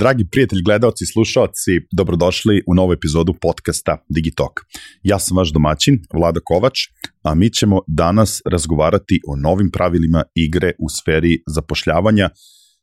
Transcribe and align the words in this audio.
Dragi 0.00 0.24
prijatelji, 0.32 0.62
gledalci 0.62 1.06
slušalci, 1.12 1.72
dobrodošli 1.96 2.62
u 2.66 2.74
novu 2.74 2.92
epizodu 2.92 3.34
podcasta 3.40 4.04
Digitalk. 4.14 4.60
Ja 5.02 5.18
sam 5.18 5.36
vaš 5.36 5.52
domaćin, 5.52 5.94
Vlada 6.14 6.40
Kovač, 6.44 6.78
a 7.22 7.34
mi 7.34 7.50
ćemo 7.50 7.80
danas 7.86 8.42
razgovarati 8.46 9.20
o 9.28 9.36
novim 9.36 9.70
pravilima 9.72 10.22
igre 10.34 10.72
u 10.78 10.88
sferi 10.88 11.42
zapošljavanja 11.54 12.30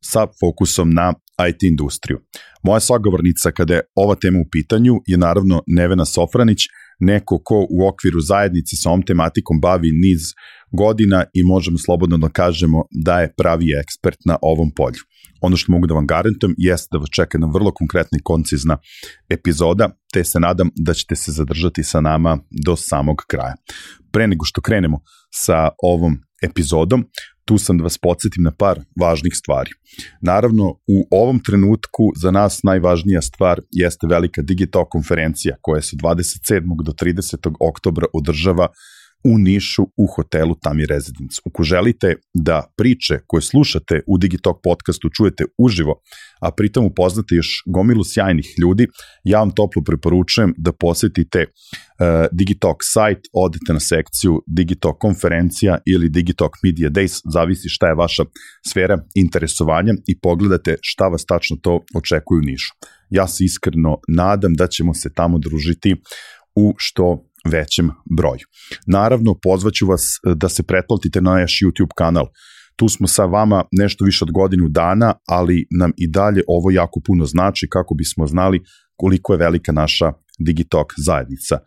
sa 0.04 0.28
fokusom 0.40 0.90
na 0.90 1.14
IT 1.50 1.64
industriju. 1.64 2.18
Moja 2.64 2.80
sagovornica 2.80 3.52
kada 3.52 3.74
je 3.74 3.82
ova 3.96 4.16
tema 4.16 4.40
u 4.40 4.50
pitanju 4.52 4.94
je 5.06 5.18
naravno 5.18 5.62
Nevena 5.68 6.06
Sofranić, 6.06 6.60
neko 7.00 7.42
ko 7.44 7.68
u 7.70 7.88
okviru 7.88 8.20
zajednice 8.20 8.76
sa 8.76 8.90
ovom 8.90 9.04
tematikom 9.06 9.62
bavi 9.62 9.92
niz 9.92 10.22
godina 10.72 11.24
i 11.34 11.44
možemo 11.44 11.78
slobodno 11.78 12.18
da 12.18 12.30
kažemo 12.30 12.84
da 13.06 13.20
je 13.20 13.34
pravi 13.38 13.68
ekspert 13.84 14.18
na 14.26 14.38
ovom 14.42 14.72
polju. 14.76 15.02
Ono 15.46 15.58
što 15.58 15.72
mogu 15.72 15.88
da 15.88 15.94
vam 15.94 16.08
garantujem 16.08 16.56
jeste 16.58 16.88
da 16.92 16.98
vas 16.98 17.10
čeka 17.16 17.38
na 17.38 17.48
vrlo 17.54 17.72
konkretna 17.72 18.18
i 18.18 18.24
koncizna 18.24 18.78
epizoda, 19.30 19.90
te 20.14 20.24
se 20.24 20.40
nadam 20.40 20.70
da 20.76 20.94
ćete 20.94 21.16
se 21.16 21.32
zadržati 21.32 21.84
sa 21.84 22.02
nama 22.02 22.38
do 22.66 22.76
samog 22.76 23.18
kraja. 23.28 23.56
Pre 24.12 24.28
nego 24.28 24.46
što 24.46 24.62
krenemo 24.62 25.00
sa 25.44 25.70
ovom 25.84 26.18
epizodom, 26.44 27.06
tu 27.46 27.58
sam 27.58 27.78
da 27.78 27.84
vas 27.84 27.98
podsjetim 27.98 28.44
na 28.44 28.52
par 28.52 28.80
važnih 29.02 29.34
stvari. 29.36 29.70
Naravno, 30.22 30.64
u 30.72 30.98
ovom 31.12 31.40
trenutku 31.40 32.04
za 32.22 32.32
nas 32.32 32.64
najvažnija 32.64 33.22
stvar 33.22 33.62
jeste 33.72 34.08
velika 34.08 34.42
digital 34.42 34.86
konferencija 34.90 35.56
koja 35.62 35.82
se 35.82 35.96
27. 35.96 36.84
do 36.86 36.92
30. 36.92 37.54
oktobra 37.60 38.06
održava 38.14 38.68
u 39.26 39.38
Nišu 39.38 39.84
u 39.84 40.06
hotelu 40.16 40.56
Tami 40.56 40.86
Residence. 40.86 41.42
Uko 41.46 41.64
želite 41.64 42.16
da 42.34 42.74
priče 42.78 43.20
koje 43.28 43.42
slušate 43.42 44.02
u 44.08 44.18
Digitalk 44.18 44.58
podcastu 44.64 45.10
čujete 45.10 45.44
uživo, 45.58 46.02
a 46.42 46.52
pritom 46.52 46.86
upoznate 46.86 47.36
još 47.36 47.64
gomilu 47.66 48.04
sjajnih 48.04 48.46
ljudi, 48.62 48.88
ja 49.24 49.40
vam 49.40 49.52
toplo 49.52 49.82
preporučujem 49.86 50.54
da 50.58 50.72
posetite 50.72 51.46
uh, 51.46 52.26
Digitalk 52.32 52.78
sajt, 52.82 53.20
odete 53.34 53.74
na 53.74 53.80
sekciju 53.80 54.44
Digitalk 54.48 54.98
konferencija 54.98 55.78
ili 55.86 56.10
Digitalk 56.10 56.54
Media 56.64 56.90
Days, 56.90 57.22
zavisi 57.34 57.70
šta 57.70 57.88
je 57.88 57.96
vaša 57.96 58.24
sfera 58.72 58.98
interesovanja 59.16 59.94
i 60.08 60.20
pogledate 60.20 60.78
šta 60.82 61.08
vas 61.08 61.26
tačno 61.26 61.58
to 61.62 61.80
očekuje 61.96 62.38
u 62.40 62.42
Nišu. 62.42 62.74
Ja 63.10 63.28
se 63.28 63.44
iskreno 63.44 63.98
nadam 64.08 64.54
da 64.54 64.68
ćemo 64.68 64.94
se 64.94 65.14
tamo 65.14 65.40
družiti 65.40 65.96
u 66.56 66.74
što 66.78 67.24
većem 67.46 67.90
broju. 68.18 68.46
Naravno, 68.88 69.36
pozvaću 69.44 69.86
vas 69.88 70.04
e, 70.04 70.36
da 70.36 70.50
se 70.50 70.64
pretplatite 70.64 71.22
na 71.22 71.34
naš 71.34 71.60
YouTube 71.64 71.94
kanal. 71.98 72.26
Tu 72.76 72.90
smo 72.90 73.08
sa 73.08 73.26
vama 73.26 73.64
nešto 73.72 74.06
više 74.06 74.26
od 74.26 74.32
godinu 74.32 74.70
dana, 74.70 75.14
ali 75.28 75.66
nam 75.80 75.92
i 75.98 76.08
dalje 76.08 76.42
ovo 76.48 76.72
jako 76.72 77.02
puno 77.08 77.26
znači 77.26 77.68
kako 77.70 77.96
bismo 77.96 78.28
znali 78.28 78.62
koliko 78.96 79.34
je 79.34 79.38
velika 79.38 79.72
naša 79.72 80.14
Digitalk 80.40 80.94
zajednica. 80.98 81.60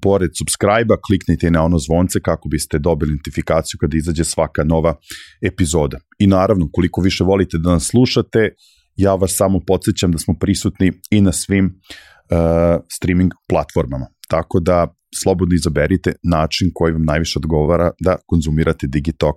Pored 0.00 0.30
subscribe-a 0.38 0.96
kliknite 1.06 1.50
na 1.50 1.64
ono 1.64 1.78
zvonce 1.78 2.20
kako 2.20 2.48
biste 2.48 2.78
dobili 2.78 3.12
notifikaciju 3.12 3.78
kada 3.80 3.96
izađe 3.96 4.24
svaka 4.24 4.64
nova 4.64 4.94
epizoda. 5.42 5.98
I 6.18 6.26
naravno, 6.26 6.68
koliko 6.72 7.00
više 7.00 7.24
volite 7.24 7.58
da 7.58 7.72
nas 7.72 7.86
slušate, 7.86 8.54
ja 8.96 9.14
vas 9.14 9.34
samo 9.36 9.60
podsjećam 9.66 10.12
da 10.12 10.18
smo 10.18 10.34
prisutni 10.40 10.92
i 11.10 11.20
na 11.20 11.32
svim 11.32 11.66
uh, 11.66 11.72
streaming 12.96 13.32
platformama. 13.48 14.06
Tako 14.28 14.60
da 14.60 14.94
slobodno 15.22 15.54
izaberite 15.54 16.12
način 16.22 16.70
koji 16.74 16.92
vam 16.92 17.04
najviše 17.04 17.38
odgovara 17.38 17.90
da 18.00 18.16
konzumirate 18.26 18.86
Digitalk 18.86 19.36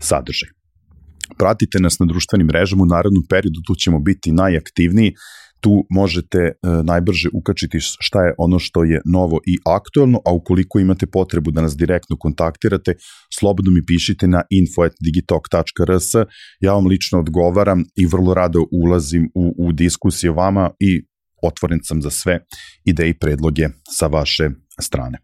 sadržaj. 0.00 0.48
Pratite 1.38 1.78
nas 1.80 1.98
na 1.98 2.06
društvenim 2.06 2.46
mrežama, 2.46 2.82
u 2.82 2.86
narednom 2.86 3.24
periodu 3.30 3.60
tu 3.66 3.74
ćemo 3.74 3.98
biti 3.98 4.32
najaktivniji, 4.32 5.12
tu 5.60 5.86
možete 5.90 6.38
e, 6.38 6.52
najbrže 6.84 7.28
ukačiti 7.32 7.78
šta 7.80 8.22
je 8.22 8.34
ono 8.38 8.58
što 8.58 8.84
je 8.84 9.00
novo 9.04 9.40
i 9.46 9.58
aktuelno, 9.66 10.20
a 10.24 10.32
ukoliko 10.32 10.78
imate 10.78 11.06
potrebu 11.06 11.50
da 11.50 11.62
nas 11.62 11.76
direktno 11.76 12.16
kontaktirate, 12.16 12.94
slobodno 13.38 13.72
mi 13.72 13.86
pišite 13.86 14.26
na 14.26 14.42
info.digitalk.rs, 14.50 16.14
ja 16.60 16.72
vam 16.72 16.86
lično 16.86 17.18
odgovaram 17.18 17.84
i 17.96 18.06
vrlo 18.06 18.34
rado 18.34 18.64
ulazim 18.84 19.30
u, 19.34 19.54
u 19.58 19.72
diskusije 19.72 20.30
vama 20.30 20.70
i 20.78 21.04
otvoren 21.42 21.80
sam 21.82 22.02
za 22.02 22.10
sve 22.10 22.38
ideje 22.84 23.10
i 23.10 23.18
predloge 23.18 23.68
sa 23.98 24.06
vaše 24.06 24.50
strane. 24.80 25.18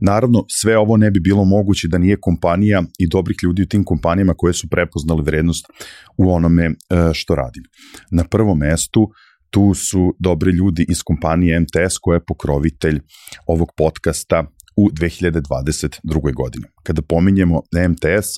Naravno, 0.00 0.44
sve 0.48 0.78
ovo 0.78 0.96
ne 0.96 1.10
bi 1.10 1.20
bilo 1.20 1.44
moguće 1.44 1.88
da 1.88 1.98
nije 1.98 2.20
kompanija 2.20 2.82
i 2.98 3.08
dobrih 3.08 3.36
ljudi 3.42 3.62
u 3.62 3.66
tim 3.66 3.84
kompanijama 3.84 4.34
koje 4.36 4.54
su 4.54 4.68
prepoznali 4.70 5.22
vrednost 5.22 5.66
u 6.16 6.32
onome 6.32 6.64
e, 6.64 6.74
što 7.14 7.34
radim. 7.34 7.62
Na 8.10 8.24
prvom 8.24 8.58
mestu 8.58 9.08
tu 9.50 9.74
su 9.74 10.16
dobri 10.18 10.50
ljudi 10.50 10.86
iz 10.88 11.02
kompanije 11.02 11.60
MTS 11.60 11.98
koja 12.00 12.16
je 12.16 12.24
pokrovitelj 12.26 13.00
ovog 13.46 13.68
podcasta 13.76 14.44
u 14.80 14.90
2022. 14.90 16.34
godini. 16.34 16.66
Kada 16.82 17.02
pominjemo 17.02 17.62
MTS, 17.88 18.28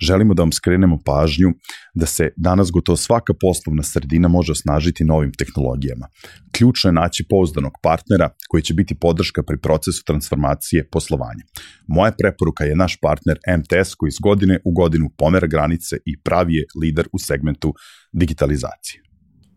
želimo 0.00 0.34
da 0.34 0.42
vam 0.42 0.52
skrenemo 0.52 0.98
pažnju 1.04 1.48
da 1.94 2.06
se 2.06 2.30
danas 2.36 2.70
gotovo 2.70 2.96
svaka 2.96 3.32
poslovna 3.40 3.82
sredina 3.82 4.28
može 4.28 4.52
osnažiti 4.52 5.04
novim 5.04 5.32
tehnologijama. 5.32 6.06
Ključno 6.52 6.88
je 6.88 6.92
naći 6.92 7.24
pouzdanog 7.28 7.72
partnera 7.82 8.30
koji 8.48 8.62
će 8.62 8.74
biti 8.74 8.94
podrška 8.94 9.42
pri 9.42 9.58
procesu 9.58 10.02
transformacije 10.06 10.88
poslovanja. 10.92 11.44
Moja 11.86 12.12
preporuka 12.18 12.64
je 12.64 12.76
naš 12.76 12.96
partner 13.02 13.38
MTS 13.58 13.94
koji 13.94 14.08
iz 14.08 14.18
godine 14.22 14.60
u 14.64 14.72
godinu 14.72 15.10
pomera 15.18 15.46
granice 15.46 15.96
i 16.06 16.20
pravi 16.22 16.54
je 16.54 16.64
lider 16.82 17.06
u 17.12 17.18
segmentu 17.18 17.74
digitalizacije 18.12 19.09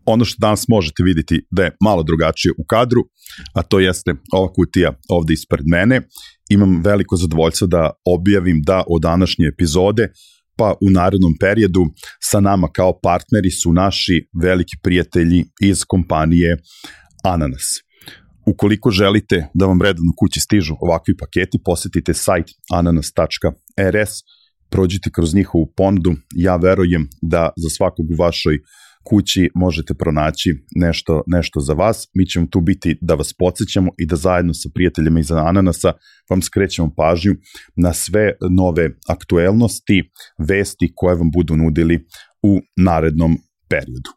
ono 0.06 0.24
što 0.24 0.36
danas 0.40 0.68
možete 0.68 1.02
vidjeti 1.02 1.46
da 1.50 1.64
je 1.64 1.76
malo 1.84 2.02
drugačije 2.02 2.52
u 2.58 2.64
kadru, 2.64 3.00
a 3.54 3.62
to 3.62 3.80
jeste 3.80 4.14
ova 4.32 4.52
kutija 4.52 4.92
ovde 5.08 5.32
ispred 5.32 5.64
mene. 5.66 6.00
Imam 6.50 6.82
veliko 6.84 7.16
zadovoljstvo 7.16 7.66
da 7.66 7.90
objavim 8.04 8.62
da 8.62 8.82
od 8.88 9.02
današnje 9.02 9.46
epizode 9.46 10.08
pa 10.56 10.74
u 10.80 10.90
narednom 10.90 11.34
periodu 11.40 11.86
sa 12.22 12.40
nama 12.40 12.68
kao 12.72 13.00
partneri 13.02 13.50
su 13.50 13.72
naši 13.72 14.28
veliki 14.42 14.76
prijatelji 14.82 15.44
iz 15.60 15.84
kompanije 15.84 16.56
Ananas. 17.24 17.84
Ukoliko 18.46 18.90
želite 18.90 19.46
da 19.54 19.66
vam 19.66 19.82
redovno 19.82 20.12
kući 20.18 20.40
stižu 20.40 20.74
ovakvi 20.80 21.16
paketi, 21.16 21.58
posetite 21.64 22.14
sajt 22.14 22.46
ananas.rs, 22.72 24.10
prođite 24.70 25.10
kroz 25.14 25.34
njihovu 25.34 25.72
ponudu, 25.76 26.14
ja 26.36 26.56
verujem 26.56 27.08
da 27.22 27.50
za 27.56 27.68
svakog 27.68 28.06
u 28.10 28.22
vašoj 28.22 28.58
kući 29.04 29.50
možete 29.54 29.94
pronaći 29.94 30.50
nešto, 30.76 31.22
nešto 31.26 31.60
za 31.60 31.72
vas. 31.72 32.08
Mi 32.14 32.26
ćemo 32.26 32.46
tu 32.46 32.60
biti 32.60 32.98
da 33.00 33.14
vas 33.14 33.32
podsjećamo 33.38 33.90
i 33.98 34.06
da 34.06 34.16
zajedno 34.16 34.54
sa 34.54 34.68
prijateljima 34.74 35.20
iz 35.20 35.32
Ananasa 35.32 35.92
vam 36.30 36.42
skrećemo 36.42 36.94
pažnju 36.96 37.34
na 37.76 37.92
sve 37.92 38.32
nove 38.50 38.90
aktuelnosti, 39.08 40.02
vesti 40.48 40.92
koje 40.94 41.16
vam 41.16 41.30
budu 41.30 41.56
nudili 41.56 42.06
u 42.42 42.60
narednom 42.76 43.36
periodu. 43.68 44.10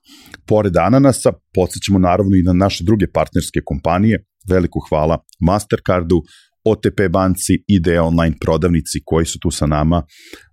Pored 0.46 0.78
Ananasa, 0.78 1.32
podsjećamo 1.54 2.00
naravno 2.00 2.36
i 2.36 2.44
na 2.44 2.54
naše 2.54 2.84
druge 2.84 3.08
partnerske 3.12 3.60
kompanije, 3.66 4.26
veliko 4.50 4.80
hvala 4.90 5.18
Mastercardu, 5.42 6.22
OTP 6.64 7.00
banci 7.10 7.54
Idea 7.68 8.04
online 8.04 8.36
prodavnici 8.42 9.00
koji 9.06 9.26
su 9.26 9.40
tu 9.40 9.52
sa 9.52 9.66
nama 9.66 10.04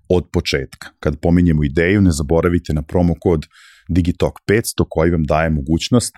od 0.09 0.25
početka. 0.33 0.89
Kad 1.01 1.21
pominjemo 1.21 1.65
ideju, 1.65 2.01
ne 2.01 2.11
zaboravite 2.13 2.73
na 2.73 2.83
promo 2.83 3.15
kod 3.21 3.47
Digitalk 3.89 4.35
500 4.51 4.87
koji 4.89 5.11
vam 5.11 5.25
daje 5.25 5.51
mogućnost 5.51 6.15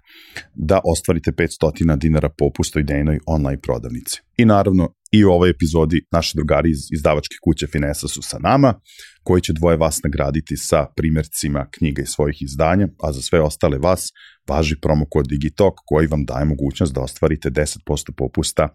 da 0.54 0.81
ostvarite 0.84 1.32
500 1.32 1.97
dinara 1.99 2.28
popusta 2.38 2.81
idejnoj 2.81 3.19
online 3.27 3.60
prodavnici. 3.60 4.21
I 4.37 4.44
naravno, 4.44 4.94
i 5.12 5.25
u 5.25 5.31
ovoj 5.31 5.50
epizodi 5.50 6.06
naši 6.12 6.37
drugari 6.37 6.71
iz 6.71 6.78
izdavačke 6.93 7.37
kuće 7.44 7.66
Finesa 7.66 8.09
su 8.09 8.22
sa 8.22 8.38
nama, 8.38 8.75
koji 9.22 9.42
će 9.42 9.53
dvoje 9.53 9.77
vas 9.77 10.03
nagraditi 10.03 10.57
sa 10.57 10.86
primjercima 10.97 11.66
knjiga 11.78 12.03
iz 12.03 12.09
svojih 12.09 12.42
izdanja, 12.42 12.89
a 13.03 13.13
za 13.13 13.22
sve 13.22 13.41
ostale 13.41 13.78
vas 13.78 14.09
važi 14.48 14.77
promo 14.83 15.04
kod 15.10 15.27
Digitalk 15.28 15.74
koji 15.86 16.07
vam 16.07 16.24
daje 16.24 16.45
mogućnost 16.45 16.95
da 16.95 17.01
ostvarite 17.01 17.51
10% 17.51 17.78
popusta 18.16 18.69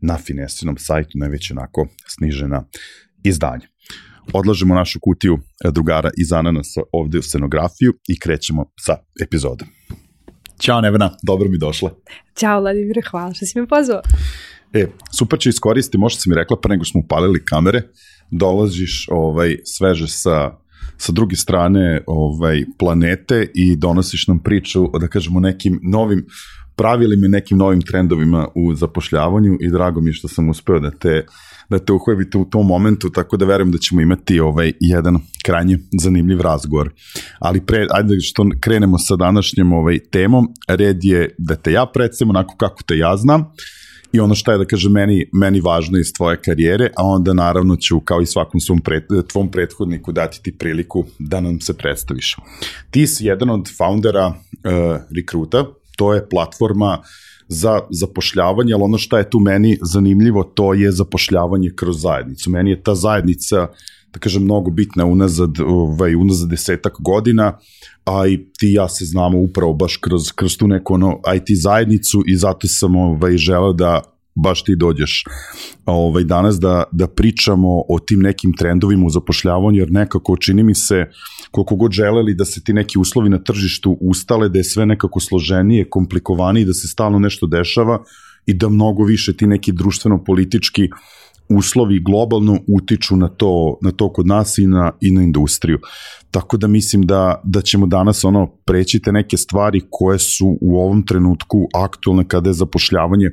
na 0.00 0.18
Finesinom 0.18 0.76
sajtu, 0.78 1.10
najveć 1.14 1.50
onako 1.50 1.88
snižena 2.16 2.64
izdanja 3.24 3.66
odlažemo 4.32 4.74
našu 4.74 5.00
kutiju 5.00 5.34
e, 5.34 5.70
drugara 5.70 6.10
iz 6.16 6.32
Ananasa 6.32 6.80
ovde 6.92 7.18
u 7.18 7.22
scenografiju 7.22 7.92
i 8.08 8.18
krećemo 8.18 8.64
sa 8.80 8.96
epizodom. 9.22 9.68
Ćao 10.60 10.80
Nevena, 10.80 11.10
dobro 11.22 11.48
mi 11.48 11.58
došla. 11.58 11.90
Ćao 12.36 12.60
Vladimir, 12.60 12.96
hvala 13.10 13.34
što 13.34 13.46
si 13.46 13.60
me 13.60 13.66
pozvao. 13.66 14.00
E, 14.72 14.86
super 15.18 15.38
će 15.38 15.48
iskoristiti, 15.48 15.98
možda 15.98 16.20
si 16.20 16.28
mi 16.28 16.34
rekla 16.34 16.60
pre 16.60 16.68
nego 16.68 16.84
smo 16.84 17.00
upalili 17.00 17.44
kamere, 17.44 17.82
dolaziš 18.30 19.06
ovaj, 19.10 19.56
sveže 19.64 20.08
sa, 20.08 20.50
sa 20.96 21.12
druge 21.12 21.36
strane 21.36 22.02
ovaj, 22.06 22.64
planete 22.78 23.50
i 23.54 23.76
donosiš 23.76 24.26
nam 24.28 24.38
priču, 24.38 24.90
da 25.00 25.08
kažemo, 25.08 25.40
nekim 25.40 25.80
novim 25.82 26.26
pravilima 26.76 27.26
i 27.26 27.30
nekim 27.30 27.58
novim 27.58 27.82
trendovima 27.82 28.48
u 28.54 28.74
zapošljavanju 28.74 29.56
i 29.60 29.70
drago 29.70 30.00
mi 30.00 30.10
je 30.10 30.14
što 30.14 30.28
sam 30.28 30.48
uspeo 30.48 30.78
da 30.80 30.90
te 30.90 31.26
da 31.68 31.78
te 31.78 31.92
uhvebite 31.92 32.38
u 32.38 32.44
tom 32.44 32.66
momentu, 32.66 33.10
tako 33.10 33.36
da 33.36 33.44
verujem 33.44 33.72
da 33.72 33.78
ćemo 33.78 34.00
imati 34.00 34.40
ovaj 34.40 34.72
jedan 34.80 35.18
krajnje 35.44 35.78
zanimljiv 36.02 36.40
razgovor. 36.40 36.90
Ali 37.38 37.60
pre, 37.60 37.86
ajde 37.90 38.20
što 38.20 38.46
krenemo 38.60 38.98
sa 38.98 39.16
današnjom 39.16 39.72
ovaj 39.72 39.98
temom, 39.98 40.48
red 40.68 41.04
je 41.04 41.34
da 41.38 41.56
te 41.56 41.72
ja 41.72 41.86
predstavim 41.94 42.30
onako 42.30 42.54
kako 42.56 42.82
te 42.82 42.98
ja 42.98 43.16
znam, 43.16 43.44
i 44.12 44.20
ono 44.20 44.34
što 44.34 44.52
je 44.52 44.58
da 44.58 44.64
kaže 44.64 44.88
meni, 44.88 45.26
meni 45.32 45.60
važno 45.60 45.98
iz 45.98 46.12
tvoje 46.16 46.36
karijere, 46.36 46.90
a 46.96 47.04
onda 47.04 47.32
naravno 47.32 47.76
ću 47.76 48.00
kao 48.00 48.20
i 48.20 48.26
svakom 48.26 48.60
svom 48.60 48.80
pred, 48.80 49.02
tvom 49.32 49.50
prethodniku 49.50 50.12
dati 50.12 50.42
ti 50.42 50.58
priliku 50.58 51.04
da 51.18 51.40
nam 51.40 51.60
se 51.60 51.76
predstaviš. 51.76 52.36
Ti 52.90 53.06
si 53.06 53.26
jedan 53.26 53.50
od 53.50 53.68
foundera 53.78 54.26
uh, 54.26 54.34
Recruita, 55.16 55.64
to 55.96 56.14
je 56.14 56.28
platforma 56.28 57.02
za 57.48 57.80
zapošljavanje, 57.90 58.74
ali 58.74 58.82
ono 58.82 58.98
što 58.98 59.18
je 59.18 59.30
tu 59.30 59.40
meni 59.40 59.78
zanimljivo, 59.82 60.42
to 60.44 60.74
je 60.74 60.92
zapošljavanje 60.92 61.70
kroz 61.76 62.00
zajednicu. 62.00 62.50
Meni 62.50 62.70
je 62.70 62.82
ta 62.82 62.94
zajednica, 62.94 63.66
da 64.12 64.18
kažem, 64.18 64.42
mnogo 64.42 64.70
bitna 64.70 65.04
unazad, 65.04 65.60
ovaj, 65.66 66.14
unazad 66.14 66.48
desetak 66.48 66.92
godina, 66.98 67.58
a 68.04 68.26
i 68.26 68.36
ti 68.58 68.72
ja 68.72 68.88
se 68.88 69.04
znamo 69.04 69.38
upravo 69.38 69.72
baš 69.74 69.96
kroz, 69.96 70.32
kroz 70.32 70.56
tu 70.56 70.66
neku 70.66 70.94
ono, 70.94 71.20
IT 71.36 71.58
zajednicu 71.62 72.22
i 72.26 72.36
zato 72.36 72.68
sam 72.68 72.96
ovaj, 72.96 73.36
želeo 73.36 73.72
da 73.72 74.17
baš 74.42 74.64
ti 74.64 74.76
dođeš 74.76 75.24
ovaj, 75.86 76.24
danas 76.24 76.60
da, 76.60 76.84
da 76.92 77.06
pričamo 77.06 77.68
o 77.88 77.98
tim 77.98 78.20
nekim 78.20 78.52
trendovima 78.52 79.06
u 79.06 79.10
zapošljavanju, 79.10 79.78
jer 79.78 79.90
nekako 79.90 80.36
čini 80.36 80.62
mi 80.62 80.74
se 80.74 81.04
koliko 81.50 81.76
god 81.76 81.92
želeli 81.92 82.34
da 82.34 82.44
se 82.44 82.64
ti 82.64 82.72
neki 82.72 82.98
uslovi 82.98 83.28
na 83.28 83.38
tržištu 83.38 83.98
ustale, 84.00 84.48
da 84.48 84.58
je 84.58 84.64
sve 84.64 84.86
nekako 84.86 85.20
složenije, 85.20 85.90
komplikovanije, 85.90 86.66
da 86.66 86.72
se 86.72 86.88
stalno 86.88 87.18
nešto 87.18 87.46
dešava 87.46 88.02
i 88.46 88.54
da 88.54 88.68
mnogo 88.68 89.04
više 89.04 89.36
ti 89.36 89.46
neki 89.46 89.72
društveno-politički 89.72 90.88
uslovi 91.48 92.00
globalno 92.00 92.58
utiču 92.68 93.16
na 93.16 93.28
to, 93.28 93.78
na 93.82 93.90
to 93.90 94.12
kod 94.12 94.26
nas 94.26 94.58
i 94.58 94.66
na, 94.66 94.92
i 95.00 95.10
na 95.10 95.22
industriju. 95.22 95.78
Tako 96.30 96.56
da 96.56 96.66
mislim 96.66 97.02
da, 97.02 97.40
da 97.44 97.62
ćemo 97.62 97.86
danas 97.86 98.24
ono 98.24 98.46
preći 98.64 99.00
te 99.00 99.12
neke 99.12 99.36
stvari 99.36 99.80
koje 99.90 100.18
su 100.18 100.58
u 100.60 100.80
ovom 100.80 101.06
trenutku 101.06 101.68
aktualne 101.74 102.28
kada 102.28 102.50
je 102.50 102.54
zapošljavanje 102.54 103.30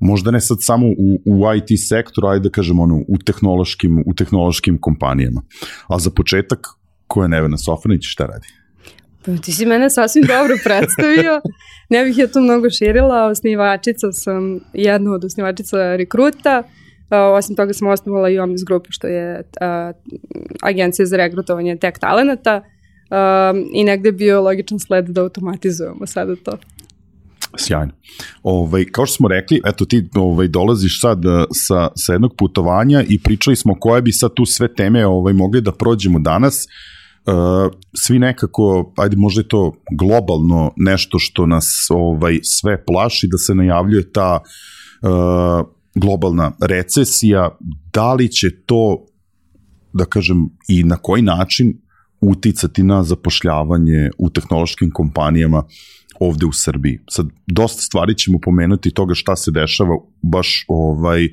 možda 0.00 0.30
ne 0.30 0.40
sad 0.40 0.56
samo 0.60 0.86
u, 0.86 1.20
u 1.24 1.54
IT 1.56 1.80
sektoru, 1.88 2.28
ajde 2.28 2.48
da 2.48 2.50
kažemo 2.50 2.82
ono, 2.82 3.04
u 3.08 3.18
tehnološkim, 3.18 4.04
u 4.06 4.14
tehnološkim 4.14 4.78
kompanijama. 4.80 5.42
A 5.88 5.98
za 5.98 6.10
početak, 6.10 6.66
ko 7.06 7.22
je 7.22 7.28
Nevena 7.28 7.58
Sofanić, 7.58 8.00
šta 8.04 8.26
radi? 8.26 8.46
Pa 9.24 9.36
ti 9.36 9.52
si 9.52 9.66
mene 9.66 9.90
sasvim 9.90 10.24
dobro 10.24 10.56
predstavio. 10.64 11.40
Ne 11.90 12.04
bih 12.04 12.18
ja 12.18 12.26
tu 12.26 12.40
mnogo 12.40 12.70
širila. 12.70 13.26
Osnivačica 13.26 14.12
sam 14.12 14.60
jedna 14.72 15.12
od 15.12 15.24
osnivačica 15.24 15.96
rekruta. 15.96 16.62
osim 17.10 17.56
toga 17.56 17.72
sam 17.72 17.88
osnovala 17.88 18.30
i 18.30 18.38
Omnis 18.38 18.64
grupu, 18.64 18.86
što 18.90 19.06
je 19.06 19.42
a, 19.60 19.92
agencija 20.62 21.06
za 21.06 21.16
regrutovanje 21.16 21.76
tech 21.76 21.98
talenata. 21.98 22.62
Um, 23.10 23.64
i 23.74 23.84
negde 23.84 24.08
je 24.08 24.12
bio 24.12 24.42
logičan 24.42 24.78
sled 24.78 25.04
da 25.04 25.22
automatizujemo 25.22 26.06
sada 26.06 26.36
to. 26.36 26.58
Sjajno. 27.58 27.92
Ovaj, 28.42 28.84
kao 28.84 29.06
što 29.06 29.14
smo 29.14 29.28
rekli, 29.28 29.60
eto 29.66 29.84
ti 29.84 30.08
ovaj, 30.14 30.48
dolaziš 30.48 31.00
sad 31.00 31.24
eh, 31.24 31.44
sa, 31.52 31.88
sa 31.96 32.12
jednog 32.12 32.34
putovanja 32.38 33.04
i 33.08 33.18
pričali 33.22 33.56
smo 33.56 33.74
koje 33.80 34.02
bi 34.02 34.12
sad 34.12 34.34
tu 34.34 34.46
sve 34.46 34.74
teme 34.74 35.06
ovaj, 35.06 35.32
mogli 35.32 35.60
da 35.60 35.72
prođemo 35.72 36.18
danas. 36.18 36.66
Uh, 37.26 37.72
svi 37.94 38.18
nekako, 38.18 38.92
ajde 38.96 39.16
možda 39.16 39.40
je 39.40 39.48
to 39.48 39.72
globalno 39.98 40.72
nešto 40.76 41.18
što 41.18 41.46
nas 41.46 41.86
ovaj 41.90 42.38
sve 42.42 42.84
plaši, 42.84 43.28
da 43.30 43.38
se 43.38 43.54
najavljuje 43.54 44.12
ta 44.12 44.40
uh, 45.02 45.66
globalna 45.94 46.52
recesija, 46.60 47.58
da 47.92 48.14
li 48.14 48.28
će 48.28 48.46
to, 48.66 49.06
da 49.92 50.04
kažem, 50.04 50.48
i 50.68 50.84
na 50.84 50.96
koji 50.96 51.22
način 51.22 51.80
uticati 52.20 52.82
na 52.82 53.02
zapošljavanje 53.02 54.10
u 54.18 54.30
tehnološkim 54.30 54.90
kompanijama 54.90 55.62
ovde 56.20 56.46
u 56.46 56.52
Srbiji. 56.52 56.98
Sad, 57.08 57.26
dosta 57.46 57.82
stvari 57.82 58.14
ćemo 58.14 58.38
pomenuti 58.42 58.90
toga 58.90 59.14
šta 59.14 59.36
se 59.36 59.50
dešava 59.50 59.96
baš 60.22 60.64
ovaj, 60.68 61.24
uh, 61.24 61.30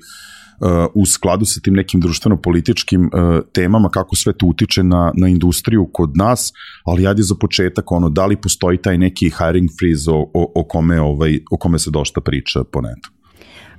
u 0.94 1.06
skladu 1.06 1.46
sa 1.46 1.60
tim 1.60 1.74
nekim 1.74 2.02
društveno-političkim 2.02 3.02
uh, 3.06 3.40
temama, 3.54 3.90
kako 3.90 4.16
sve 4.16 4.34
to 4.34 4.46
utiče 4.46 4.84
na, 4.84 5.12
na 5.16 5.28
industriju 5.28 5.90
kod 5.94 6.18
nas, 6.18 6.54
ali 6.86 7.08
ajde 7.08 7.24
za 7.24 7.36
početak, 7.36 7.92
ono, 7.92 8.10
da 8.10 8.26
li 8.26 8.42
postoji 8.42 8.78
taj 8.78 8.98
neki 8.98 9.32
hiring 9.38 9.70
freeze 9.80 10.12
o, 10.12 10.30
o, 10.34 10.52
o, 10.56 10.64
kome, 10.64 11.02
ovaj, 11.02 11.40
o 11.52 11.58
kome 11.58 11.80
se 11.80 11.92
dosta 11.92 12.22
priča 12.22 12.64
po 12.72 12.82
netu? 12.82 13.10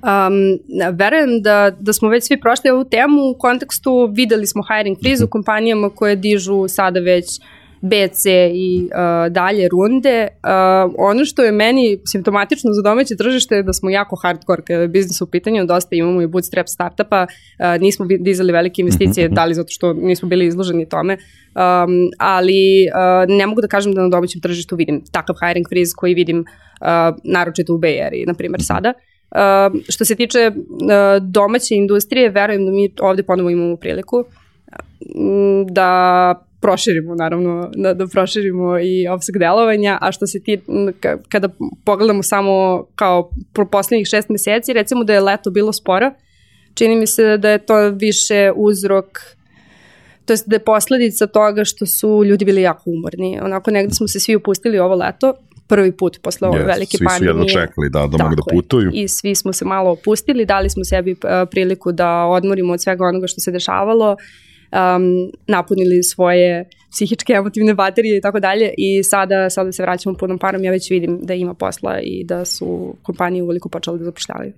Um, 0.01 0.59
verujem 0.93 1.41
da, 1.41 1.71
da 1.79 1.93
smo 1.93 2.09
već 2.09 2.27
svi 2.27 2.39
prošli 2.39 2.69
ovu 2.69 2.83
temu 2.83 3.21
u 3.29 3.37
kontekstu, 3.39 4.09
videli 4.13 4.47
smo 4.47 4.63
hiring 4.63 4.97
freeze 5.01 5.23
u 5.23 5.27
mhm. 5.27 5.31
kompanijama 5.31 5.89
koje 5.89 6.15
dižu 6.15 6.67
sada 6.67 6.99
već 6.99 7.39
BC 7.81 8.25
i 8.53 8.83
uh, 8.83 9.31
dalje 9.31 9.67
runde. 9.67 10.27
Uh, 10.27 10.93
ono 10.97 11.25
što 11.25 11.43
je 11.43 11.51
meni 11.51 11.99
simptomatično 12.05 12.73
za 12.73 12.81
domaće 12.81 13.15
tržište 13.15 13.55
je 13.55 13.63
da 13.63 13.73
smo 13.73 13.89
jako 13.89 14.15
hardcore 14.15 14.61
kada 14.67 14.81
je 14.81 14.87
biznis 14.87 15.21
u 15.21 15.27
pitanju, 15.27 15.65
dosta 15.65 15.95
imamo 15.95 16.21
i 16.21 16.27
bootstrap 16.27 16.67
startupa, 16.67 17.25
uh, 17.25 17.81
nismo 17.81 18.05
dizali 18.19 18.51
velike 18.51 18.81
investicije, 18.81 19.25
mhm, 19.25 19.31
mhm. 19.31 19.35
da 19.35 19.45
li 19.45 19.53
zato 19.53 19.69
što 19.69 19.93
nismo 19.93 20.29
bili 20.29 20.45
izloženi 20.45 20.89
tome, 20.89 21.13
um, 21.13 21.21
ali 22.17 22.87
uh, 22.87 23.37
ne 23.37 23.47
mogu 23.47 23.61
da 23.61 23.67
kažem 23.67 23.93
da 23.93 24.01
na 24.01 24.09
domaćem 24.09 24.41
tržištu 24.41 24.75
vidim 24.75 25.03
takav 25.11 25.35
hiring 25.45 25.65
freeze 25.69 25.93
koji 25.95 26.13
vidim 26.13 26.39
uh, 26.39 27.17
naročito 27.23 27.73
u 27.73 27.77
Area, 27.77 28.25
na 28.27 28.33
primjer 28.33 28.63
sada. 28.63 28.93
Uh, 29.31 29.81
što 29.89 30.05
se 30.05 30.15
tiče 30.15 30.51
uh, 30.51 31.23
domaće 31.23 31.75
industrije, 31.75 32.29
verujem 32.29 32.65
da 32.65 32.71
mi 32.71 32.93
ovde 33.01 33.23
ponovo 33.23 33.49
imamo 33.49 33.75
priliku 33.75 34.25
da 35.71 36.48
proširimo 36.61 37.15
naravno, 37.15 37.71
da, 37.75 37.93
da 37.93 38.07
proširimo 38.07 38.79
i 38.79 39.07
opseg 39.07 39.37
delovanja, 39.37 39.97
a 40.01 40.11
što 40.11 40.27
se 40.27 40.43
ti, 40.43 40.59
kada 41.29 41.49
pogledamo 41.85 42.23
samo 42.23 42.83
kao 42.95 43.29
pro 43.53 43.65
poslednjih 43.65 44.07
šest 44.07 44.29
meseci, 44.29 44.73
recimo 44.73 45.03
da 45.03 45.13
je 45.13 45.21
leto 45.21 45.51
bilo 45.51 45.73
sporo, 45.73 46.11
čini 46.73 46.95
mi 46.95 47.07
se 47.07 47.37
da 47.37 47.49
je 47.49 47.65
to 47.65 47.89
više 47.89 48.51
uzrok 48.55 49.05
to 50.29 50.33
jest 50.33 50.47
da 50.47 50.55
je 50.55 50.59
posledica 50.59 51.27
toga 51.27 51.63
što 51.65 51.85
su 51.85 52.23
ljudi 52.25 52.45
bili 52.45 52.61
jako 52.61 52.83
umorni. 52.85 53.39
Onako 53.41 53.71
negde 53.71 53.93
smo 53.93 54.07
se 54.07 54.19
svi 54.19 54.35
upustili 54.35 54.79
ovo 54.79 54.95
leto, 54.95 55.33
prvi 55.67 55.91
put 55.97 56.19
posle 56.21 56.47
ove 56.47 56.59
yes, 56.59 56.67
velike 56.67 56.97
svi 56.97 57.05
pandemije. 57.05 57.33
Svi 57.33 57.49
su 57.49 57.57
jedno 57.57 57.65
čekali 57.65 57.89
da, 57.89 58.17
da 58.17 58.23
mogu 58.23 58.35
da 58.35 58.41
putuju. 58.51 58.91
I 58.93 59.07
svi 59.07 59.35
smo 59.35 59.53
se 59.53 59.65
malo 59.65 59.91
opustili, 59.91 60.45
dali 60.45 60.69
smo 60.69 60.83
sebi 60.83 61.15
priliku 61.51 61.91
da 61.91 62.25
odmorimo 62.25 62.73
od 62.73 62.81
svega 62.81 63.05
onoga 63.05 63.27
što 63.27 63.41
se 63.41 63.51
dešavalo 63.51 64.15
um, 64.71 65.31
napunili 65.47 66.03
svoje 66.03 66.69
psihičke, 66.91 67.33
emotivne 67.33 67.73
baterije 67.73 68.17
i 68.17 68.21
tako 68.21 68.39
dalje 68.39 68.73
i 68.77 69.03
sada, 69.03 69.49
sada 69.49 69.71
se 69.71 69.83
vraćamo 69.83 70.15
punom 70.15 70.37
parom, 70.37 70.63
ja 70.63 70.71
već 70.71 70.91
vidim 70.91 71.19
da 71.23 71.33
ima 71.33 71.53
posla 71.53 71.99
i 72.03 72.23
da 72.25 72.45
su 72.45 72.95
kompanije 73.01 73.43
uveliko 73.43 73.69
počele 73.69 73.97
da 73.97 74.05
zapošljavaju. 74.05 74.53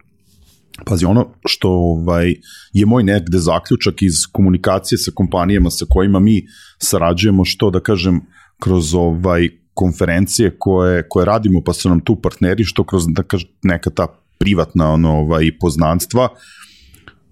Pazi, 0.86 1.06
ono 1.06 1.34
što 1.46 1.70
ovaj, 1.70 2.34
je 2.74 2.86
moj 2.86 3.04
negde 3.04 3.38
zaključak 3.38 4.02
iz 4.02 4.14
komunikacije 4.32 4.98
sa 4.98 5.12
kompanijama 5.16 5.70
sa 5.70 5.86
kojima 5.90 6.20
mi 6.20 6.46
sarađujemo, 6.78 7.46
što 7.46 7.70
da 7.70 7.80
kažem, 7.80 8.22
kroz 8.60 8.94
ovaj 8.96 9.50
konferencije 9.74 10.56
koje, 10.60 11.08
koje 11.10 11.26
radimo, 11.26 11.62
pa 11.66 11.74
su 11.74 11.90
nam 11.90 12.00
tu 12.00 12.16
partneri, 12.22 12.64
što 12.64 12.84
kroz 12.84 13.04
da 13.08 13.24
kažem, 13.24 13.50
neka 13.64 13.90
ta 13.90 14.08
privatna 14.38 14.92
ono, 14.92 15.20
ovaj, 15.20 15.52
poznanstva, 15.60 16.28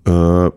uh, 0.06 0.54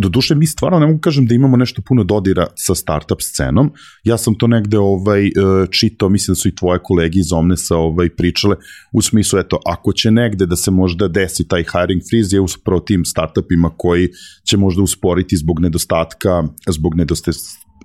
do 0.00 0.08
duše 0.08 0.34
mi 0.34 0.46
stvarno 0.46 0.78
ne 0.78 0.86
mogu 0.86 0.98
kažem 0.98 1.26
da 1.26 1.34
imamo 1.34 1.56
nešto 1.56 1.82
puno 1.82 2.04
dodira 2.04 2.46
sa 2.54 2.74
startup 2.74 3.20
scenom. 3.20 3.72
Ja 4.04 4.16
sam 4.16 4.34
to 4.34 4.46
negde 4.46 4.78
ovaj 4.78 5.26
e, 5.26 5.30
čitao, 5.70 6.08
mislim 6.08 6.32
da 6.32 6.36
su 6.36 6.48
i 6.48 6.54
tvoje 6.54 6.78
kolege 6.82 7.18
iz 7.18 7.32
Omnesa 7.32 7.76
ovaj 7.76 8.08
pričale 8.08 8.56
u 8.92 9.02
smislu 9.02 9.38
eto 9.38 9.58
ako 9.66 9.92
će 9.92 10.10
negde 10.10 10.46
da 10.46 10.56
se 10.56 10.70
možda 10.70 11.08
desi 11.08 11.48
taj 11.48 11.64
hiring 11.72 12.02
freeze 12.10 12.36
je 12.36 12.40
upravo 12.40 12.80
tim 12.80 13.04
startupima 13.04 13.70
koji 13.76 14.08
će 14.44 14.56
možda 14.56 14.82
usporiti 14.82 15.36
zbog 15.36 15.60
nedostatka 15.60 16.42
zbog 16.68 16.94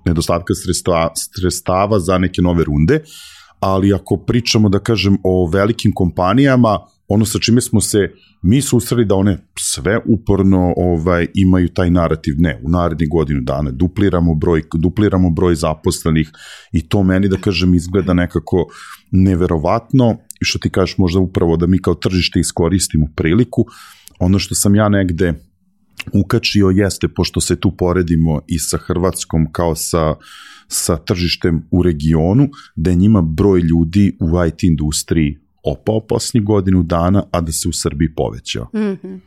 nedostatka 0.04 0.54
sredstava, 0.54 1.10
sredstava 1.36 2.00
za 2.00 2.18
neke 2.18 2.42
nove 2.42 2.64
runde 2.64 3.00
ali 3.60 3.94
ako 3.94 4.16
pričamo 4.16 4.68
da 4.68 4.78
kažem 4.78 5.18
o 5.24 5.50
velikim 5.52 5.92
kompanijama 5.94 6.78
ono 7.08 7.24
sa 7.24 7.38
čime 7.38 7.60
smo 7.60 7.80
se 7.80 8.10
mi 8.42 8.62
susreli 8.62 9.04
da 9.04 9.14
one 9.14 9.38
sve 9.58 10.00
uporno 10.06 10.74
ovaj 10.76 11.26
imaju 11.34 11.68
taj 11.68 11.90
narativ 11.90 12.34
ne 12.38 12.60
u 12.64 12.70
narednih 12.70 13.08
godinu 13.08 13.40
dana 13.40 13.70
dupliramo 13.70 14.34
broj 14.34 14.62
dupliramo 14.74 15.30
broj 15.30 15.54
zaposlenih 15.54 16.30
i 16.72 16.88
to 16.88 17.02
meni 17.02 17.28
da 17.28 17.36
kažem 17.36 17.74
izgleda 17.74 18.14
nekako 18.14 18.66
neverovatno. 19.10 20.16
I 20.40 20.44
što 20.44 20.58
ti 20.58 20.70
kažeš 20.70 20.98
možda 20.98 21.20
upravo 21.20 21.56
da 21.56 21.66
mi 21.66 21.78
kao 21.78 21.94
tržište 21.94 22.40
iskoristimo 22.40 23.06
priliku. 23.16 23.64
Ono 24.18 24.38
što 24.38 24.54
sam 24.54 24.74
ja 24.74 24.88
negde 24.88 25.34
ukačio 26.12 26.68
jeste, 26.68 27.08
pošto 27.08 27.40
se 27.40 27.56
tu 27.56 27.76
poredimo 27.76 28.40
i 28.46 28.58
sa 28.58 28.78
Hrvatskom 28.78 29.52
kao 29.52 29.74
sa, 29.74 30.14
sa 30.68 30.96
tržištem 30.96 31.62
u 31.70 31.82
regionu, 31.82 32.48
da 32.76 32.90
je 32.90 32.96
njima 32.96 33.22
broj 33.22 33.60
ljudi 33.60 34.16
u 34.20 34.46
IT 34.46 34.62
industriji 34.62 35.45
opao 35.66 36.00
posljednjih 36.00 36.44
godinu 36.44 36.82
dana, 36.82 37.24
a 37.30 37.40
da 37.40 37.52
se 37.52 37.68
u 37.68 37.72
Srbiji 37.72 38.08
povećao. 38.16 38.64
Mm 38.64 38.78
-hmm. 38.78 39.20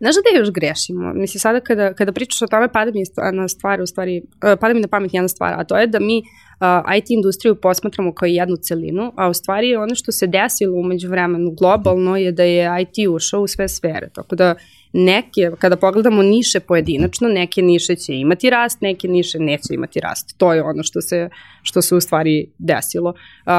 Znaš 0.00 0.14
da 0.14 0.38
još 0.38 0.50
grešimo? 0.50 1.12
Mislim, 1.14 1.40
sada 1.40 1.60
kada, 1.60 1.94
kada 1.94 2.12
pričaš 2.12 2.42
o 2.42 2.46
tome, 2.46 2.72
pada 2.72 2.90
mi 2.90 3.02
na 3.32 3.48
stvar, 3.48 3.80
u 3.80 3.86
stvari, 3.86 4.22
uh, 4.22 4.58
pada 4.60 4.74
mi 4.74 4.80
na 4.80 4.88
pamet 4.88 5.14
jedna 5.14 5.28
stvar, 5.28 5.54
a 5.60 5.64
to 5.64 5.78
je 5.78 5.86
da 5.86 6.00
mi 6.00 6.18
uh, 6.18 6.96
IT 6.98 7.10
industriju 7.10 7.54
posmatramo 7.54 8.14
kao 8.14 8.26
jednu 8.26 8.56
celinu, 8.56 9.12
a 9.16 9.28
u 9.28 9.34
stvari 9.34 9.76
ono 9.76 9.94
što 9.94 10.12
se 10.12 10.26
desilo 10.26 10.78
umeđu 10.78 11.08
vremenu 11.08 11.50
globalno 11.50 12.16
je 12.16 12.32
da 12.32 12.42
je 12.42 12.82
IT 12.82 13.08
ušao 13.08 13.42
u 13.42 13.46
sve 13.46 13.68
sfere, 13.68 14.10
tako 14.14 14.36
da 14.36 14.54
neke, 14.92 15.50
kada 15.58 15.76
pogledamo 15.76 16.22
niše 16.22 16.60
pojedinačno, 16.60 17.28
neke 17.28 17.62
niše 17.62 17.96
će 17.96 18.14
imati 18.14 18.50
rast, 18.50 18.80
neke 18.80 19.08
niše 19.08 19.38
neće 19.38 19.74
imati 19.74 20.00
rast. 20.00 20.34
To 20.38 20.52
je 20.52 20.62
ono 20.62 20.82
što 20.82 21.00
se, 21.00 21.28
što 21.62 21.82
se 21.82 21.94
u 21.94 22.00
stvari 22.00 22.50
desilo. 22.58 23.14
Uh, 23.46 23.52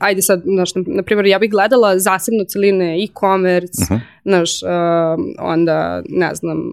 ajde 0.00 0.22
sad, 0.22 0.42
znaš, 0.44 0.70
na 0.86 1.02
primjer, 1.02 1.26
ja 1.26 1.38
bih 1.38 1.50
gledala 1.50 1.98
zasebno 1.98 2.44
celine 2.44 3.04
e-commerce, 3.04 3.82
uh 3.82 3.88
-huh. 3.88 4.00
znaš, 4.24 4.62
uh, 4.62 4.68
onda, 5.38 6.02
ne 6.08 6.34
znam, 6.34 6.72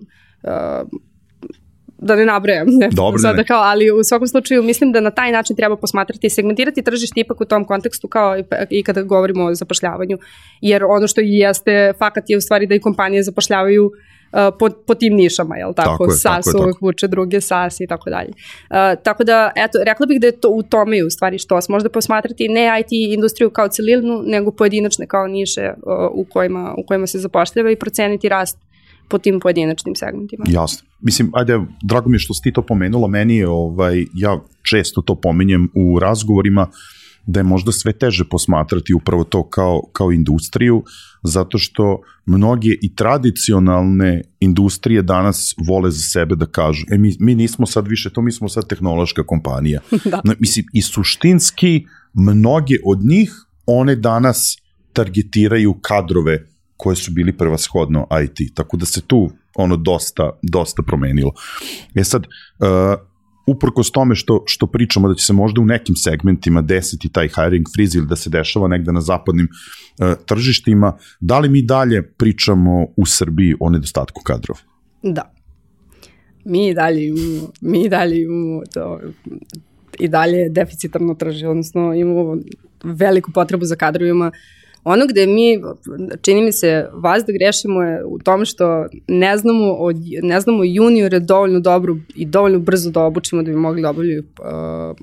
da 2.03 2.15
ne 2.15 2.25
nabrajam, 2.25 2.67
ne, 2.81 2.89
Dobro, 2.91 3.19
sada 3.19 3.37
ne. 3.37 3.45
kao, 3.45 3.61
ali 3.61 3.91
u 3.91 4.03
svakom 4.03 4.27
slučaju 4.27 4.63
mislim 4.63 4.91
da 4.91 4.99
na 4.99 5.11
taj 5.11 5.31
način 5.31 5.55
treba 5.55 5.75
posmatrati 5.75 6.27
i 6.27 6.29
segmentirati 6.29 6.81
tržište 6.81 7.19
ipak 7.19 7.41
u 7.41 7.45
tom 7.45 7.65
kontekstu 7.65 8.07
kao 8.07 8.37
i, 8.37 8.43
i 8.69 8.83
kada 8.83 9.01
govorimo 9.01 9.43
o 9.43 9.55
zapošljavanju, 9.55 10.17
jer 10.61 10.83
ono 10.83 11.07
što 11.07 11.21
i 11.21 11.29
jeste 11.29 11.93
fakat 11.99 12.23
je 12.27 12.37
u 12.37 12.41
stvari 12.41 12.67
da 12.67 12.75
i 12.75 12.79
kompanije 12.79 13.23
zapošljavaju 13.23 13.91
Uh, 14.33 14.39
po, 14.59 14.69
po 14.87 14.95
tim 14.95 15.13
nišama, 15.13 15.57
jel 15.57 15.73
tako? 15.73 15.89
tako 15.89 16.03
je, 16.03 16.17
SAS 16.17 16.45
tako 16.45 16.63
uvek 16.63 16.81
vuče 16.81 17.07
druge 17.07 17.41
SAS 17.41 17.79
i 17.79 17.87
tako 17.87 18.09
dalje. 18.09 18.29
Uh, 18.29 19.03
tako 19.03 19.23
da, 19.23 19.51
eto, 19.55 19.79
rekla 19.85 20.05
bih 20.05 20.21
da 20.21 20.27
je 20.27 20.39
to 20.39 20.49
u 20.49 20.63
tome 20.63 21.03
u 21.03 21.09
stvari 21.09 21.37
što 21.37 21.61
se 21.61 21.71
možda 21.71 21.89
posmatrati 21.89 22.47
ne 22.49 22.79
IT 22.79 22.91
industriju 22.91 23.49
kao 23.49 23.67
celinu, 23.67 24.21
nego 24.25 24.51
pojedinačne 24.51 25.07
kao 25.07 25.27
niše 25.27 25.73
uh, 25.77 25.93
u, 26.13 26.25
kojima, 26.29 26.75
u 26.77 26.83
kojima 26.87 27.07
se 27.07 27.19
zapošljava 27.19 27.71
i 27.71 27.75
proceniti 27.75 28.29
rast 28.29 28.57
po 29.13 29.19
tim 29.19 29.39
pojedinačnim 29.39 29.95
segmentima. 29.95 30.45
Jasno. 30.47 30.87
Mislim, 31.01 31.29
ajde, 31.33 31.59
drago 31.83 32.09
mi 32.09 32.15
je 32.15 32.19
što 32.19 32.33
si 32.33 32.41
ti 32.41 32.51
to 32.53 32.61
pomenula, 32.61 33.07
meni 33.07 33.35
je, 33.35 33.47
ovaj, 33.47 34.05
ja 34.13 34.39
često 34.69 35.01
to 35.01 35.15
pominjem 35.15 35.69
u 35.75 35.99
razgovorima, 35.99 36.67
da 37.25 37.39
je 37.39 37.43
možda 37.43 37.71
sve 37.71 37.93
teže 37.93 38.25
posmatrati 38.29 38.93
upravo 38.93 39.23
to 39.23 39.43
kao, 39.49 39.81
kao 39.91 40.11
industriju, 40.11 40.83
zato 41.23 41.57
što 41.57 42.01
mnoge 42.25 42.69
i 42.81 42.95
tradicionalne 42.95 44.21
industrije 44.39 45.01
danas 45.01 45.53
vole 45.67 45.91
za 45.91 46.01
sebe 46.01 46.35
da 46.35 46.45
kažu, 46.45 46.85
e 46.91 46.97
mi, 46.97 47.15
mi 47.19 47.35
nismo 47.35 47.65
sad 47.65 47.87
više 47.87 48.09
to, 48.09 48.21
mi 48.21 48.31
smo 48.31 48.49
sad 48.49 48.67
tehnološka 48.67 49.23
kompanija. 49.23 49.81
da. 50.11 50.21
No, 50.23 50.33
mislim, 50.39 50.65
i 50.73 50.81
suštinski 50.81 51.85
mnoge 52.13 52.75
od 52.85 53.05
njih, 53.05 53.31
one 53.65 53.95
danas 53.95 54.57
targetiraju 54.93 55.73
kadrove 55.81 56.52
koje 56.77 56.95
su 56.95 57.11
bili 57.11 57.37
prvashodno 57.37 58.07
IT, 58.23 58.55
tako 58.55 58.77
da 58.77 58.85
se 58.85 59.01
tu 59.01 59.29
ono 59.55 59.75
dosta, 59.77 60.29
dosta 60.41 60.81
promenilo. 60.81 61.31
E 61.95 62.03
sad, 62.03 62.25
uh, 62.59 62.67
uprkos 63.47 63.91
tome 63.91 64.15
što, 64.15 64.43
što 64.45 64.67
pričamo 64.67 65.07
da 65.07 65.15
će 65.15 65.25
se 65.25 65.33
možda 65.33 65.61
u 65.61 65.65
nekim 65.65 65.95
segmentima 65.95 66.61
desiti 66.61 67.09
taj 67.09 67.27
hiring 67.27 67.65
freeze 67.75 67.97
ili 67.97 68.07
da 68.07 68.15
se 68.15 68.29
dešava 68.29 68.67
negde 68.67 68.91
na 68.91 69.01
zapadnim 69.01 69.47
uh, 69.47 70.13
tržištima, 70.25 70.97
da 71.19 71.39
li 71.39 71.49
mi 71.49 71.61
dalje 71.61 72.01
pričamo 72.01 72.87
u 72.97 73.05
Srbiji 73.05 73.55
o 73.59 73.69
nedostatku 73.69 74.21
kadrova? 74.23 74.59
Da. 75.03 75.33
Mi 76.45 76.73
dalje 76.73 77.07
imamo, 77.07 77.51
mi 77.61 77.89
dalje 77.89 78.21
imamo 78.21 78.61
to, 78.73 78.99
i 79.99 80.07
dalje 80.07 80.49
deficitarno 80.49 81.15
tržište, 81.15 81.47
odnosno 81.47 81.93
imamo 81.93 82.37
veliku 82.83 83.31
potrebu 83.31 83.65
za 83.65 83.75
kadrovima 83.75 84.27
uh, 84.27 84.62
Ono 84.83 85.05
gde 85.07 85.27
mi, 85.27 85.61
čini 86.21 86.41
mi 86.41 86.51
se, 86.51 86.89
vas 86.93 87.23
da 87.25 87.33
grešimo 87.33 87.81
je 87.81 88.05
u 88.05 88.19
tom 88.19 88.45
što 88.45 88.85
ne 89.07 89.37
znamo, 89.37 89.73
od, 89.73 89.95
ne 90.23 90.39
znamo 90.39 90.63
juniore 90.63 91.19
dovoljno 91.19 91.59
dobro 91.59 91.95
i 92.15 92.25
dovoljno 92.25 92.59
brzo 92.59 92.91
da 92.91 93.01
obučimo 93.01 93.43
da 93.43 93.51
bi 93.51 93.57
mogli 93.57 93.81
da 93.81 93.89
obavljaju 93.89 94.23
uh, 94.23 94.97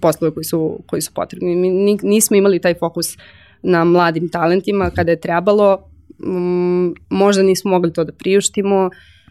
poslove 0.00 0.34
koji 0.34 0.44
su, 0.44 0.78
koji 0.86 1.02
su 1.02 1.10
potrebni. 1.14 1.56
Mi 1.56 1.98
nismo 2.02 2.36
imali 2.36 2.60
taj 2.60 2.74
fokus 2.74 3.16
na 3.62 3.84
mladim 3.84 4.28
talentima 4.28 4.90
kada 4.90 5.10
je 5.10 5.20
trebalo, 5.20 5.78
um, 6.26 6.94
možda 7.10 7.42
nismo 7.42 7.70
mogli 7.70 7.92
to 7.92 8.04
da 8.04 8.12
priuštimo, 8.12 8.90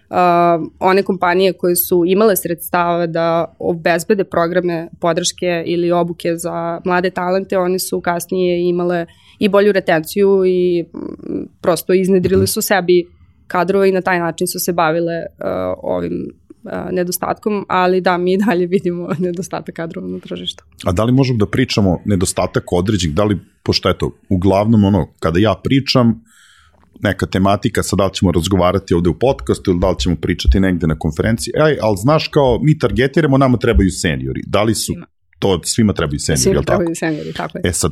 uh, 0.09 0.67
one 0.79 1.03
kompanije 1.03 1.53
koje 1.53 1.75
su 1.75 2.03
imale 2.07 2.35
sredstava 2.35 3.07
da 3.07 3.55
obezbede 3.59 4.23
programe 4.23 4.87
podrške 4.99 5.63
ili 5.65 5.91
obuke 5.91 6.35
za 6.35 6.81
mlade 6.85 7.09
talente, 7.09 7.57
one 7.57 7.79
su 7.79 8.01
kasnije 8.01 8.69
imale 8.69 9.05
i 9.41 9.49
bolju 9.49 9.71
retenciju 9.71 10.45
i 10.45 10.83
mm, 10.83 11.43
prosto 11.61 11.93
iznedrili 11.93 12.47
su 12.47 12.61
sebi 12.61 13.07
kadrove 13.47 13.89
i 13.89 13.91
na 13.91 14.01
taj 14.01 14.19
način 14.19 14.47
su 14.47 14.59
se 14.59 14.73
bavile 14.73 15.13
uh, 15.13 15.45
ovim 15.83 16.13
uh, 16.63 16.71
nedostatkom, 16.91 17.65
ali 17.67 18.01
da, 18.01 18.17
mi 18.17 18.37
dalje 18.37 18.67
vidimo 18.67 19.09
nedostatak 19.27 19.75
kadrova 19.75 20.07
na 20.07 20.19
tržištu. 20.19 20.63
A 20.85 20.91
da 20.91 21.03
li 21.03 21.11
možemo 21.11 21.37
da 21.37 21.45
pričamo 21.45 21.99
nedostatak 22.05 22.71
određenih, 22.71 23.15
da 23.15 23.23
li, 23.23 23.39
pošto 23.63 23.89
eto, 23.89 24.11
uglavnom 24.29 24.83
ono, 24.83 25.07
kada 25.19 25.39
ja 25.39 25.55
pričam, 25.63 26.23
neka 27.03 27.25
tematika, 27.25 27.83
sad 27.83 27.97
da 27.97 28.05
li 28.05 28.13
ćemo 28.13 28.31
razgovarati 28.31 28.93
ovde 28.93 29.09
u 29.09 29.19
podcastu 29.19 29.71
ili 29.71 29.79
da 29.79 29.89
li 29.89 29.99
ćemo 29.99 30.15
pričati 30.15 30.59
negde 30.59 30.87
na 30.87 30.99
konferenciji, 30.99 31.53
aj, 31.61 31.77
ali 31.81 31.97
znaš 31.97 32.27
kao, 32.27 32.59
mi 32.63 32.77
targetiramo, 32.79 33.37
nama 33.37 33.57
trebaju 33.57 33.89
seniori. 33.89 34.41
Da 34.47 34.63
li 34.63 34.75
su, 34.75 34.93
to 35.39 35.59
svima 35.63 35.93
trebaju 35.93 36.19
seniori, 36.19 36.41
svima 36.41 36.55
je 36.55 36.59
li 36.59 36.65
tako? 36.65 36.77
Svima 36.77 36.93
trebaju 36.93 36.95
seniori, 36.95 37.33
tako 37.33 37.57
je. 37.57 37.69
E 37.69 37.73
sad, 37.73 37.91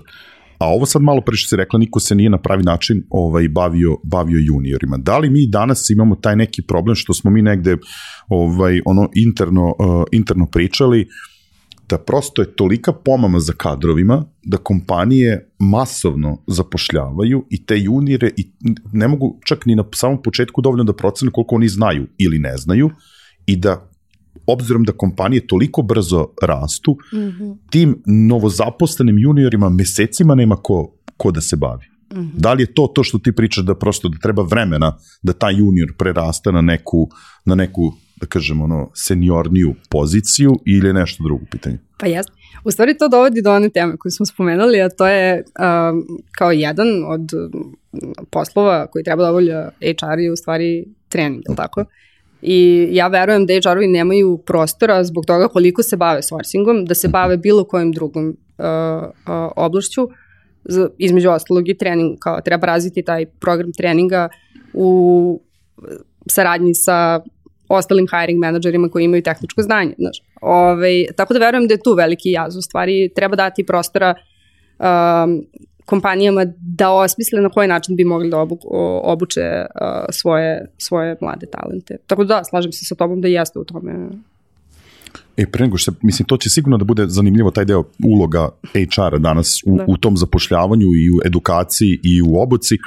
A 0.59 0.67
ovo 0.67 0.85
sad 0.85 1.01
malo 1.01 1.21
pre 1.21 1.35
što 1.35 1.49
si 1.49 1.55
rekla, 1.55 1.79
niko 1.79 1.99
se 1.99 2.15
nije 2.15 2.29
na 2.29 2.37
pravi 2.37 2.63
način 2.63 3.03
ovaj, 3.09 3.47
bavio, 3.47 3.97
bavio 4.03 4.39
juniorima. 4.47 4.97
Da 4.97 5.17
li 5.17 5.29
mi 5.29 5.47
danas 5.47 5.89
imamo 5.89 6.15
taj 6.15 6.35
neki 6.35 6.61
problem 6.61 6.95
što 6.95 7.13
smo 7.13 7.31
mi 7.31 7.41
negde 7.41 7.77
ovaj, 8.27 8.81
ono 8.85 9.09
interno, 9.15 9.65
uh, 9.67 10.03
interno 10.11 10.45
pričali, 10.45 11.07
da 11.89 11.97
prosto 11.97 12.41
je 12.41 12.55
tolika 12.55 12.93
pomama 12.93 13.39
za 13.39 13.53
kadrovima 13.53 14.25
da 14.43 14.57
kompanije 14.57 15.49
masovno 15.59 16.43
zapošljavaju 16.47 17.45
i 17.49 17.65
te 17.65 17.79
junire 17.79 18.31
i 18.37 18.51
ne 18.93 19.07
mogu 19.07 19.39
čak 19.45 19.65
ni 19.65 19.75
na 19.75 19.83
samom 19.93 20.21
početku 20.21 20.61
dovoljno 20.61 20.83
da 20.83 20.93
procene 20.93 21.31
koliko 21.31 21.55
oni 21.55 21.67
znaju 21.67 22.07
ili 22.17 22.39
ne 22.39 22.57
znaju 22.57 22.89
i 23.45 23.55
da 23.55 23.88
obzirom 24.47 24.83
da 24.83 24.91
kompanije 24.91 25.47
toliko 25.47 25.81
brzo 25.81 26.27
rastu, 26.41 26.97
mm 27.13 27.17
-hmm. 27.17 27.57
tim 27.69 28.01
novozaposlenim 28.05 29.19
juniorima 29.19 29.69
mesecima 29.69 30.35
nema 30.35 30.55
ko, 30.55 30.95
ko 31.17 31.31
da 31.31 31.41
se 31.41 31.55
bavi. 31.55 31.85
Mm 32.13 32.17
-hmm. 32.17 32.31
Da 32.33 32.53
li 32.53 32.63
je 32.63 32.73
to 32.73 32.91
to 32.95 33.03
što 33.03 33.19
ti 33.19 33.31
pričaš 33.31 33.63
da 33.63 33.75
prosto 33.75 34.09
da 34.09 34.17
treba 34.17 34.43
vremena 34.43 34.97
da 35.21 35.33
taj 35.33 35.53
junior 35.53 35.93
prerasta 35.97 36.51
na 36.51 36.61
neku, 36.61 37.09
na 37.45 37.55
neku 37.55 37.93
da 38.21 38.27
kažemo, 38.27 38.63
ono, 38.63 38.91
seniorniju 38.93 39.75
poziciju 39.89 40.51
ili 40.65 40.87
je 40.89 40.93
nešto 40.93 41.23
drugo 41.23 41.45
pitanje? 41.51 41.77
Pa 41.97 42.07
jasno. 42.07 42.35
U 42.63 42.71
stvari 42.71 42.97
to 42.97 43.07
dovodi 43.07 43.41
do 43.41 43.53
one 43.53 43.69
teme 43.69 43.97
koju 43.97 44.11
smo 44.11 44.25
spomenuli, 44.25 44.81
a 44.81 44.89
to 44.89 45.07
je 45.07 45.43
um, 45.43 46.05
kao 46.31 46.51
jedan 46.51 46.87
od 47.07 47.29
poslova 48.31 48.87
koji 48.87 49.03
treba 49.03 49.23
da 49.23 49.29
obavlja 49.29 49.69
HR 49.81 50.19
je 50.19 50.31
u 50.31 50.35
stvari 50.35 50.85
trening, 51.09 51.43
je 51.49 51.55
tako? 51.55 51.85
I 52.41 52.87
ja 52.91 53.07
verujem 53.07 53.45
da 53.45 53.53
HR-ovi 53.53 53.87
nemaju 53.87 54.37
prostora 54.45 55.03
zbog 55.03 55.25
toga 55.25 55.47
koliko 55.47 55.83
se 55.83 55.97
bave 55.97 56.21
sourcingom, 56.21 56.85
da 56.85 56.95
se 56.95 57.07
bave 57.07 57.37
bilo 57.37 57.63
kojim 57.63 57.91
drugom 57.91 58.27
uh, 58.27 58.65
uh, 58.65 59.51
oblašću, 59.55 60.09
z, 60.65 60.87
između 60.97 61.29
ostalog 61.29 61.69
i 61.69 61.77
trening, 61.77 62.19
kao 62.19 62.41
treba 62.41 62.67
razviti 62.67 63.03
taj 63.03 63.25
program 63.25 63.71
treninga 63.73 64.29
u 64.73 65.41
saradnji 66.27 66.73
sa 66.73 67.19
ostalim 67.69 68.07
hiring 68.07 68.39
menadžerima 68.39 68.89
koji 68.89 69.03
imaju 69.03 69.23
tehničko 69.23 69.61
znanje. 69.61 69.93
Znaš. 69.97 70.21
Ove, 70.41 70.71
ovaj, 70.71 71.05
tako 71.17 71.33
da 71.33 71.39
verujem 71.39 71.67
da 71.67 71.73
je 71.73 71.83
tu 71.83 71.93
veliki 71.93 72.31
jaz. 72.31 72.57
U 72.57 72.61
stvari 72.61 73.11
treba 73.15 73.35
dati 73.35 73.65
prostora 73.65 74.15
um, 74.79 75.43
kompanijama 75.89 76.45
da 76.61 76.91
osmisle 76.91 77.41
na 77.41 77.49
koji 77.49 77.67
način 77.67 77.95
bi 77.95 78.03
mogli 78.03 78.29
da 78.29 78.39
obu, 78.39 78.59
obuče 79.03 79.41
uh, 79.41 80.05
svoje, 80.09 80.71
svoje 80.77 81.15
mlade 81.21 81.45
talente. 81.45 81.97
Tako 82.07 82.23
da, 82.23 82.43
slažem 82.43 82.71
se 82.71 82.85
sa 82.85 82.95
tobom 82.95 83.21
da 83.21 83.27
jeste 83.27 83.59
u 83.59 83.63
tome 83.63 84.09
E, 85.37 85.45
pre 85.45 85.65
nego 85.65 85.77
što, 85.77 85.91
mislim, 86.01 86.25
to 86.27 86.37
će 86.37 86.49
sigurno 86.49 86.77
da 86.77 86.85
bude 86.85 87.05
zanimljivo 87.07 87.51
taj 87.51 87.65
deo 87.65 87.83
uloga 88.03 88.49
HR-a 88.73 89.17
danas 89.17 89.63
u, 89.65 89.77
da. 89.77 89.85
u 89.87 89.97
tom 89.97 90.17
zapošljavanju 90.17 90.87
i 90.87 91.09
u 91.11 91.19
edukaciji 91.25 91.99
i 92.03 92.21
u 92.21 92.41
obuci. 92.41 92.77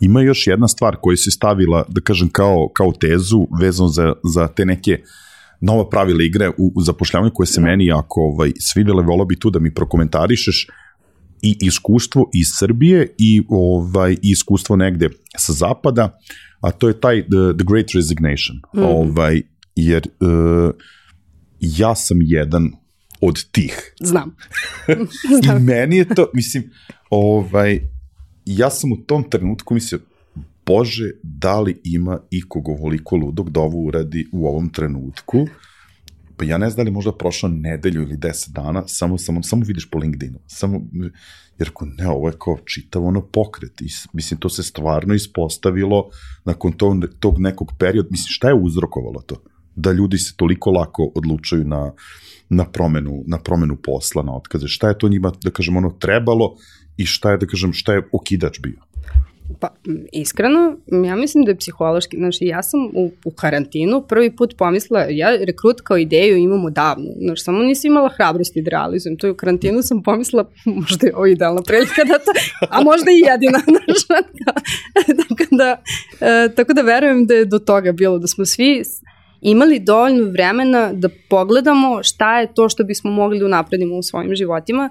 Ima 0.00 0.22
još 0.22 0.46
jedna 0.46 0.68
stvar 0.68 0.96
koju 1.02 1.16
se 1.16 1.30
stavila, 1.30 1.84
da 1.88 2.00
kažem, 2.00 2.28
kao, 2.28 2.68
kao 2.76 2.92
tezu 2.92 3.46
vezano 3.60 3.88
za, 3.88 4.12
za 4.34 4.48
te 4.48 4.64
neke 4.64 5.02
nova 5.60 5.88
pravila 5.88 6.22
igre 6.22 6.48
u, 6.48 6.72
u 6.74 6.82
zapošljavanju 6.82 7.30
koje 7.34 7.46
se 7.46 7.60
da. 7.60 7.66
meni 7.66 7.86
jako 7.86 8.20
ovaj, 8.20 8.52
svidele, 8.60 9.02
volao 9.02 9.26
bi 9.26 9.38
tu 9.38 9.50
da 9.50 9.58
mi 9.58 9.74
prokomentarišeš 9.74 10.66
i 11.42 11.56
iskustvo 11.60 12.30
iz 12.34 12.46
Srbije 12.58 13.14
i 13.18 13.42
ovaj 13.48 14.12
i 14.12 14.18
iskustvo 14.22 14.76
negde 14.76 15.10
sa 15.36 15.52
zapada, 15.52 16.18
a 16.60 16.70
to 16.70 16.88
je 16.88 17.00
taj 17.00 17.22
The, 17.22 17.56
the 17.56 17.64
Great 17.70 17.86
Resignation. 17.94 18.56
Mm. 18.76 18.82
Ovaj, 18.82 19.42
jer 19.76 20.02
uh, 20.20 20.70
ja 21.60 21.94
sam 21.94 22.18
jedan 22.20 22.70
od 23.20 23.50
tih. 23.50 23.94
Znam. 24.00 24.36
I 25.44 25.60
meni 25.60 25.96
je 25.96 26.14
to, 26.14 26.30
mislim, 26.34 26.70
ovaj, 27.10 27.80
ja 28.46 28.70
sam 28.70 28.92
u 28.92 28.96
tom 28.96 29.30
trenutku 29.30 29.74
mislio, 29.74 30.00
Bože, 30.66 31.10
da 31.22 31.60
li 31.60 31.80
ima 31.84 32.20
ikog 32.30 32.68
ovoliko 32.68 33.16
ludog 33.16 33.50
da 33.50 33.60
ovo 33.60 33.78
uradi 33.78 34.26
u 34.32 34.48
ovom 34.48 34.68
trenutku? 34.68 35.46
Pa 36.38 36.44
ja 36.44 36.58
ne 36.58 36.70
znam 36.70 36.84
da 36.84 36.88
li 36.88 36.94
možda 36.94 37.12
prošla 37.12 37.48
nedelju 37.48 38.02
ili 38.02 38.16
deset 38.16 38.54
dana, 38.54 38.82
samo, 38.86 39.18
samo, 39.18 39.42
samo 39.42 39.64
vidiš 39.66 39.90
po 39.90 39.98
LinkedInu. 39.98 40.38
Samo, 40.46 40.80
jer 41.58 41.70
ko 41.70 41.86
ne, 41.86 42.08
ovo 42.08 42.28
je 42.28 42.34
kao 42.38 42.58
čitav 42.64 43.04
ono 43.04 43.20
pokret. 43.20 43.80
I, 43.80 43.88
mislim, 44.12 44.40
to 44.40 44.48
se 44.48 44.62
stvarno 44.62 45.14
ispostavilo 45.14 46.10
nakon 46.44 46.72
tog, 46.72 47.04
tog 47.20 47.38
nekog 47.38 47.72
perioda. 47.78 48.08
Mislim, 48.10 48.28
šta 48.28 48.48
je 48.48 48.54
uzrokovalo 48.54 49.20
to? 49.20 49.42
Da 49.76 49.92
ljudi 49.92 50.18
se 50.18 50.36
toliko 50.36 50.70
lako 50.70 51.12
odlučuju 51.14 51.64
na, 51.64 51.92
na 52.48 52.64
promenu, 52.64 53.24
na 53.26 53.38
promenu 53.38 53.76
posla, 53.76 54.22
na 54.22 54.36
otkaze. 54.36 54.68
Šta 54.68 54.88
je 54.88 54.98
to 54.98 55.08
njima, 55.08 55.32
da 55.42 55.50
kažem, 55.50 55.76
ono 55.76 55.90
trebalo 55.90 56.54
i 56.96 57.06
šta 57.06 57.30
je, 57.30 57.38
da 57.38 57.46
kažem, 57.46 57.72
šta 57.72 57.94
je 57.94 58.08
okidač 58.12 58.60
bio? 58.60 58.87
Pa, 59.60 59.68
iskreno, 60.12 60.76
ja 61.06 61.16
mislim 61.16 61.44
da 61.44 61.50
je 61.50 61.56
psihološki, 61.56 62.16
znači 62.16 62.44
ja 62.44 62.62
sam 62.62 62.80
u, 62.94 63.10
u 63.24 63.30
karantinu 63.30 64.02
prvi 64.08 64.36
put 64.36 64.54
pomislila, 64.58 65.06
ja 65.10 65.36
rekrut 65.36 65.80
kao 65.80 65.98
ideju 65.98 66.36
imam 66.36 66.64
odavno, 66.64 67.06
znači 67.20 67.42
samo 67.42 67.58
nisam 67.58 67.90
imala 67.90 68.08
hrabrosti 68.08 68.62
da 68.62 68.70
realizujem, 68.70 69.16
to 69.16 69.26
je 69.26 69.30
u 69.30 69.36
karantinu 69.36 69.82
sam 69.82 70.02
pomislila, 70.02 70.50
možda 70.80 71.06
je 71.06 71.16
ovo 71.16 71.26
idealna 71.26 71.62
prilika 71.62 72.04
da 72.04 72.18
to, 72.18 72.32
a 72.70 72.82
možda 72.82 73.10
i 73.10 73.20
jedina, 73.30 73.58
znači, 73.72 74.06
tako 75.28 75.56
da, 75.56 75.82
e, 76.20 76.54
tako 76.54 76.72
da 76.72 76.82
verujem 76.82 77.26
da 77.26 77.34
je 77.34 77.44
do 77.44 77.58
toga 77.58 77.92
bilo, 77.92 78.18
da 78.18 78.26
smo 78.26 78.46
svi 78.46 78.82
imali 79.40 79.80
dovoljno 79.80 80.30
vremena 80.30 80.92
da 80.92 81.08
pogledamo 81.30 82.02
šta 82.02 82.40
je 82.40 82.54
to 82.54 82.68
što 82.68 82.84
bismo 82.84 83.10
mogli 83.10 83.38
da 83.38 83.46
unapredimo 83.46 83.96
u 83.96 84.02
svojim 84.02 84.34
životima 84.34 84.90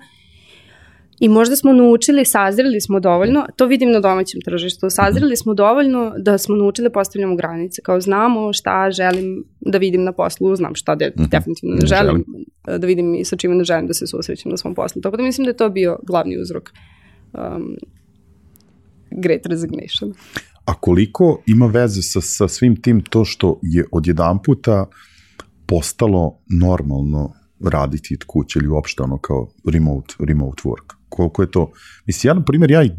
I 1.20 1.30
možda 1.30 1.56
smo 1.56 1.74
naučili, 1.74 2.26
sazreli 2.26 2.82
smo 2.82 3.00
dovoljno, 3.00 3.46
to 3.56 3.66
vidim 3.66 3.92
na 3.92 4.00
domaćem 4.00 4.42
tržištu, 4.42 4.90
sazreli 4.90 5.38
smo 5.38 5.54
dovoljno 5.54 6.14
da 6.18 6.38
smo 6.38 6.56
naučili 6.56 6.90
da 6.90 6.94
postavljamo 6.94 7.36
granice, 7.36 7.82
kao 7.82 8.02
znamo 8.02 8.54
šta 8.54 8.92
želim 8.92 9.44
da 9.60 9.78
vidim 9.78 10.04
na 10.04 10.12
poslu, 10.12 10.56
znam 10.56 10.76
šta 10.76 10.96
de, 10.96 11.12
mhm. 11.20 11.30
definitivno 11.32 11.76
ne 11.76 11.88
želim, 11.88 12.06
želim 12.06 12.80
da 12.82 12.88
vidim 12.88 13.16
i 13.16 13.26
sa 13.26 13.36
čime 13.36 13.56
ne 13.56 13.64
želim 13.64 13.88
da 13.88 13.94
se 13.94 14.08
susrećem 14.08 14.52
na 14.52 14.58
svom 14.58 14.76
poslu. 14.76 15.02
Tako 15.02 15.18
da 15.18 15.24
mislim 15.24 15.46
da 15.46 15.50
je 15.50 15.58
to 15.58 15.70
bio 15.70 16.00
glavni 16.08 16.42
uzrok 16.42 16.72
um, 17.34 17.76
great 19.12 19.46
resignation. 19.46 20.14
A 20.66 20.74
koliko 20.74 21.42
ima 21.46 21.66
veze 21.66 22.02
sa, 22.02 22.22
sa 22.22 22.48
svim 22.48 22.82
tim 22.82 23.02
to 23.02 23.26
što 23.26 23.60
je 23.62 23.86
odjedan 23.92 24.40
puta 24.46 24.86
postalo 25.66 26.40
normalno 26.62 27.34
raditi 27.60 28.18
od 28.20 28.24
kuće 28.28 28.60
ili 28.60 28.68
uopšte 28.68 29.04
ono 29.04 29.18
kao 29.18 29.48
remote, 29.72 30.16
remote 30.20 30.62
work? 30.64 30.97
Koliko 31.10 31.42
je 31.42 31.52
to, 31.52 31.72
mislim, 32.06 32.30
ja, 32.30 32.34
na 32.34 32.44
primjer, 32.44 32.72
ja 32.72 32.84
i 32.84 32.92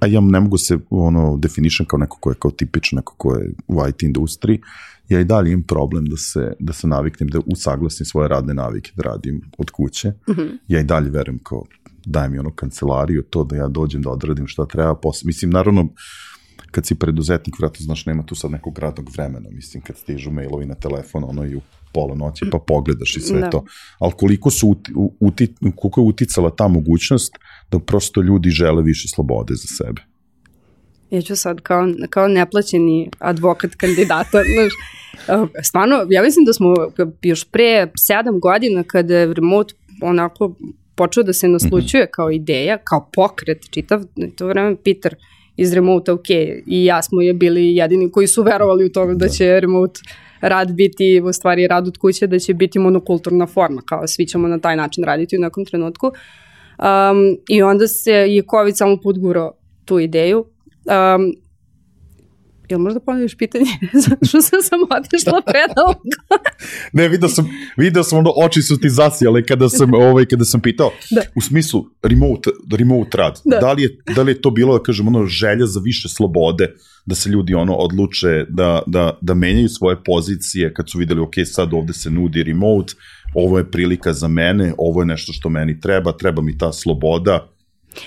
a 0.00 0.06
ja 0.06 0.20
ne 0.20 0.40
mogu 0.40 0.58
se 0.58 0.78
ono 0.90 1.36
definišem 1.36 1.86
kao 1.86 1.98
neko 1.98 2.18
ko 2.20 2.30
je 2.30 2.36
kao 2.38 2.50
tipično, 2.50 2.96
neko 2.96 3.14
ko 3.16 3.34
je 3.34 3.52
u 3.68 3.88
IT 3.88 4.02
industriji, 4.02 4.60
ja 5.08 5.20
i 5.20 5.24
dalje 5.24 5.52
imam 5.52 5.62
problem 5.62 6.06
da 6.06 6.16
se, 6.16 6.52
da 6.58 6.72
se 6.72 6.86
naviknem, 6.86 7.28
da 7.28 7.40
usaglasim 7.46 8.06
svoje 8.06 8.28
radne 8.28 8.54
navike, 8.54 8.92
da 8.96 9.02
radim 9.02 9.40
od 9.58 9.70
kuće. 9.70 10.08
Mm 10.08 10.32
-hmm. 10.32 10.58
Ja 10.68 10.80
i 10.80 10.84
dalje 10.84 11.10
verujem 11.10 11.38
kao 11.42 11.64
daj 12.04 12.28
mi 12.28 12.38
ono 12.38 12.50
kancelariju, 12.50 13.22
to 13.22 13.44
da 13.44 13.56
ja 13.56 13.68
dođem 13.68 14.02
da 14.02 14.10
odradim 14.10 14.46
šta 14.46 14.66
treba, 14.66 14.94
posle. 14.94 15.26
mislim, 15.26 15.50
naravno, 15.50 15.88
kad 16.70 16.86
si 16.86 16.94
preduzetnik, 16.94 17.58
vratno, 17.58 17.84
znaš, 17.84 18.06
nema 18.06 18.22
tu 18.22 18.34
sad 18.34 18.50
nekog 18.50 18.78
radnog 18.78 19.10
vremena, 19.12 19.50
mislim, 19.50 19.82
kad 19.82 19.96
stižu 19.96 20.30
mailovi 20.30 20.66
na 20.66 20.74
telefon, 20.74 21.24
ono 21.24 21.44
i 21.44 21.56
u 21.56 21.60
pola 21.92 22.14
noći 22.14 22.44
pa 22.52 22.58
pogledaš 22.58 23.16
i 23.16 23.20
sve 23.20 23.40
da. 23.40 23.50
to. 23.50 23.64
Ali 23.98 24.12
koliko, 24.16 24.50
su 24.50 24.68
uti, 24.68 24.92
uti, 25.20 25.54
koliko 25.76 26.00
je 26.00 26.06
uticala 26.06 26.50
ta 26.50 26.68
mogućnost 26.68 27.32
da 27.70 27.78
prosto 27.78 28.22
ljudi 28.22 28.50
žele 28.50 28.82
više 28.82 29.08
slobode 29.08 29.54
za 29.54 29.84
sebe? 29.84 30.02
Ja 31.10 31.22
ću 31.22 31.36
sad 31.36 31.60
kao, 31.60 31.88
kao 32.10 32.28
neplaćeni 32.28 33.10
advokat 33.18 33.74
kandidata, 33.74 34.42
znaš, 34.54 34.72
stvarno, 35.62 36.06
ja 36.10 36.22
mislim 36.22 36.44
da 36.44 36.52
smo 36.52 36.74
još 37.22 37.44
pre 37.44 37.90
sedam 37.96 38.40
godina 38.40 38.82
kada 38.82 39.16
je 39.16 39.34
remote 39.34 39.74
onako 40.02 40.54
počeo 40.94 41.22
da 41.22 41.32
se 41.32 41.48
naslučuje 41.48 42.02
mm 42.02 42.06
-hmm. 42.06 42.10
kao 42.10 42.30
ideja, 42.30 42.78
kao 42.84 43.10
pokret 43.12 43.70
čitav, 43.70 44.04
to 44.36 44.46
vreme 44.46 44.76
Peter 44.84 45.14
iz 45.56 45.72
remote 45.72 46.12
ok 46.12 46.30
i 46.66 46.84
ja 46.84 47.02
smo 47.02 47.20
je 47.20 47.34
bili 47.34 47.76
jedini 47.76 48.10
koji 48.10 48.26
su 48.26 48.42
verovali 48.42 48.84
u 48.84 48.92
toga 48.92 49.12
da, 49.12 49.18
da 49.18 49.28
će 49.28 49.60
remote 49.60 50.00
rad 50.40 50.72
biti, 50.72 51.22
u 51.24 51.32
stvari 51.32 51.66
rad 51.66 51.88
od 51.88 51.98
kuće, 51.98 52.26
da 52.26 52.38
će 52.38 52.54
biti 52.54 52.78
monokulturna 52.78 53.46
forma, 53.46 53.82
kao 53.86 54.06
svi 54.06 54.26
ćemo 54.26 54.48
na 54.48 54.58
taj 54.58 54.76
način 54.76 55.04
raditi 55.04 55.36
u 55.36 55.40
nekom 55.40 55.64
trenutku. 55.64 56.06
Um, 56.06 57.36
I 57.48 57.62
onda 57.62 57.88
se 57.88 58.12
je 58.12 58.42
COVID 58.50 58.76
samo 58.76 58.96
put 59.02 59.18
gurao 59.18 59.52
tu 59.84 59.98
ideju. 59.98 60.38
Um, 60.38 61.47
Jel 62.68 62.80
možda 62.80 63.00
ponoviš 63.00 63.34
pitanje? 63.34 63.64
Zašto 64.04 64.42
sam 64.42 64.62
sam 64.62 64.80
otišla 64.82 65.42
predalgo? 65.46 66.00
ne, 66.98 67.08
video 67.08 67.28
sam, 67.28 67.48
video 67.76 68.02
sam 68.02 68.18
ono, 68.18 68.32
oči 68.36 68.62
su 68.62 68.80
ti 68.80 68.90
zasijale 68.90 69.46
kada 69.46 69.68
sam, 69.68 69.94
ovaj, 70.08 70.24
kada 70.24 70.44
sam 70.44 70.60
pitao. 70.60 70.90
Da. 71.10 71.22
U 71.34 71.40
smislu, 71.40 71.84
remote, 72.02 72.50
remote 72.78 73.18
rad. 73.18 73.40
Da. 73.44 73.58
da. 73.58 73.72
li 73.72 73.82
je, 73.82 73.98
da 74.16 74.22
li 74.22 74.32
je 74.32 74.40
to 74.40 74.50
bilo, 74.50 74.78
da 74.78 74.82
kažem, 74.82 75.08
ono, 75.08 75.26
želja 75.26 75.66
za 75.66 75.80
više 75.84 76.08
slobode, 76.08 76.74
da 77.06 77.14
se 77.14 77.30
ljudi 77.30 77.54
ono 77.54 77.74
odluče 77.74 78.46
da, 78.48 78.82
da, 78.86 79.18
da 79.20 79.34
menjaju 79.34 79.68
svoje 79.68 79.96
pozicije 80.04 80.74
kad 80.74 80.90
su 80.90 80.98
videli, 80.98 81.20
ok, 81.20 81.34
sad 81.44 81.74
ovde 81.74 81.92
se 81.92 82.10
nudi 82.10 82.42
remote, 82.42 82.94
ovo 83.34 83.58
je 83.58 83.70
prilika 83.70 84.12
za 84.12 84.28
mene, 84.28 84.74
ovo 84.78 85.02
je 85.02 85.06
nešto 85.06 85.32
što 85.32 85.48
meni 85.48 85.80
treba, 85.80 86.12
treba 86.12 86.42
mi 86.42 86.58
ta 86.58 86.72
sloboda, 86.72 87.48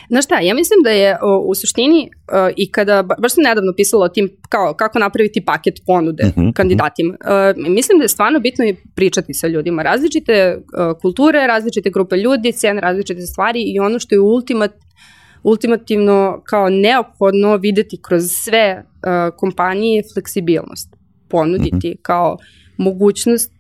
Znaš 0.10 0.26
šta, 0.26 0.40
ja 0.40 0.54
mislim 0.54 0.80
da 0.84 0.90
je 0.90 1.18
o, 1.22 1.44
u 1.48 1.56
suštini 1.56 2.10
o, 2.32 2.50
i 2.58 2.72
kada, 2.72 3.04
baš 3.04 3.34
sam 3.34 3.44
nedavno 3.44 3.74
pisala 3.78 4.06
o 4.06 4.10
tim 4.10 4.30
kao, 4.50 4.74
kako 4.74 5.00
napraviti 5.00 5.46
paket 5.46 5.74
ponude 5.86 6.24
uh 6.24 6.30
mhm, 6.30 6.40
-huh, 6.40 6.44
mhm. 6.44 6.52
kandidatima, 6.52 7.18
o, 7.26 7.70
mislim 7.70 7.98
da 7.98 8.04
je 8.04 8.08
stvarno 8.08 8.40
bitno 8.40 8.66
i 8.66 8.76
pričati 8.96 9.34
sa 9.34 9.48
ljudima. 9.48 9.84
Različite 9.84 10.58
o, 10.78 10.94
kulture, 11.02 11.48
različite 11.48 11.90
grupe 11.90 12.18
ljudi, 12.18 12.52
cene 12.52 12.82
različite 12.82 13.22
stvari 13.22 13.60
i 13.66 13.80
ono 13.80 14.00
što 14.00 14.16
je 14.16 14.20
ultimat, 14.20 14.72
ultimativno 15.44 16.42
kao 16.46 16.70
neophodno 16.70 17.58
videti 17.58 18.00
kroz 18.02 18.24
sve 18.32 18.84
o, 19.04 19.32
kompanije 19.38 19.96
je 19.96 20.04
fleksibilnost. 20.14 20.96
Ponuditi 21.30 21.70
uh 21.72 21.78
mhm. 21.78 21.88
-huh. 21.88 22.02
kao 22.02 22.38
mogućnost, 22.78 23.52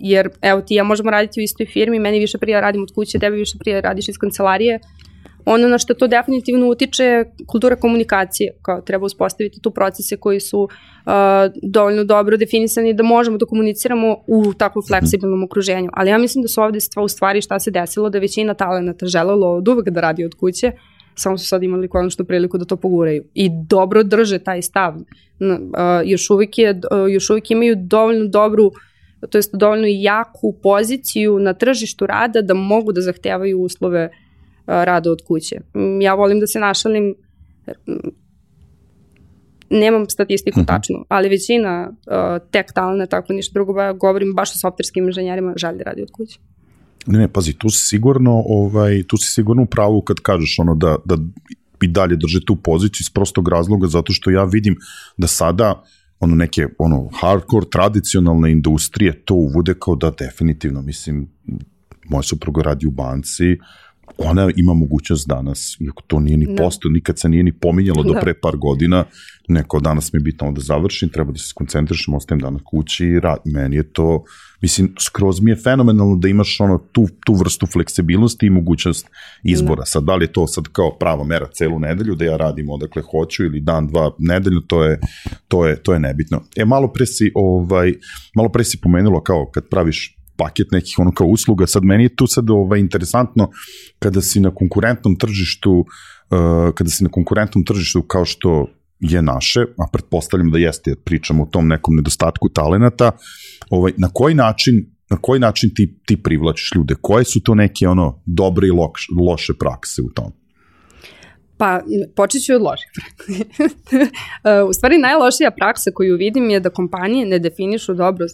jer 0.00 0.28
evo 0.42 0.60
ti 0.60 0.74
ja 0.74 0.84
možemo 0.84 1.10
raditi 1.10 1.40
u 1.40 1.42
istoj 1.42 1.66
firmi, 1.66 1.98
meni 1.98 2.18
više 2.18 2.38
prije 2.38 2.60
radim 2.60 2.82
od 2.82 2.92
kuće, 2.94 3.18
tebi 3.18 3.36
više 3.36 3.58
prije 3.58 3.80
radiš 3.80 4.08
iz 4.08 4.18
kancelarije, 4.18 4.80
Ono 5.48 5.68
na 5.68 5.78
što 5.78 5.94
to 5.94 6.06
definitivno 6.06 6.68
utiče 6.68 7.04
je 7.04 7.32
kultura 7.46 7.76
komunikacije, 7.76 8.52
kao 8.62 8.80
treba 8.80 9.06
uspostaviti 9.06 9.60
tu 9.60 9.70
procese 9.70 10.16
koji 10.16 10.40
su 10.40 10.60
uh, 10.60 11.12
dovoljno 11.62 12.04
dobro 12.04 12.36
definisani 12.36 12.94
da 12.94 13.02
možemo 13.02 13.38
da 13.38 13.46
komuniciramo 13.46 14.16
u 14.26 14.54
takvom 14.54 14.84
fleksibilnom 14.88 15.44
okruženju. 15.44 15.90
Ali 15.92 16.10
ja 16.10 16.18
mislim 16.18 16.42
da 16.42 16.48
su 16.48 16.62
ovde 16.62 16.80
stva 16.80 17.02
u 17.02 17.08
stvari 17.08 17.42
šta 17.42 17.60
se 17.60 17.70
desilo, 17.70 18.10
da 18.10 18.18
većina 18.18 18.54
talenata 18.54 19.06
želelo 19.06 19.54
od 19.56 19.68
uvek 19.68 19.88
da 19.88 20.00
radi 20.00 20.24
od 20.24 20.34
kuće, 20.34 20.72
samo 21.14 21.38
su 21.38 21.46
sad 21.46 21.62
imali 21.62 21.88
konačnu 21.88 22.24
priliku 22.24 22.58
da 22.58 22.64
to 22.64 22.76
poguraju. 22.76 23.24
I 23.34 23.50
dobro 23.68 24.02
drže 24.02 24.38
taj 24.38 24.62
stav. 24.62 24.94
Uh, 24.94 25.04
još, 26.04 26.30
uvijek 26.30 26.58
je, 26.58 26.70
uh, 26.70 27.12
još 27.12 27.30
uvijek 27.30 27.50
imaju 27.50 27.76
dovoljno 27.78 28.26
dobru 28.26 28.72
to 29.30 29.38
jest 29.38 29.54
dovoljno 29.54 29.86
jaku 29.88 30.54
poziciju 30.62 31.38
na 31.38 31.54
tržištu 31.54 32.06
rada 32.06 32.42
da 32.42 32.54
mogu 32.54 32.92
da 32.92 33.00
zahtevaju 33.00 33.60
uslove 33.60 34.04
uh, 34.04 34.25
rada 34.66 35.10
od 35.10 35.18
kuće. 35.26 35.56
Ja 36.00 36.14
volim 36.14 36.40
da 36.40 36.46
se 36.46 36.60
našalim, 36.60 37.14
nemam 39.70 40.10
statistiku 40.10 40.60
uh 40.60 40.62
mhm. 40.62 40.70
-huh. 40.70 40.76
tačnu, 40.76 41.04
ali 41.08 41.28
većina 41.28 41.90
uh, 41.90 42.50
tek 42.50 42.72
talenta, 42.72 43.06
tako 43.06 43.32
ništa 43.32 43.52
drugo, 43.52 43.72
ba, 43.72 43.92
govorim 43.92 44.34
baš 44.34 44.50
o 44.50 44.58
softverskim 44.58 45.04
inženjerima, 45.04 45.54
da 45.60 45.84
radi 45.84 46.02
od 46.02 46.10
kuće. 46.12 46.38
Ne, 47.06 47.18
ne, 47.18 47.28
pazi, 47.28 47.52
tu 47.52 47.70
si 47.70 47.86
sigurno, 47.86 48.42
ovaj, 48.46 49.02
tu 49.06 49.16
si 49.16 49.32
sigurno 49.32 49.62
u 49.62 49.66
pravu 49.66 50.02
kad 50.02 50.16
kažeš 50.20 50.58
ono 50.58 50.74
da, 50.74 50.96
da 51.04 51.16
i 51.82 51.88
dalje 51.88 52.16
drže 52.16 52.44
tu 52.46 52.56
poziciju 52.56 53.04
iz 53.04 53.10
prostog 53.10 53.48
razloga 53.48 53.86
zato 53.86 54.12
što 54.12 54.30
ja 54.30 54.44
vidim 54.44 54.76
da 55.16 55.26
sada 55.26 55.82
ono 56.20 56.34
neke 56.34 56.66
ono 56.78 57.08
hardcore 57.20 57.66
tradicionalne 57.70 58.52
industrije 58.52 59.22
to 59.24 59.34
uvude 59.34 59.74
kao 59.78 59.94
da 59.94 60.10
definitivno 60.10 60.82
mislim 60.82 61.28
moja 62.08 62.22
supruga 62.22 62.62
radi 62.62 62.86
u 62.86 62.90
banci 62.90 63.44
ona 64.18 64.50
ima 64.56 64.74
mogućnost 64.74 65.28
danas, 65.28 65.76
iako 65.80 66.02
to 66.06 66.20
nije 66.20 66.36
ni 66.36 66.46
da. 66.46 66.62
posto, 66.62 66.88
nikad 66.88 67.18
se 67.18 67.28
nije 67.28 67.42
ni 67.42 67.52
pominjalo 67.52 68.02
da. 68.02 68.12
do 68.12 68.20
pre 68.20 68.34
par 68.34 68.56
godina, 68.56 69.04
neko 69.48 69.80
danas 69.80 70.12
mi 70.12 70.16
je 70.16 70.22
bitno 70.22 70.52
da 70.52 70.60
završim, 70.60 71.08
treba 71.08 71.32
da 71.32 71.38
se 71.38 71.48
skoncentrišem, 71.48 72.14
ostajem 72.14 72.40
danas 72.40 72.62
kući 72.64 73.06
i 73.06 73.20
rad. 73.20 73.38
Meni 73.44 73.76
je 73.76 73.92
to, 73.92 74.24
mislim, 74.62 74.94
skroz 75.00 75.40
mi 75.40 75.50
je 75.50 75.56
fenomenalno 75.56 76.16
da 76.16 76.28
imaš 76.28 76.60
ono, 76.60 76.78
tu, 76.78 77.06
tu 77.24 77.34
vrstu 77.34 77.66
fleksibilnosti 77.66 78.46
i 78.46 78.50
mogućnost 78.50 79.06
izbora. 79.44 79.80
Da. 79.80 79.86
Sad, 79.86 80.04
da 80.04 80.16
li 80.16 80.24
je 80.24 80.32
to 80.32 80.46
sad 80.46 80.64
kao 80.72 80.96
prava 80.98 81.24
mera 81.24 81.46
celu 81.52 81.78
nedelju, 81.78 82.14
da 82.14 82.24
ja 82.24 82.36
radim 82.36 82.70
odakle 82.70 83.02
hoću 83.02 83.44
ili 83.44 83.60
dan, 83.60 83.86
dva 83.86 84.10
nedelju, 84.18 84.60
to 84.60 84.84
je, 84.84 85.00
to 85.48 85.66
je, 85.66 85.82
to 85.82 85.92
je 85.92 86.00
nebitno. 86.00 86.42
E, 86.56 86.64
malo 86.64 86.92
pre 86.92 87.06
si, 87.06 87.30
ovaj, 87.34 87.94
malo 88.34 88.48
pre 88.48 88.64
si 88.64 88.80
pomenulo 88.82 89.20
kao 89.22 89.50
kad 89.54 89.68
praviš 89.70 90.15
paket 90.36 90.66
nekih 90.72 90.94
ono 90.98 91.12
kao 91.12 91.26
usluga. 91.26 91.66
Sad 91.66 91.84
meni 91.84 92.04
je 92.04 92.16
tu 92.16 92.26
sad 92.26 92.50
ovaj, 92.50 92.80
interesantno 92.80 93.50
kada 93.98 94.20
si 94.20 94.40
na 94.40 94.54
konkurentnom 94.54 95.16
tržištu 95.16 95.72
uh, 95.72 96.74
kada 96.74 96.90
si 96.90 97.04
na 97.04 97.10
konkurentnom 97.10 97.64
tržištu 97.64 98.02
kao 98.02 98.24
što 98.24 98.66
je 99.00 99.22
naše, 99.22 99.60
a 99.60 99.88
pretpostavljam 99.92 100.50
da 100.50 100.58
jeste, 100.58 100.90
jer 100.90 100.98
pričamo 101.04 101.42
o 101.42 101.46
tom 101.46 101.68
nekom 101.68 101.96
nedostatku 101.96 102.48
talenata, 102.48 103.10
ovaj, 103.70 103.92
na 103.96 104.08
koji 104.12 104.34
način 104.34 104.96
na 105.10 105.16
koji 105.16 105.40
način 105.40 105.70
ti, 105.74 105.98
ti 106.06 106.22
privlačiš 106.22 106.70
ljude? 106.74 106.94
Koje 107.00 107.24
su 107.24 107.40
to 107.42 107.54
neke 107.54 107.88
ono 107.88 108.22
dobre 108.26 108.66
i 108.66 108.70
loš, 108.70 109.08
loše 109.28 109.52
prakse 109.58 110.02
u 110.02 110.10
tom? 110.14 110.32
Pa, 111.58 111.80
počet 112.16 112.42
ću 112.42 112.54
od 112.54 112.62
loših 112.62 112.90
u 114.68 114.72
stvari, 114.72 114.98
najlošija 114.98 115.50
praksa 115.50 115.90
koju 115.94 116.16
vidim 116.16 116.50
je 116.50 116.60
da 116.60 116.70
kompanije 116.70 117.26
ne 117.26 117.38
definišu 117.38 117.94
dobro 117.94 118.26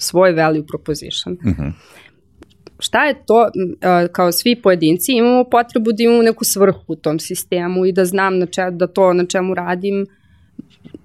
svoj 0.00 0.32
value 0.32 0.66
proposition. 0.66 1.34
Uh 1.34 1.46
mhm. 1.46 1.62
-huh. 1.62 1.72
Šta 2.78 3.04
je 3.04 3.14
to, 3.26 3.50
kao 4.12 4.32
svi 4.32 4.62
pojedinci, 4.62 5.12
imamo 5.12 5.44
potrebu 5.44 5.92
da 5.92 6.02
imamo 6.02 6.22
neku 6.22 6.44
svrhu 6.44 6.80
u 6.86 6.96
tom 6.96 7.18
sistemu 7.18 7.86
i 7.86 7.92
da 7.92 8.04
znam 8.04 8.38
na 8.38 8.46
če, 8.46 8.70
da 8.70 8.86
to 8.86 9.12
na 9.12 9.26
čemu 9.26 9.54
radim 9.54 10.06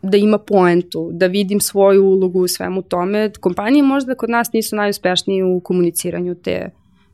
da 0.02 0.18
ima 0.18 0.38
poentu, 0.38 1.10
da 1.14 1.28
vidim 1.28 1.60
svoju 1.60 2.06
ulogu 2.06 2.40
u 2.40 2.48
svemu 2.48 2.82
tome. 2.82 3.32
Kompanije 3.40 3.84
možda 3.84 4.16
kod 4.16 4.30
nas 4.30 4.54
nisu 4.54 4.76
najuspešnije 4.76 5.46
u 5.46 5.60
komuniciranju 5.60 6.36
te 6.36 6.70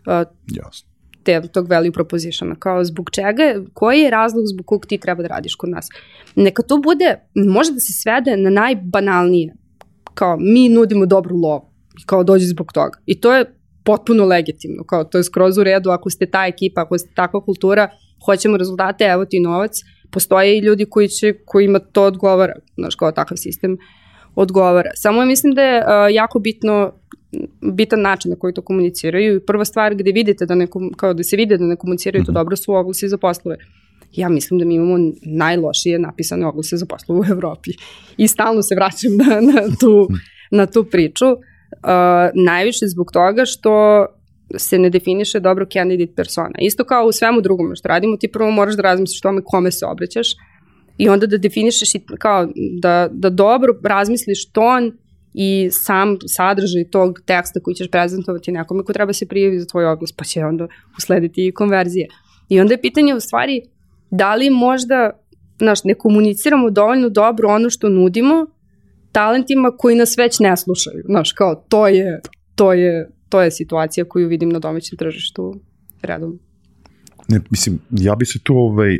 uh, 0.05 0.27
Jasno 0.47 0.91
te, 1.23 1.41
tog 1.47 1.69
value 1.69 1.91
propositiona, 1.91 2.55
kao 2.55 2.83
zbog 2.83 3.09
čega, 3.11 3.63
koji 3.73 3.99
je 3.99 4.09
razlog 4.09 4.43
zbog 4.47 4.65
kog 4.65 4.85
ti 4.85 4.97
treba 4.97 5.21
da 5.21 5.27
radiš 5.27 5.55
kod 5.55 5.69
nas. 5.69 5.89
Neka 6.35 6.63
to 6.63 6.77
bude, 6.77 7.15
može 7.35 7.71
da 7.71 7.79
se 7.79 7.93
svede 7.93 8.37
na 8.37 8.49
najbanalnije, 8.49 9.53
kao 10.13 10.37
mi 10.39 10.69
nudimo 10.69 11.05
dobru 11.05 11.37
lovu 11.37 11.70
kao 12.05 12.23
dođi 12.23 12.45
zbog 12.45 12.73
toga. 12.73 12.99
I 13.05 13.19
to 13.21 13.35
je 13.35 13.45
potpuno 13.83 14.25
legitimno, 14.25 14.83
kao 14.83 15.03
to 15.03 15.17
je 15.17 15.23
skroz 15.23 15.57
u 15.57 15.63
redu 15.63 15.89
ako 15.89 16.09
ste 16.09 16.25
ta 16.25 16.45
ekipa, 16.45 16.81
ako 16.81 16.97
ste 16.97 17.09
takva 17.15 17.45
kultura, 17.45 17.89
hoćemo 18.25 18.57
rezultate, 18.57 19.03
evo 19.03 19.25
ti 19.25 19.39
novac, 19.39 19.71
postoje 20.11 20.57
i 20.57 20.61
ljudi 20.61 20.85
koji 20.89 21.07
će, 21.07 21.33
koji 21.45 21.65
ima 21.65 21.79
to 21.79 22.03
odgovara, 22.03 22.53
znaš, 22.75 22.95
kao 22.95 23.11
takav 23.11 23.37
sistem 23.37 23.77
odgovara. 24.35 24.89
Samo 24.95 25.25
mislim 25.25 25.53
da 25.53 25.61
je 25.61 25.77
uh, 25.79 26.15
jako 26.15 26.39
bitno 26.39 26.91
bitan 27.73 28.01
način 28.01 28.31
na 28.31 28.35
koji 28.35 28.53
to 28.53 28.61
komuniciraju 28.61 29.35
i 29.35 29.45
prva 29.45 29.65
stvar 29.65 29.95
gde 29.95 30.11
vidite 30.11 30.45
da, 30.45 30.55
neko, 30.55 30.89
kao 30.97 31.13
da 31.13 31.23
se 31.23 31.35
vide 31.35 31.57
da 31.57 31.65
ne 31.65 31.75
komuniciraju 31.75 32.25
to 32.25 32.31
mhm. 32.31 32.37
dobro 32.37 32.55
su 32.55 32.73
oglasi 32.73 33.07
za 33.07 33.17
poslove. 33.17 33.57
Ja 34.11 34.29
mislim 34.29 34.59
da 34.59 34.65
mi 34.65 34.75
imamo 34.75 34.97
najlošije 35.21 35.99
napisane 35.99 36.45
oglase 36.45 36.77
za 36.77 36.85
poslove 36.85 37.21
u 37.21 37.31
Evropi 37.31 37.71
i 38.17 38.27
stalno 38.27 38.61
se 38.61 38.75
vraćam 38.75 39.15
na, 39.17 39.25
na, 39.25 39.61
tu, 39.79 40.07
na 40.51 40.65
tu 40.65 40.83
priču. 40.83 41.25
Uh, 41.25 41.39
najviše 42.33 42.87
zbog 42.87 43.11
toga 43.13 43.45
što 43.45 44.05
se 44.57 44.79
ne 44.79 44.89
definiše 44.89 45.39
dobro 45.39 45.65
candidate 45.73 46.13
persona. 46.15 46.55
Isto 46.61 46.83
kao 46.83 47.05
u 47.05 47.11
svemu 47.11 47.41
drugome 47.41 47.75
što 47.75 47.87
radimo, 47.87 48.17
ti 48.17 48.31
prvo 48.31 48.51
moraš 48.51 48.75
da 48.75 48.81
razmisliš 48.81 49.21
tome 49.21 49.41
kome 49.45 49.71
se 49.71 49.85
obraćaš 49.85 50.27
i 50.97 51.09
onda 51.09 51.27
da 51.27 51.37
definišeš 51.37 51.95
i 51.95 52.01
kao 52.19 52.47
da, 52.81 53.07
da 53.11 53.29
dobro 53.29 53.73
razmisliš 53.83 54.51
ton 54.51 54.91
i 55.33 55.69
sam 55.71 56.17
sadržaj 56.27 56.89
tog 56.91 57.19
teksta 57.25 57.59
koji 57.59 57.75
ćeš 57.75 57.91
prezentovati 57.91 58.51
nekome 58.51 58.83
ko 58.83 58.93
treba 58.93 59.13
se 59.13 59.27
prijavi 59.27 59.59
za 59.59 59.65
tvoj 59.65 59.85
oglas, 59.85 60.11
pa 60.11 60.23
će 60.23 60.45
onda 60.45 60.67
uslediti 60.97 61.47
i 61.47 61.51
konverzije. 61.51 62.07
I 62.49 62.59
onda 62.59 62.73
je 62.73 62.81
pitanje 62.81 63.15
u 63.15 63.19
stvari 63.19 63.61
da 64.11 64.35
li 64.35 64.49
možda 64.49 65.11
znaš, 65.59 65.83
ne 65.83 65.93
komuniciramo 65.93 66.69
dovoljno 66.69 67.09
dobro 67.09 67.49
ono 67.49 67.69
što 67.69 67.89
nudimo 67.89 68.45
talentima 69.11 69.71
koji 69.77 69.95
nas 69.95 70.17
već 70.17 70.39
ne 70.39 70.57
slušaju. 70.57 71.03
Znaš, 71.05 71.31
kao 71.31 71.55
to 71.69 71.87
je, 71.87 72.21
to 72.55 72.73
je, 72.73 73.09
to 73.29 73.41
je 73.41 73.51
situacija 73.51 74.05
koju 74.05 74.27
vidim 74.27 74.49
na 74.49 74.59
domaćem 74.59 74.97
tržištu 74.97 75.55
redom. 76.01 76.39
Ne, 77.27 77.41
mislim, 77.49 77.79
ja 77.91 78.15
bi 78.15 78.25
se 78.25 78.39
tu 78.43 78.53
ovaj, 78.57 78.97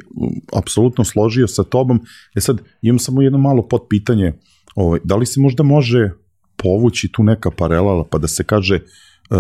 apsolutno 0.56 1.04
složio 1.04 1.47
sa 1.47 1.63
tobom. 1.63 2.00
E 2.36 2.41
sad, 2.41 2.62
imam 2.82 3.00
samo 3.00 3.21
jedno 3.21 3.38
malo 3.38 3.67
potpitanje. 3.67 4.34
Ovaj, 4.76 5.00
da 5.04 5.15
li 5.15 5.26
se 5.26 5.39
možda 5.39 5.63
može 5.63 6.12
povući 6.56 7.12
tu 7.12 7.24
neka 7.24 7.52
paralela 7.52 8.06
pa 8.12 8.17
da 8.17 8.28
se 8.28 8.43
kaže 8.43 8.76
uh, 8.76 9.38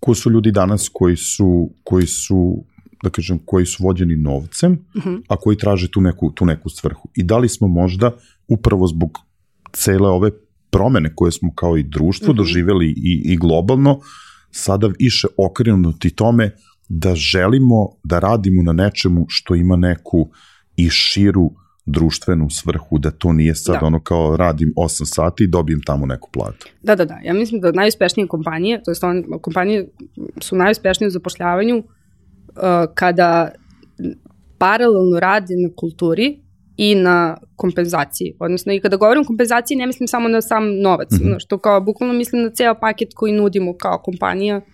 ko 0.00 0.14
su 0.14 0.30
ljudi 0.30 0.52
danas 0.52 0.90
koji 0.92 1.16
su, 1.16 1.70
koji 1.84 2.06
su 2.06 2.64
da 3.02 3.10
kažem, 3.10 3.38
koji 3.44 3.66
su 3.66 3.84
vođeni 3.84 4.16
novcem, 4.16 4.72
uh 4.72 5.06
mhm. 5.06 5.14
-huh. 5.14 5.22
a 5.28 5.36
koji 5.36 5.56
traže 5.56 5.90
tu 5.90 6.00
neku, 6.00 6.32
tu 6.34 6.46
neku 6.46 6.68
svrhu. 6.68 7.08
I 7.16 7.22
da 7.22 7.38
li 7.38 7.48
smo 7.48 7.68
možda 7.68 8.12
upravo 8.48 8.86
zbog 8.86 9.18
cele 9.72 10.08
ove 10.08 10.30
promene 10.70 11.14
koje 11.14 11.32
smo 11.32 11.54
kao 11.54 11.76
i 11.76 11.82
društvo 11.82 12.24
mhm. 12.24 12.32
-huh. 12.32 12.36
doživeli 12.36 12.86
i, 12.86 13.22
i 13.24 13.36
globalno, 13.36 14.00
sada 14.50 14.90
više 14.98 15.26
okrenuti 15.36 16.10
tome 16.10 16.50
da 16.88 17.14
želimo 17.14 17.88
da 18.04 18.18
radimo 18.18 18.62
na 18.62 18.72
nečemu 18.72 19.26
što 19.28 19.54
ima 19.54 19.76
neku 19.76 20.30
i 20.76 20.88
širu 20.90 21.50
društvenu 21.86 22.50
svrhu, 22.50 22.98
da 22.98 23.10
to 23.10 23.32
nije 23.32 23.54
sad 23.54 23.80
da. 23.80 23.86
ono 23.86 24.00
kao 24.00 24.36
radim 24.36 24.72
8 24.76 25.04
sati 25.14 25.44
i 25.44 25.48
dobijem 25.48 25.80
tamo 25.86 26.06
neku 26.06 26.30
platu. 26.32 26.66
Da, 26.82 26.96
da, 26.96 27.04
da. 27.04 27.18
Ja 27.24 27.34
mislim 27.34 27.60
da 27.60 27.72
najuspešnije 27.72 28.26
kompanije, 28.26 28.82
to 28.82 28.90
je 28.90 28.96
kompanije 29.40 29.88
su 30.40 30.56
najuspešnije 30.56 31.08
u 31.08 31.10
zapošljavanju 31.10 31.76
uh, 31.76 31.84
kada 32.94 33.50
paralelno 34.58 35.20
rade 35.20 35.54
na 35.56 35.68
kulturi 35.76 36.40
i 36.80 36.94
na 36.94 37.36
kompenzaciji. 37.56 38.34
Odnosno, 38.38 38.72
i 38.72 38.80
kada 38.80 38.96
govorim 38.96 39.22
o 39.22 39.26
kompenzaciji, 39.26 39.76
ne 39.76 39.86
mislim 39.86 40.08
samo 40.08 40.28
na 40.28 40.40
sam 40.40 40.80
novac, 40.80 41.08
mm 41.12 41.24
-hmm. 41.24 41.40
što 41.40 41.58
kao 41.58 41.80
bukvalno 41.80 42.14
mislim 42.14 42.42
na 42.42 42.50
ceo 42.50 42.74
paket 42.74 43.08
koji 43.14 43.32
nudimo 43.32 43.74
kao 43.76 43.98
kompanija, 43.98 44.56
uh, 44.56 44.64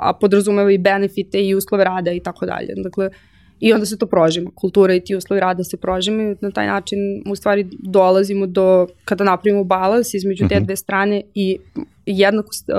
a 0.00 0.12
podrazumeva 0.20 0.72
i 0.72 0.78
benefite 0.78 1.46
i 1.46 1.54
uslove 1.54 1.84
rada 1.84 2.12
i 2.12 2.20
tako 2.20 2.46
dalje. 2.46 2.74
Dakle, 2.76 3.06
uh, 3.06 3.12
I 3.60 3.72
onda 3.72 3.86
se 3.86 3.98
to 3.98 4.06
prožima. 4.06 4.50
Kultura 4.54 4.94
i 4.94 5.00
ti 5.00 5.16
uslovi 5.16 5.40
rada 5.40 5.64
se 5.64 5.76
prožima 5.76 6.22
i 6.22 6.36
na 6.40 6.50
taj 6.50 6.66
način 6.66 6.98
u 7.26 7.36
stvari 7.36 7.66
dolazimo 7.78 8.46
do, 8.46 8.86
kada 9.04 9.24
napravimo 9.24 9.64
balans 9.64 10.14
između 10.14 10.48
te 10.48 10.56
mhm. 10.56 10.64
dve 10.64 10.76
strane 10.76 11.22
i 11.34 11.58
jednako 12.06 12.48
uh, 12.48 12.74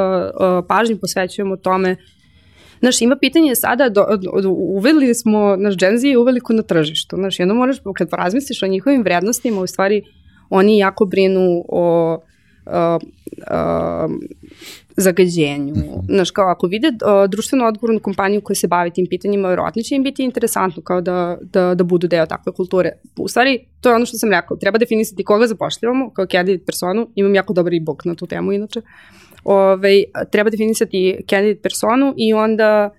uh, 0.60 0.66
pažnju 0.68 0.98
posvećujemo 0.98 1.58
tome 1.58 1.96
Znaš, 2.80 3.02
ima 3.02 3.16
pitanje 3.16 3.56
sada, 3.56 3.90
do, 3.90 4.06
do, 4.42 4.50
uveli 4.50 5.14
smo, 5.14 5.56
naš 5.56 5.78
Gen 5.78 5.98
Z 5.98 6.08
je 6.08 6.18
uveliko 6.18 6.54
na 6.54 6.62
tržištu. 6.62 7.16
Znaš, 7.16 7.40
jedno 7.40 7.56
moraš, 7.56 7.78
kad 7.96 8.10
razmisliš 8.12 8.64
o 8.64 8.68
njihovim 8.68 9.04
vrednostima, 9.04 9.62
u 9.62 9.68
stvari 9.68 10.04
oni 10.50 10.78
jako 10.78 11.06
brinu 11.06 11.66
o 11.70 12.18
uh, 12.66 13.02
uh, 13.38 14.12
zagađenju. 14.98 15.74
Znaš, 16.08 16.32
kao 16.32 16.48
ako 16.48 16.68
vide 16.68 16.88
uh, 16.88 17.30
društveno 17.30 17.66
odgovornu 17.66 18.00
kompaniju 18.00 18.42
koja 18.42 18.56
se 18.56 18.68
bavi 18.68 18.92
tim 18.92 19.08
pitanjima, 19.10 19.50
verovatno 19.50 19.82
će 19.82 19.96
im 19.96 20.04
biti 20.04 20.24
interesantno 20.24 20.84
kao 20.84 21.02
da, 21.02 21.38
da, 21.42 21.76
da 21.76 21.84
budu 21.84 22.08
deo 22.08 22.26
takve 22.26 22.52
kulture. 22.52 22.92
U 23.18 23.28
stvari, 23.28 23.60
to 23.82 23.90
je 23.90 23.96
ono 23.96 24.06
što 24.06 24.18
sam 24.18 24.32
rekao, 24.32 24.58
treba 24.58 24.78
definisati 24.78 25.24
koga 25.24 25.48
zapošljavamo 25.48 26.10
kao 26.10 26.26
candidate 26.26 26.66
personu, 26.66 27.08
imam 27.16 27.36
jako 27.36 27.54
dobar 27.54 27.74
e-book 27.74 28.06
na 28.06 28.16
tu 28.16 28.26
temu 28.26 28.52
inače. 28.52 28.82
Ove, 29.46 30.04
treba 30.32 30.50
definisati 30.50 31.18
candidate 31.30 31.62
personu 31.62 32.14
i 32.18 32.34
onda 32.34 32.90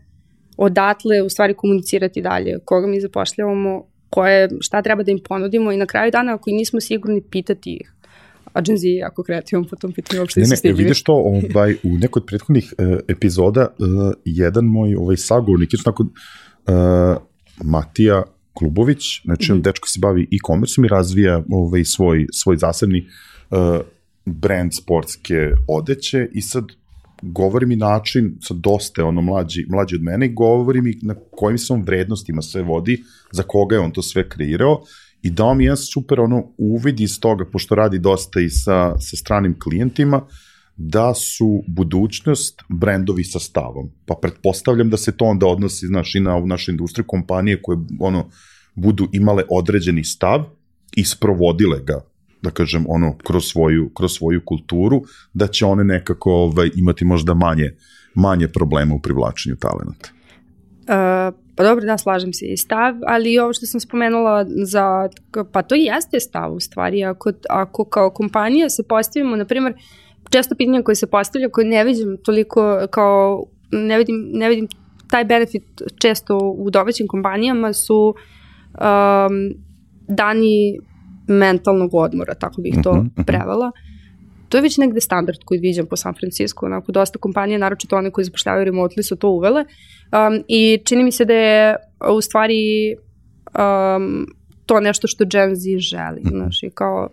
odatle 0.57 1.23
u 1.23 1.29
stvari 1.29 1.55
komunicirati 1.55 2.23
dalje 2.23 2.59
koga 2.65 2.87
mi 2.87 3.01
zapošljavamo, 3.01 3.85
koje, 4.11 4.49
šta 4.61 4.83
treba 4.83 5.03
da 5.03 5.11
im 5.11 5.19
ponudimo 5.29 5.73
i 5.73 5.77
na 5.77 5.87
kraju 5.87 6.11
dana 6.11 6.35
ako 6.35 6.51
i 6.51 6.53
nismo 6.53 6.81
sigurni 6.81 7.23
pitati 7.31 7.73
ih 7.75 7.97
a 8.57 8.61
Gen 8.61 8.79
Z 8.79 8.89
jako 8.89 9.23
kreativan 9.23 9.65
po 9.65 9.77
tom 9.77 9.93
pitanju, 9.93 10.21
uopšte 10.21 10.41
ne, 10.41 10.57
ne, 10.65 10.73
vidiš 10.73 11.03
to, 11.05 11.13
ovaj, 11.13 11.77
u 11.83 11.99
nekoj 11.99 12.21
od 12.21 12.27
prethodnih 12.27 12.75
uh, 12.79 12.99
epizoda, 13.09 13.67
uh, 13.79 14.13
jedan 14.25 14.65
moj 14.65 14.95
ovaj, 14.97 15.17
sagovornik, 15.17 15.73
je 15.73 15.79
tako, 15.85 16.03
uh, 16.03 17.17
Matija 17.65 18.23
Klubović, 18.55 19.23
znači 19.25 19.53
mm 19.53 19.57
-hmm. 19.57 19.63
dečko 19.63 19.89
se 19.89 19.99
bavi 20.03 20.23
e-commerce 20.23 20.81
i 20.85 20.89
razvija 20.89 21.43
ovaj, 21.51 21.85
svoj, 21.85 22.27
svoj 22.33 22.57
zasebni 22.57 23.07
uh, 23.51 23.59
brand 24.27 24.73
sportske 24.75 25.51
odeće 25.69 26.29
i 26.33 26.43
sad 26.43 26.65
govori 27.23 27.67
mi 27.67 27.77
način, 27.77 28.39
sad 28.41 28.57
dosta 28.57 29.01
je 29.01 29.05
ono 29.05 29.21
mlađi, 29.23 29.67
mlađi 29.69 29.95
od 29.95 30.03
mene, 30.03 30.29
govori 30.29 30.81
mi 30.81 30.99
na 31.03 31.15
kojim 31.31 31.59
se 31.59 31.73
on 31.73 31.83
vrednostima 31.83 32.43
sve 32.43 32.63
vodi, 32.63 33.03
za 33.33 33.43
koga 33.43 33.77
je 33.77 33.81
on 33.81 33.91
to 33.91 34.03
sve 34.03 34.29
kreirao 34.29 34.83
i 35.23 35.31
dao 35.31 35.55
mi 35.55 35.65
jedan 35.65 35.77
super 35.77 36.21
ono 36.21 36.53
uvid 36.59 37.01
iz 37.01 37.21
toga, 37.21 37.45
pošto 37.53 37.75
radi 37.75 37.99
dosta 37.99 38.41
i 38.41 38.51
sa, 38.51 38.99
sa 38.99 39.17
stranim 39.17 39.59
klijentima, 39.59 40.27
da 40.77 41.15
su 41.15 41.63
budućnost 41.67 42.63
brendovi 42.69 43.25
sa 43.25 43.39
stavom. 43.39 43.91
Pa 44.07 44.15
pretpostavljam 44.23 44.91
da 44.91 44.97
se 44.97 45.17
to 45.17 45.25
onda 45.25 45.47
odnosi, 45.47 45.87
znaš, 45.87 46.15
i 46.15 46.21
na 46.21 46.41
našu 46.41 46.71
industriju 46.71 47.05
kompanije 47.07 47.63
koje, 47.63 47.79
ono, 48.01 48.31
budu 48.75 49.09
imale 49.13 49.43
određeni 49.51 50.05
stav 50.05 50.45
i 50.97 51.05
sprovodile 51.05 51.81
ga 51.85 52.05
da 52.47 52.51
kažem, 52.51 52.85
ono, 52.89 53.17
kroz 53.27 53.45
svoju, 53.45 53.91
kroz 53.95 54.13
svoju 54.13 54.43
kulturu, 54.45 55.03
da 55.35 55.47
će 55.47 55.67
one 55.67 55.85
nekako 55.85 56.33
ovaj, 56.33 56.71
imati 56.77 57.05
možda 57.05 57.35
manje, 57.35 57.75
manje 58.15 58.49
problema 58.49 58.95
u 58.95 59.03
privlačenju 59.03 59.57
talenata. 59.57 60.11
Uh, 60.87 61.47
Pa 61.57 61.65
dobro, 61.65 61.85
da, 61.87 61.99
slažem 61.99 62.33
se 62.33 62.47
i 62.47 62.57
stav, 62.57 62.95
ali 63.07 63.33
i 63.33 63.39
ovo 63.39 63.53
što 63.53 63.67
sam 63.67 63.81
spomenula 63.81 64.45
za, 64.49 65.09
pa 65.53 65.63
to 65.63 65.75
i 65.75 65.85
jeste 65.85 66.21
stav 66.21 66.53
u 66.53 66.61
stvari, 66.61 67.05
ako, 67.05 67.33
ako 67.51 67.85
kao 67.85 68.11
kompanija 68.11 68.69
se 68.71 68.83
postavimo, 68.83 69.37
na 69.37 69.45
primjer, 69.45 69.75
često 70.31 70.55
pitanja 70.55 70.83
koje 70.83 70.97
se 70.97 71.07
postavlja, 71.07 71.49
koje 71.49 71.67
ne 71.67 71.85
vidim 71.85 72.19
toliko 72.25 72.87
kao, 72.91 73.47
ne 73.73 73.99
vidim, 73.99 74.31
ne 74.33 74.49
vidim 74.49 74.69
taj 75.11 75.25
benefit 75.25 75.83
često 75.99 76.39
u 76.39 76.71
domaćim 76.71 77.07
kompanijama 77.07 77.73
su 77.73 78.15
um, 78.75 79.55
dani 80.09 80.81
mentalnog 81.29 81.95
odmora, 81.95 82.35
tako 82.35 82.63
bih 82.63 82.75
to 82.83 82.93
Mhm, 82.93 83.07
mhm. 83.07 83.23
prevela. 83.23 83.73
To 84.49 84.59
je 84.59 84.63
već 84.63 84.79
negde 84.79 85.01
standard 85.01 85.39
koji 85.45 85.61
viđam 85.61 85.87
po 85.87 85.97
San 85.97 86.15
Francisco, 86.15 86.67
onako 86.67 86.93
dosta 86.93 87.19
kompanije, 87.19 87.59
naročito 87.59 87.97
one 87.97 88.11
koje 88.11 88.25
zapošljavaju 88.25 88.73
remotely 88.73 89.03
su 89.03 89.17
to 89.17 89.31
uvele 89.31 89.61
um, 89.61 90.45
i 90.49 90.79
čini 90.85 91.05
mi 91.05 91.13
se 91.13 91.25
da 91.25 91.35
je 91.35 91.77
u 92.17 92.21
stvari 92.21 92.95
um, 93.59 94.27
to 94.67 94.81
nešto 94.81 95.07
što 95.09 95.25
Gen 95.25 95.57
Z 95.57 95.79
želi, 95.79 96.21
znaš, 96.25 96.63
i 96.63 96.71
kao 96.71 97.09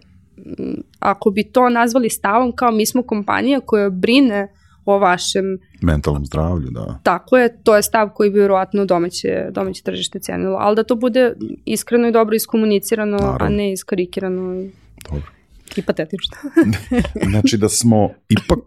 ako 1.00 1.32
bi 1.32 1.44
to 1.44 1.70
nazvali 1.70 2.10
stavom 2.10 2.52
kao 2.56 2.72
mi 2.72 2.86
smo 2.86 3.04
kompanija 3.04 3.60
koja 3.60 3.90
brine 3.90 4.48
o 4.86 5.00
vašem 5.00 5.46
Mentalnom 5.82 6.26
zdravlju, 6.26 6.70
da. 6.72 7.00
Tako 7.04 7.38
je, 7.38 7.64
to 7.64 7.76
je 7.76 7.84
stav 7.84 8.10
koji 8.10 8.30
bi 8.30 8.40
vjerovatno 8.40 8.86
domaće, 8.86 9.48
domaće 9.52 9.84
tržište 9.84 10.20
cenilo, 10.20 10.58
ali 10.60 10.76
da 10.76 10.84
to 10.84 10.96
bude 10.96 11.34
iskreno 11.66 12.08
i 12.08 12.12
dobro 12.12 12.36
iskomunicirano, 12.36 13.18
a 13.18 13.32
Naravno. 13.32 13.58
ne 13.58 13.72
iskarikirano 13.72 14.62
i, 14.62 14.70
Dobro. 15.10 15.32
i 15.76 15.82
patetično. 15.82 16.38
Znači 17.32 17.58
da 17.58 17.70
smo 17.70 18.10
ipak, 18.30 18.62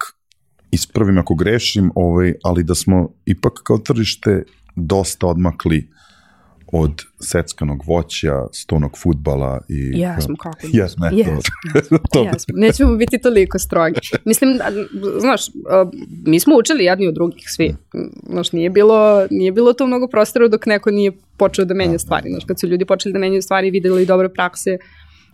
ispravim 0.71 1.19
ako 1.19 1.35
grešim, 1.35 1.91
ovaj, 1.95 2.35
ali 2.45 2.65
da 2.65 2.75
smo 2.75 3.09
ipak 3.25 3.53
kao 3.65 3.79
tržište 3.79 4.43
dosta 4.77 5.27
odmakli 5.27 5.89
od 6.73 7.03
seckanog 7.21 7.83
voća, 7.87 8.33
stonog 8.53 8.99
futbala 9.03 9.61
i... 9.69 10.01
Jesmo, 10.01 10.37
kako 10.37 10.59
ne. 10.63 10.71
Jes, 10.73 10.97
ne, 10.97 11.11
Jesmo, 11.13 11.33
dobro. 11.33 11.99
Dobro. 12.15 12.31
Jesmo. 12.33 12.55
Nećemo 12.57 12.97
biti 12.97 13.19
toliko 13.19 13.59
strogi. 13.59 14.01
Mislim, 14.25 14.57
da, 14.57 14.65
znaš, 15.21 15.47
mi 16.27 16.41
smo 16.41 16.57
učili 16.57 16.85
jedni 16.85 17.07
od 17.07 17.15
drugih 17.15 17.45
svi. 17.47 17.75
Znaš, 18.29 18.53
nije 18.53 18.71
bilo, 18.71 19.27
nije 19.31 19.53
bilo 19.53 19.73
to 19.73 19.87
mnogo 19.87 20.09
prostora 20.09 20.49
dok 20.49 20.67
neko 20.67 20.91
nije 20.91 21.13
počeo 21.37 21.65
da 21.65 21.75
menja 21.75 21.99
stvari. 21.99 22.31
Znaš, 22.31 22.45
kad 22.45 22.61
su 22.61 22.67
ljudi 22.67 22.85
počeli 22.85 23.13
da 23.13 23.19
menjaju 23.19 23.43
stvari 23.43 23.69
i 23.69 23.71
videli 23.71 24.07
dobre 24.07 24.29
prakse, 24.29 24.79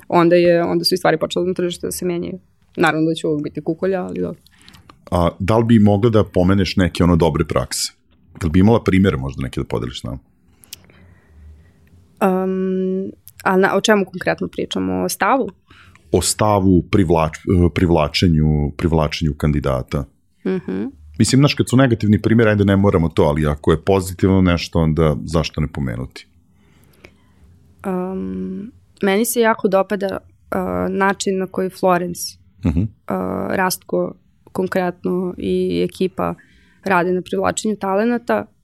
onda, 0.09 0.37
je, 0.37 0.63
onda 0.63 0.85
su 0.85 0.95
i 0.95 0.99
stvari 0.99 1.19
počele 1.19 1.47
na 1.47 1.55
tržištu 1.55 1.87
da 1.87 1.91
se 1.91 2.05
menjaju. 2.05 2.39
Naravno 2.77 3.09
da 3.09 3.15
će 3.15 3.27
uvijek 3.27 3.45
biti 3.45 3.61
kukolja, 3.61 4.03
ali 4.03 4.21
dobro. 4.21 4.41
A 5.11 5.31
da 5.39 5.59
li 5.59 5.65
bi 5.65 5.79
mogla 5.79 6.11
da 6.11 6.25
pomeneš 6.25 6.77
neke 6.77 7.05
ono 7.05 7.17
dobre 7.17 7.45
prakse? 7.45 7.93
Da 8.41 8.47
li 8.47 8.51
bi 8.51 8.59
imala 8.59 8.85
primjere 8.85 9.17
možda 9.17 9.43
neke 9.43 9.61
da 9.61 9.65
podeliš 9.65 10.01
s 10.01 10.03
nama? 10.03 10.19
Um, 12.23 13.11
a 13.45 13.57
na, 13.57 13.77
o 13.77 13.81
čemu 13.81 14.05
konkretno 14.05 14.49
pričamo? 14.49 15.03
O 15.05 15.09
stavu? 15.09 15.49
O 16.13 16.23
stavu, 16.23 16.83
privlač, 16.91 17.37
eh, 17.39 17.69
privlačenju, 17.75 18.71
privlačenju 18.77 19.35
kandidata. 19.37 20.05
Mhm. 20.47 20.85
Mislim, 21.19 21.41
znaš, 21.41 21.55
kad 21.55 21.69
su 21.69 21.77
negativni 21.77 22.23
primjeri, 22.23 22.51
ajde 22.51 22.65
ne 22.65 22.77
moramo 22.77 23.09
to, 23.09 23.23
ali 23.23 23.47
ako 23.47 23.71
je 23.71 23.85
pozitivno 23.85 24.41
nešto, 24.41 24.79
onda 24.79 25.17
zašto 25.25 25.61
ne 25.61 25.67
pomenuti? 25.73 26.27
Um, 27.87 28.73
meni 29.03 29.25
se 29.25 29.41
jako 29.41 29.69
dopada 29.69 30.19
uh, 30.19 30.59
način 30.95 31.39
na 31.39 31.47
koji 31.47 31.71
Florence, 31.71 32.21
Mhm. 32.65 32.81
uh, 32.81 32.87
Rastko 33.51 34.15
konkretno 34.53 35.35
i 35.39 35.83
ekipa 35.91 36.35
rade 36.85 37.13
na 37.13 37.23
privlačenju 37.23 37.77
talenata, 37.77 38.45
uh, 38.47 38.62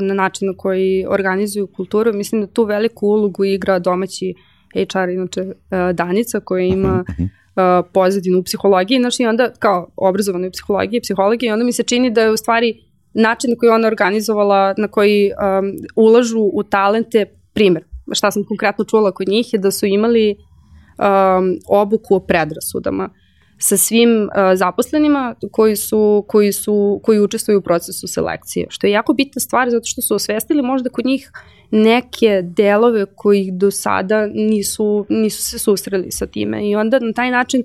na 0.00 0.14
način 0.14 0.46
na 0.46 0.54
koji 0.56 1.06
organizuju 1.08 1.66
kulturu. 1.66 2.12
Mislim 2.12 2.40
da 2.40 2.46
tu 2.46 2.64
veliku 2.64 3.06
ulogu 3.06 3.44
igra 3.44 3.78
domaći 3.78 4.34
HR, 4.74 5.08
inače 5.08 5.40
uh, 5.40 5.54
Danica 5.94 6.40
koja 6.40 6.64
ima 6.64 7.04
Mhm, 7.10 7.22
uh, 7.56 7.86
pozadinu 7.92 8.38
u 8.38 8.42
psihologiji, 8.42 8.98
znači 8.98 9.22
i 9.22 9.26
onda 9.26 9.50
kao 9.58 9.88
obrazovana 9.96 10.46
u 10.46 10.50
psihologiji 10.50 11.00
psihologiji, 11.00 11.48
i 11.48 11.52
onda 11.52 11.64
mi 11.64 11.72
se 11.72 11.82
čini 11.82 12.10
da 12.10 12.22
je 12.22 12.30
u 12.30 12.36
stvari 12.36 12.82
način 13.14 13.50
na 13.50 13.56
koji 13.56 13.70
ona 13.70 13.88
organizovala, 13.88 14.74
na 14.78 14.88
koji 14.88 15.30
um, 15.30 15.72
ulažu 15.96 16.50
u 16.52 16.62
talente, 16.62 17.24
primer, 17.52 17.84
šta 18.12 18.30
sam 18.30 18.44
konkretno 18.44 18.84
čula 18.84 19.12
kod 19.12 19.28
njih 19.28 19.52
je 19.52 19.58
da 19.58 19.70
su 19.70 19.86
imali 19.86 20.36
um, 20.36 21.58
obuku 21.68 22.14
o 22.14 22.20
predrasudama 22.20 23.10
sa 23.58 23.76
svim 23.76 24.22
uh, 24.22 24.28
zaposlenima 24.54 25.34
koji 25.50 25.76
su, 25.76 26.24
koji 26.28 26.52
su 26.52 27.00
koji 27.02 27.20
učestvuju 27.20 27.58
u 27.58 27.62
procesu 27.62 28.06
selekcije, 28.06 28.66
što 28.70 28.86
je 28.86 28.90
jako 28.90 29.14
bitna 29.14 29.40
stvar 29.40 29.70
zato 29.70 29.84
što 29.84 30.02
su 30.02 30.14
osvestili 30.14 30.62
možda 30.62 30.90
kod 30.90 31.06
njih 31.06 31.30
neke 31.70 32.42
delove 32.42 33.06
koji 33.14 33.50
do 33.52 33.70
sada 33.70 34.26
nisu, 34.26 35.06
nisu 35.08 35.42
se 35.42 35.58
susreli 35.58 36.10
sa 36.10 36.26
time 36.26 36.68
i 36.68 36.76
onda 36.76 36.98
na 36.98 37.12
taj 37.12 37.30
način 37.30 37.62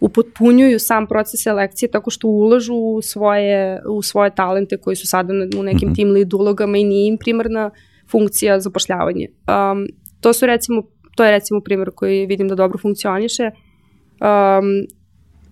upotpunjuju 0.00 0.78
sam 0.78 1.06
proces 1.06 1.42
selekcije 1.42 1.90
tako 1.90 2.10
što 2.10 2.28
ulažu 2.28 2.74
u 2.74 3.02
svoje, 3.02 3.82
u 3.88 4.02
svoje 4.02 4.34
talente 4.34 4.76
koji 4.76 4.96
su 4.96 5.06
sada 5.06 5.32
u 5.58 5.62
nekim 5.62 5.94
tim 5.94 6.10
lead 6.10 6.34
ulogama 6.34 6.78
i 6.78 6.84
nije 6.84 7.08
im 7.08 7.18
primarna 7.18 7.70
funkcija 8.10 8.60
zapošljavanje. 8.60 9.26
Um, 9.28 9.86
to 10.20 10.32
su 10.32 10.46
recimo, 10.46 10.82
to 11.16 11.24
je 11.24 11.30
recimo 11.30 11.60
primjer 11.60 11.90
koji 11.94 12.26
vidim 12.26 12.48
da 12.48 12.54
dobro 12.54 12.78
funkcioniše 12.78 13.50
um, 14.20 14.97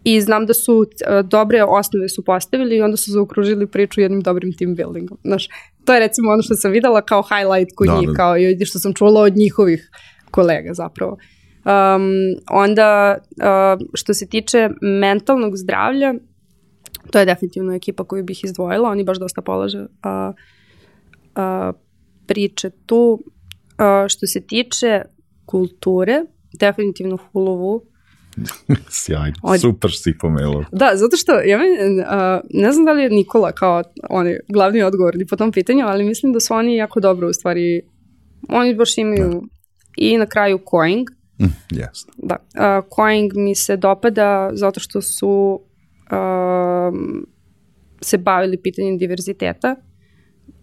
i 0.09 0.21
znam 0.21 0.47
da 0.47 0.55
su 0.55 0.79
uh, 0.79 1.29
dobre 1.29 1.64
osnove 1.64 2.09
su 2.09 2.25
postavili 2.25 2.77
i 2.77 2.83
onda 2.83 2.97
su 2.97 3.11
zaokružili 3.11 3.66
priču 3.66 4.01
jednim 4.01 4.21
dobrim 4.21 4.53
team 4.53 4.75
buildingom. 4.75 5.19
Znaš, 5.25 5.49
to 5.85 5.95
je 5.95 6.01
recimo 6.01 6.31
ono 6.31 6.42
što 6.42 6.55
sam 6.55 6.73
videla 6.73 7.03
kao 7.03 7.23
highlight 7.23 7.77
kod 7.77 7.87
Da, 7.87 7.99
njih, 7.99 8.09
da. 8.09 8.14
kao 8.14 8.38
i 8.38 8.64
što 8.64 8.79
sam 8.79 8.95
čula 8.95 9.21
od 9.21 9.37
njihovih 9.37 9.90
kolega 10.31 10.75
zapravo. 10.75 11.12
Um, 11.12 12.03
onda, 12.51 13.19
uh, 13.21 13.87
što 13.95 14.14
se 14.14 14.27
tiče 14.27 14.71
mentalnog 14.81 15.57
zdravlja, 15.57 16.14
to 17.11 17.19
je 17.19 17.25
definitivno 17.25 17.75
ekipa 17.75 18.05
koju 18.05 18.25
bih 18.25 18.45
izdvojila, 18.45 18.88
oni 18.88 19.05
baš 19.05 19.19
dosta 19.19 19.42
polaže 19.42 19.79
uh, 19.79 20.35
uh, 21.37 21.75
priče 22.27 22.71
tu. 22.87 23.23
Uh, 23.79 24.09
što 24.09 24.27
se 24.27 24.40
tiče 24.40 25.03
kulture, 25.47 26.23
definitivno 26.61 27.19
Hulovu, 27.33 27.83
Sjajno, 28.90 29.35
Od- 29.42 29.61
super 29.61 29.90
si 29.92 30.18
pomenula. 30.20 30.64
Da, 30.72 30.90
zato 30.94 31.16
što 31.16 31.33
ja 31.35 31.59
meni, 31.59 31.72
uh, 31.72 32.07
ne 32.53 32.72
znam 32.72 32.85
da 32.85 32.92
li 32.92 33.03
je 33.03 33.11
Nikola 33.11 33.53
kao 33.53 33.83
oni 34.11 34.37
glavni 34.49 34.83
odgovorni 34.83 35.27
po 35.27 35.37
tom 35.37 35.53
pitanju, 35.53 35.85
ali 35.87 36.05
mislim 36.05 36.33
da 36.33 36.40
su 36.40 36.55
oni 36.55 36.77
jako 36.77 37.01
dobro 37.01 37.29
u 37.29 37.33
stvari, 37.33 37.83
oni 38.49 38.75
baš 38.75 38.99
imaju 38.99 39.42
i 39.96 40.18
na 40.18 40.27
kraju 40.27 40.59
Coing, 40.70 41.09
Mm, 41.38 41.44
Jeste. 41.70 42.12
da, 42.18 42.37
uh, 42.37 42.85
Coing 42.96 43.33
mi 43.35 43.55
se 43.55 43.77
dopada 43.77 44.51
zato 44.53 44.81
što 44.81 45.03
su 45.03 45.61
um, 46.12 47.27
se 48.01 48.18
bavili 48.18 48.62
pitanjem 48.62 48.99
diverziteta 48.99 49.77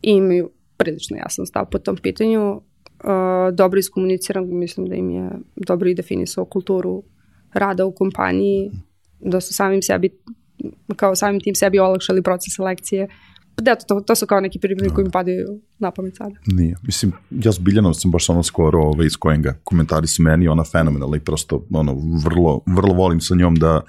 i 0.01 0.11
imaju 0.11 0.49
prilično 0.77 1.17
jasan 1.17 1.45
stav 1.45 1.65
po 1.65 1.79
tom 1.79 1.97
pitanju, 1.97 2.51
uh, 2.51 2.61
dobro 3.53 3.79
iskomuniciran, 3.79 4.47
mislim 4.49 4.85
da 4.85 4.95
im 4.95 5.09
je 5.09 5.29
dobro 5.57 5.89
i 5.89 5.95
definisao 5.95 6.45
kulturu 6.45 7.03
rada 7.53 7.85
u 7.85 7.91
kompaniji, 7.91 8.71
da 9.19 9.41
su 9.41 9.53
samim 9.53 9.81
sebi, 9.81 10.09
kao 10.95 11.15
samim 11.15 11.41
tim 11.41 11.55
sebi 11.55 11.79
olakšali 11.79 12.21
proces 12.21 12.55
selekcije. 12.55 13.07
Pa 13.55 13.63
Da, 13.63 13.75
to, 13.75 14.01
to 14.01 14.15
su 14.15 14.25
kao 14.25 14.39
neki 14.39 14.59
primjeri 14.59 14.93
koji 14.93 15.05
mi 15.05 15.11
padaju 15.11 15.61
na 15.79 15.91
pamet 15.91 16.15
sada. 16.17 16.35
Nije. 16.45 16.75
Mislim, 16.83 17.11
ja 17.29 17.51
s 17.51 17.59
Biljanom 17.59 17.93
sam 17.93 18.11
baš 18.11 18.29
ono 18.29 18.43
skoro 18.43 18.79
ovaj, 18.79 19.05
iz 19.05 19.15
Koenga. 19.19 19.55
Komentari 19.63 20.07
su 20.07 20.23
meni 20.23 20.47
ona 20.47 20.63
fenomenalna 20.63 21.17
i 21.17 21.19
prosto 21.19 21.65
ono, 21.73 21.97
vrlo, 22.25 22.61
vrlo 22.75 22.93
volim 22.93 23.21
sa 23.21 23.35
njom 23.35 23.55
da, 23.55 23.81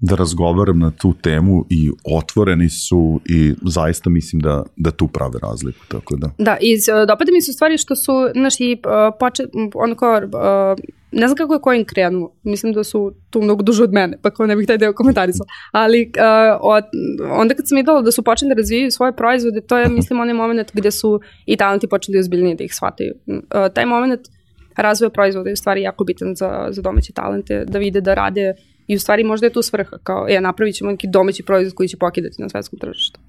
da 0.00 0.14
razgovaram 0.14 0.78
na 0.78 0.90
tu 0.90 1.14
temu 1.22 1.64
i 1.70 1.90
otvoreni 2.18 2.68
su 2.68 3.20
i 3.28 3.54
zaista 3.62 4.10
mislim 4.10 4.40
da, 4.40 4.62
da 4.76 4.90
tu 4.90 5.08
prave 5.08 5.38
razliku. 5.42 5.78
Tako 5.88 6.16
da, 6.16 6.30
Da, 6.38 6.56
i 6.60 6.76
dopada 7.08 7.32
mi 7.32 7.42
se 7.42 7.50
u 7.50 7.54
stvari 7.54 7.78
što 7.78 7.96
su, 7.96 8.12
znaš, 8.34 8.60
i 8.60 8.72
uh, 8.72 9.14
poče, 9.20 9.42
ono 9.74 9.94
kao, 9.94 10.16
uh, 10.16 10.78
ne 11.12 11.28
znam 11.28 11.36
kako 11.36 11.54
je 11.54 11.60
Coin 11.64 11.84
krenuo, 11.84 12.32
mislim 12.42 12.72
da 12.72 12.84
su 12.84 13.12
tu 13.30 13.42
mnogo 13.42 13.62
duže 13.62 13.82
od 13.84 13.92
mene, 13.92 14.18
pa 14.22 14.30
kao 14.30 14.46
ne 14.46 14.56
bih 14.56 14.66
taj 14.66 14.78
deo 14.78 14.92
komentarisala, 14.92 15.46
ali 15.72 16.02
uh, 16.02 16.58
od, 16.60 16.84
onda 17.30 17.54
kad 17.54 17.68
sam 17.68 17.76
videla 17.76 18.02
da 18.02 18.12
su 18.12 18.22
počeli 18.22 18.48
da 18.48 18.54
razvijaju 18.54 18.90
svoje 18.90 19.16
proizvode, 19.16 19.60
to 19.60 19.78
je, 19.78 19.88
mislim, 19.88 20.20
onaj 20.20 20.34
moment 20.34 20.70
gde 20.72 20.90
su 20.90 21.20
i 21.46 21.56
talenti 21.56 21.88
počeli 21.88 22.18
ozbiljnije 22.18 22.54
da 22.54 22.64
ih 22.64 22.74
shvataju. 22.74 23.14
Uh, 23.26 23.36
taj 23.74 23.86
moment 23.86 24.20
razvoja 24.76 25.10
proizvoda 25.10 25.48
je 25.48 25.52
u 25.52 25.56
stvari 25.56 25.82
jako 25.82 26.04
bitan 26.04 26.34
za, 26.34 26.68
za 26.70 26.82
domaće 26.82 27.12
talente, 27.12 27.64
da 27.64 27.78
vide 27.78 28.00
da 28.00 28.14
rade 28.14 28.54
i 28.90 28.96
u 28.96 29.00
stvari 29.00 29.24
možda 29.24 29.46
je 29.46 29.52
tu 29.52 29.62
svrha, 29.62 29.98
kao, 30.02 30.26
e, 30.28 30.40
napravit 30.40 30.74
ćemo 30.74 30.90
neki 30.90 31.08
domaći 31.10 31.42
proizvod 31.42 31.74
koji 31.74 31.88
će 31.88 31.96
pokidati 31.96 32.42
na 32.42 32.48
svetskom 32.48 32.78
tržištu. 32.78 33.20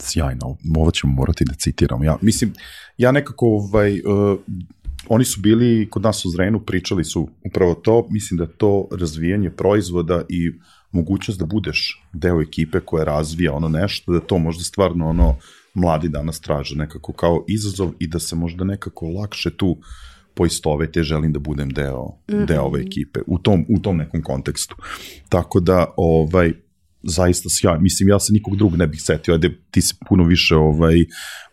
sjajno, 0.00 0.56
ovo 0.76 0.90
ćemo 0.90 1.12
morati 1.12 1.44
da 1.44 1.54
citiramo. 1.54 2.04
Ja, 2.04 2.16
mislim, 2.20 2.52
ja 2.98 3.12
nekako, 3.12 3.46
ovaj, 3.46 3.92
uh, 3.92 4.38
oni 5.08 5.24
su 5.24 5.40
bili 5.40 5.88
kod 5.90 6.02
nas 6.02 6.24
u 6.24 6.30
Zrenu, 6.30 6.60
pričali 6.60 7.04
su 7.04 7.28
upravo 7.44 7.74
to, 7.74 8.06
mislim 8.10 8.38
da 8.38 8.46
to 8.46 8.88
razvijanje 9.00 9.50
proizvoda 9.50 10.22
i 10.28 10.52
mogućnost 10.92 11.40
da 11.40 11.46
budeš 11.46 12.02
deo 12.12 12.40
ekipe 12.40 12.80
koja 12.80 13.04
razvija 13.04 13.52
ono 13.52 13.68
nešto, 13.68 14.12
da 14.12 14.20
to 14.20 14.38
možda 14.38 14.64
stvarno 14.64 15.08
ono 15.08 15.36
mladi 15.74 16.08
danas 16.08 16.40
traže 16.40 16.76
nekako 16.76 17.12
kao 17.12 17.44
izazov 17.48 17.92
i 17.98 18.06
da 18.06 18.18
se 18.18 18.36
možda 18.36 18.64
nekako 18.64 19.06
lakše 19.06 19.50
tu 19.56 19.76
poistovete, 20.36 21.02
želim 21.02 21.32
da 21.32 21.38
budem 21.38 21.70
deo, 21.70 22.08
deo 22.28 22.62
ove 22.62 22.80
ekipe 22.80 23.20
u 23.26 23.38
tom, 23.38 23.64
u 23.68 23.78
tom 23.78 23.96
nekom 23.96 24.22
kontekstu. 24.22 24.76
Tako 25.28 25.60
da, 25.60 25.86
ovaj, 25.96 26.52
zaista 27.06 27.48
sjaj. 27.48 27.78
Mislim, 27.80 28.08
ja 28.08 28.20
se 28.20 28.32
nikog 28.32 28.56
drugog 28.56 28.78
ne 28.78 28.86
bih 28.86 29.02
setio, 29.02 29.34
ajde, 29.34 29.58
ti 29.70 29.80
si 29.80 29.94
puno 30.08 30.24
više 30.24 30.56
ovaj, 30.56 31.04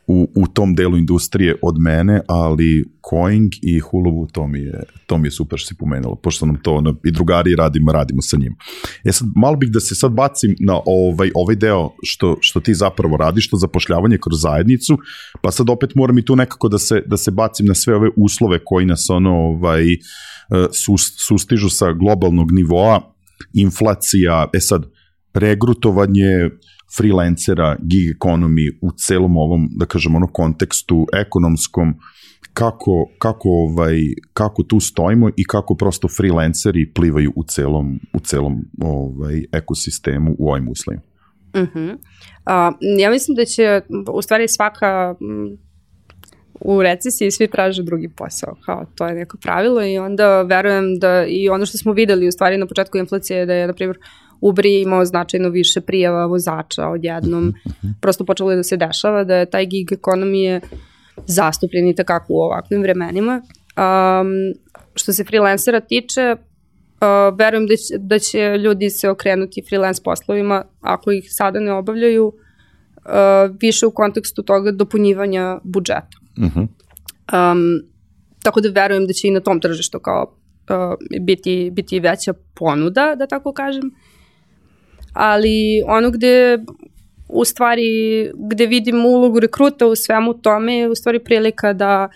u, 0.08 0.28
u 0.36 0.48
tom 0.48 0.76
delu 0.76 0.98
industrije 0.98 1.56
od 1.62 1.76
mene, 1.80 2.22
ali 2.28 2.86
Coing 3.10 3.52
i 3.62 3.80
Hulovu, 3.80 4.28
to 4.32 4.48
mi 4.48 4.60
je, 4.60 4.84
to 5.08 5.18
mi 5.18 5.28
je 5.28 5.32
super 5.32 5.60
što 5.60 5.68
si 5.68 5.76
pomenula, 5.76 6.16
pošto 6.16 6.46
nam 6.46 6.56
to 6.62 6.74
ono, 6.74 6.96
i 7.06 7.12
drugari 7.12 7.56
radimo, 7.56 7.92
radimo 7.92 8.22
sa 8.22 8.38
njim. 8.38 8.56
E 9.04 9.12
sad, 9.12 9.28
malo 9.36 9.56
bih 9.56 9.70
da 9.70 9.80
se 9.80 9.96
sad 9.96 10.12
bacim 10.12 10.56
na 10.60 10.80
ovaj, 10.86 11.32
ovaj 11.36 11.56
deo 11.56 11.90
što, 12.04 12.38
što 12.42 12.60
ti 12.60 12.74
zapravo 12.74 13.18
radiš, 13.18 13.50
to 13.50 13.58
zapošljavanje 13.58 14.18
kroz 14.18 14.42
zajednicu, 14.42 14.98
pa 15.42 15.52
sad 15.52 15.70
opet 15.70 15.96
moram 15.96 16.18
i 16.18 16.26
tu 16.26 16.36
nekako 16.36 16.70
da 16.70 16.78
se, 16.78 17.02
da 17.06 17.18
se 17.18 17.32
bacim 17.32 17.66
na 17.66 17.76
sve 17.76 17.96
ove 17.96 18.10
uslove 18.16 18.60
koji 18.66 18.86
nas 18.86 19.10
ono, 19.10 19.32
ovaj, 19.32 19.84
sustižu 21.18 21.70
sa 21.70 21.92
globalnog 21.92 22.52
nivoa, 22.52 23.14
inflacija, 23.54 24.50
e 24.54 24.60
sad, 24.60 24.86
regrutovanje, 25.34 26.50
freelancera, 26.98 27.76
gig 27.80 28.16
economy 28.18 28.78
u 28.82 28.92
celom 28.92 29.38
ovom, 29.38 29.70
da 29.72 29.86
kažem, 29.86 30.16
ono 30.16 30.28
kontekstu 30.28 31.06
ekonomskom, 31.14 31.94
kako, 32.54 33.10
kako, 33.20 33.50
ovaj, 33.50 33.98
kako 34.34 34.64
tu 34.64 34.80
stojimo 34.80 35.30
i 35.38 35.44
kako 35.44 35.76
prosto 35.76 36.08
freelanceri 36.08 36.94
plivaju 36.94 37.34
u 37.36 37.44
celom, 37.44 38.00
u 38.14 38.20
celom 38.20 38.66
ovaj, 38.82 39.44
ekosistemu 39.52 40.36
u 40.40 40.50
ovim 40.50 40.70
uslovima. 40.70 41.02
Uh 41.54 41.62
-huh. 41.62 41.94
uh, 41.94 42.76
ja 43.00 43.10
mislim 43.12 43.36
da 43.36 43.46
će 43.46 43.82
u 44.14 44.22
stvari 44.22 44.48
svaka 44.48 45.16
u 46.62 46.82
recesiji 46.82 47.32
svi 47.32 47.48
traže 47.48 47.84
drugi 47.84 48.10
posao, 48.10 48.56
kao 48.66 48.86
to 48.96 49.08
je 49.08 49.14
neko 49.14 49.38
pravilo 49.38 49.86
i 49.86 49.98
onda 49.98 50.42
verujem 50.42 51.00
da 51.00 51.26
i 51.26 51.50
ono 51.50 51.66
što 51.66 51.78
smo 51.78 51.94
videli 51.94 52.28
u 52.28 52.32
stvari 52.32 52.58
na 52.58 52.68
početku 52.68 52.98
inflacije 52.98 53.46
da 53.46 53.54
je, 53.54 53.68
na 53.68 53.74
primjer, 53.74 53.98
Uber 54.44 54.66
je 54.66 54.82
imao 54.82 55.06
značajno 55.06 55.50
više 55.50 55.82
prijava 55.82 56.26
vozača 56.26 56.88
odjednom. 56.88 57.44
Mhm. 57.68 57.88
Prosto 58.02 58.26
počelo 58.26 58.52
je 58.52 58.58
da 58.58 58.64
se 58.64 58.78
dešava 58.78 59.24
da 59.24 59.36
je 59.36 59.50
taj 59.50 59.66
gig 59.66 59.92
ekonomije 59.92 60.62
zastupljen 61.26 61.88
i 61.88 61.96
takako 61.96 62.34
u 62.34 62.42
ovakvim 62.42 62.82
vremenima. 62.82 63.42
Um, 63.42 64.28
što 64.96 65.14
se 65.14 65.24
freelancera 65.24 65.80
tiče, 65.80 66.36
uh, 66.36 67.38
verujem 67.38 67.68
da 67.68 67.76
će, 67.76 67.98
da 67.98 68.20
će 68.20 68.58
ljudi 68.58 68.90
se 68.90 69.10
okrenuti 69.10 69.64
freelance 69.70 70.02
poslovima 70.04 70.66
ako 70.82 71.12
ih 71.12 71.26
sada 71.30 71.60
ne 71.60 71.74
obavljaju 71.74 72.28
uh, 72.28 73.56
više 73.62 73.86
u 73.86 73.92
kontekstu 73.92 74.44
toga 74.44 74.72
dopunjivanja 74.72 75.60
budžeta. 75.64 76.18
Uh 76.38 76.44
-huh. 76.44 76.68
um, 77.52 77.82
tako 78.44 78.62
da 78.62 78.82
verujem 78.82 79.08
da 79.08 79.14
će 79.14 79.28
i 79.28 79.32
na 79.32 79.40
tom 79.40 79.60
tržištu 79.60 80.00
kao 80.00 80.36
uh, 80.70 81.22
biti, 81.22 81.70
biti 81.74 82.00
veća 82.00 82.34
ponuda, 82.56 83.16
da 83.16 83.28
tako 83.28 83.54
kažem 83.54 83.92
ali 85.14 85.84
ono 85.88 86.12
gde 86.12 86.58
u 87.30 87.46
stvari 87.46 87.84
gde 88.52 88.66
vidim 88.66 89.06
ulogu 89.06 89.40
rekruta 89.40 89.88
u 89.88 89.96
svemu 89.96 90.34
tome 90.34 90.76
je 90.76 90.90
u 90.90 90.96
stvari 90.96 91.20
prilika 91.20 91.74
da 91.74 92.10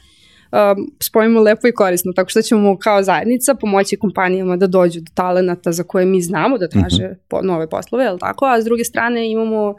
um, 0.51 0.91
spojimo 0.99 1.41
lepo 1.41 1.67
i 1.67 1.71
korisno, 1.71 2.13
tako 2.15 2.29
što 2.29 2.41
ćemo 2.41 2.77
kao 2.77 3.03
zajednica 3.03 3.55
pomoći 3.55 3.97
kompanijama 3.97 4.57
da 4.57 4.67
dođu 4.67 4.99
do 4.99 5.11
talenata 5.13 5.71
za 5.71 5.83
koje 5.83 6.05
mi 6.05 6.21
znamo 6.21 6.57
da 6.57 6.67
traže 6.67 7.03
uh 7.03 7.09
mhm. 7.09 7.13
-huh. 7.13 7.27
po, 7.27 7.41
nove 7.41 7.69
poslove, 7.69 8.05
je 8.05 8.17
tako? 8.19 8.45
A 8.45 8.61
s 8.61 8.65
druge 8.65 8.83
strane 8.83 9.31
imamo 9.31 9.69
uh, 9.69 9.75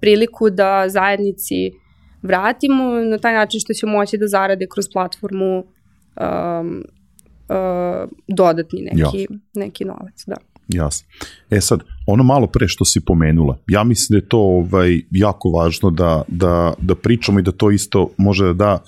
priliku 0.00 0.50
da 0.50 0.88
zajednici 0.88 1.72
vratimo 2.22 2.84
na 3.00 3.18
taj 3.18 3.34
način 3.34 3.60
što 3.60 3.72
će 3.72 3.86
moći 3.86 4.18
da 4.18 4.26
zarade 4.26 4.66
kroz 4.70 4.86
platformu 4.92 5.58
um, 5.58 6.84
uh, 7.48 8.08
dodatni 8.28 8.80
neki, 8.80 9.26
ja. 9.30 9.38
neki 9.54 9.84
novac, 9.84 10.24
da. 10.26 10.36
Jasno. 10.68 11.08
E 11.50 11.60
sad, 11.60 11.80
ono 12.10 12.24
malo 12.24 12.46
pre 12.46 12.68
što 12.68 12.84
si 12.84 13.00
pomenula, 13.04 13.58
ja 13.66 13.84
mislim 13.84 14.16
da 14.16 14.24
je 14.24 14.28
to 14.28 14.38
ovaj, 14.38 15.00
jako 15.10 15.48
važno 15.48 15.90
da, 15.90 16.22
da, 16.28 16.74
da 16.80 16.94
pričamo 16.94 17.38
i 17.38 17.42
da 17.42 17.52
to 17.52 17.70
isto 17.70 18.08
može 18.16 18.54
da 18.54 18.54
da 18.54 18.78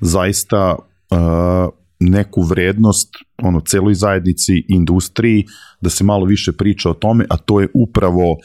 zaista 0.00 0.76
uh, 0.76 1.72
neku 2.00 2.42
vrednost 2.42 3.08
ono 3.42 3.60
celoj 3.60 3.94
zajednici, 3.94 4.64
industriji, 4.68 5.44
da 5.80 5.90
se 5.90 6.04
malo 6.04 6.24
više 6.24 6.52
priča 6.52 6.90
o 6.90 6.94
tome, 6.94 7.26
a 7.30 7.36
to 7.36 7.60
je 7.60 7.68
upravo 7.74 8.30
uh, 8.32 8.40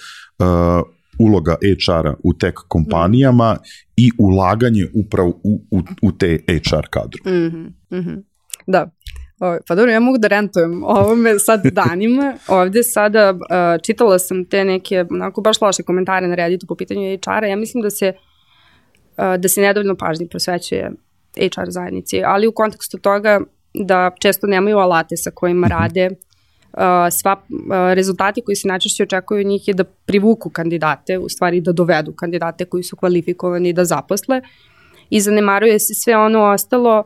uloga 1.20 1.56
HR-a 1.62 2.14
u 2.24 2.34
tech 2.34 2.56
kompanijama 2.68 3.58
i 3.96 4.12
ulaganje 4.18 4.88
upravo 4.94 5.30
u, 5.44 5.62
u, 5.72 5.82
u 6.02 6.12
te 6.12 6.40
HR 6.48 6.88
kadru. 6.90 7.20
Mm 7.26 7.30
-hmm, 7.30 7.72
mm 7.92 8.04
-hmm. 8.06 8.24
Da, 8.68 8.92
Ovaj, 9.42 9.60
pa 9.68 9.76
dobro, 9.76 9.92
ja 9.92 10.00
mogu 10.00 10.18
da 10.18 10.28
rentujem. 10.28 10.84
Ovo 10.84 11.16
me 11.16 11.40
sad 11.40 11.66
danima. 11.66 12.34
Ovde 12.48 12.84
sada 12.84 13.32
uh, 13.32 13.82
čitala 13.84 14.20
sam 14.20 14.46
te 14.46 14.66
neke 14.66 15.06
onako 15.10 15.42
baš 15.42 15.62
loše 15.62 15.84
komentare 15.84 16.28
na 16.28 16.36
Redditu 16.36 16.68
po 16.68 16.76
pitanju 16.76 17.18
HR-a. 17.18 17.48
Ja 17.48 17.56
mislim 17.56 17.82
da 17.84 17.90
se 17.90 18.14
uh, 19.18 19.36
da 19.38 19.48
se 19.48 19.62
nedovoljno 19.62 19.96
pažnje 19.96 20.28
posvećuje 20.32 20.92
HR 21.38 21.70
zajednici, 21.70 22.22
ali 22.26 22.48
u 22.48 22.52
kontekstu 22.52 22.98
toga 22.98 23.42
da 23.74 24.12
često 24.20 24.48
nemaju 24.48 24.78
alate 24.78 25.18
sa 25.18 25.32
kojima 25.32 25.68
mhm. 25.68 25.78
rade 25.78 26.10
Uh, 26.74 26.80
sva 27.12 27.34
uh, 27.34 27.94
rezultati 27.94 28.42
koji 28.42 28.56
se 28.56 28.68
najčešće 28.68 29.04
očekuju 29.04 29.40
od 29.40 29.46
njih 29.46 29.68
je 29.68 29.74
da 29.74 29.84
privuku 29.84 30.50
kandidate, 30.50 31.18
u 31.18 31.30
stvari 31.30 31.62
da 31.62 31.72
dovedu 31.72 32.14
kandidate 32.14 32.66
koji 32.66 32.84
su 32.84 32.96
kvalifikovani 32.96 33.74
da 33.74 33.86
zaposle 33.86 34.42
i 35.10 35.22
zanemaruje 35.22 35.80
se 35.80 35.94
sve 35.94 36.18
ono 36.18 36.44
ostalo 36.44 37.04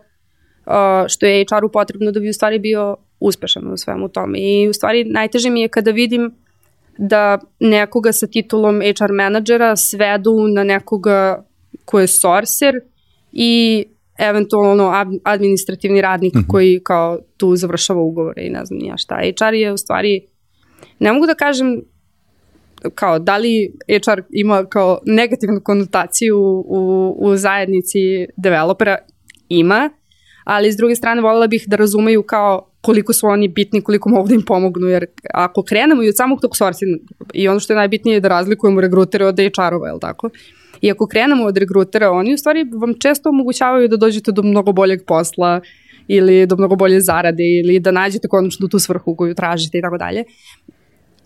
što 1.08 1.26
je 1.26 1.46
HR-u 1.50 1.70
potrebno 1.70 2.12
da 2.12 2.20
bi 2.20 2.30
u 2.30 2.34
stvari 2.34 2.60
bio 2.60 2.96
uspešan 3.20 3.74
u 3.74 3.78
svemu 3.78 4.10
tome. 4.10 4.40
I 4.40 4.68
u 4.70 4.74
stvari 4.74 5.04
najteže 5.04 5.50
mi 5.50 5.62
je 5.62 5.68
kada 5.68 5.92
vidim 5.92 6.32
da 6.98 7.40
nekoga 7.60 8.12
sa 8.12 8.28
titulom 8.28 8.82
HR 8.82 9.12
menadžera 9.12 9.76
svedu 9.76 10.48
na 10.48 10.64
nekoga 10.64 11.46
ko 11.86 12.00
je 12.00 12.08
sorcer 12.08 12.76
i 13.32 13.86
eventualno 14.18 14.92
administrativni 15.24 16.02
radnik 16.02 16.34
uh 16.34 16.40
mhm. 16.40 16.46
-huh. 16.46 16.52
koji 16.52 16.80
kao 16.84 17.20
tu 17.38 17.56
završava 17.56 18.02
ugovore 18.02 18.46
i 18.46 18.50
ne 18.50 18.66
znam 18.66 18.80
nija 18.80 18.98
šta. 18.98 19.16
HR 19.40 19.54
je 19.54 19.74
u 19.74 19.78
stvari, 19.78 20.22
ne 21.00 21.14
mogu 21.14 21.26
da 21.26 21.36
kažem 21.36 21.82
kao 22.96 23.20
da 23.20 23.38
li 23.38 23.72
HR 23.88 24.22
ima 24.30 24.66
kao 24.66 25.00
negativnu 25.06 25.62
konotaciju 25.64 26.38
u, 26.68 27.16
u 27.20 27.36
zajednici 27.36 28.00
developera, 28.38 28.98
ima, 29.50 29.90
ali 30.46 30.72
s 30.72 30.78
druge 30.78 30.96
strane 30.96 31.22
voljela 31.22 31.48
bih 31.48 31.64
da 31.68 31.76
razumeju 31.76 32.24
kao 32.24 32.70
koliko 32.82 33.14
su 33.14 33.28
oni 33.28 33.48
bitni, 33.48 33.82
koliko 33.82 34.10
mogu 34.10 34.28
da 34.28 34.34
im 34.34 34.42
pomognu, 34.42 34.88
jer 34.88 35.06
ako 35.34 35.64
krenemo 35.64 36.04
i 36.04 36.10
od 36.10 36.18
samog 36.18 36.42
tog 36.42 36.58
sourcinga, 36.58 36.98
i 37.34 37.48
ono 37.48 37.60
što 37.60 37.74
je 37.74 37.78
najbitnije 37.78 38.16
je 38.16 38.20
da 38.20 38.28
razlikujemo 38.28 38.82
regrutere 38.82 39.26
od 39.26 39.38
HR-ova, 39.38 39.88
je 39.88 40.00
tako? 40.02 40.30
I 40.82 40.92
ako 40.92 41.08
krenemo 41.08 41.44
od 41.44 41.58
regrutera, 41.58 42.12
oni 42.12 42.34
u 42.34 42.38
stvari 42.38 42.66
vam 42.82 42.94
često 43.00 43.30
omogućavaju 43.30 43.88
da 43.88 43.98
dođete 43.98 44.32
do 44.32 44.44
mnogo 44.44 44.72
boljeg 44.72 45.06
posla, 45.08 45.62
ili 46.08 46.46
do 46.46 46.56
mnogo 46.56 46.76
bolje 46.76 47.02
zarade 47.02 47.44
ili 47.44 47.80
da 47.80 47.92
nađete 47.92 48.28
konačno 48.28 48.68
tu 48.68 48.80
svrhu 48.80 49.16
koju 49.16 49.36
tražite 49.36 49.78
i 49.78 49.82
tako 49.82 49.98
dalje. 49.98 50.24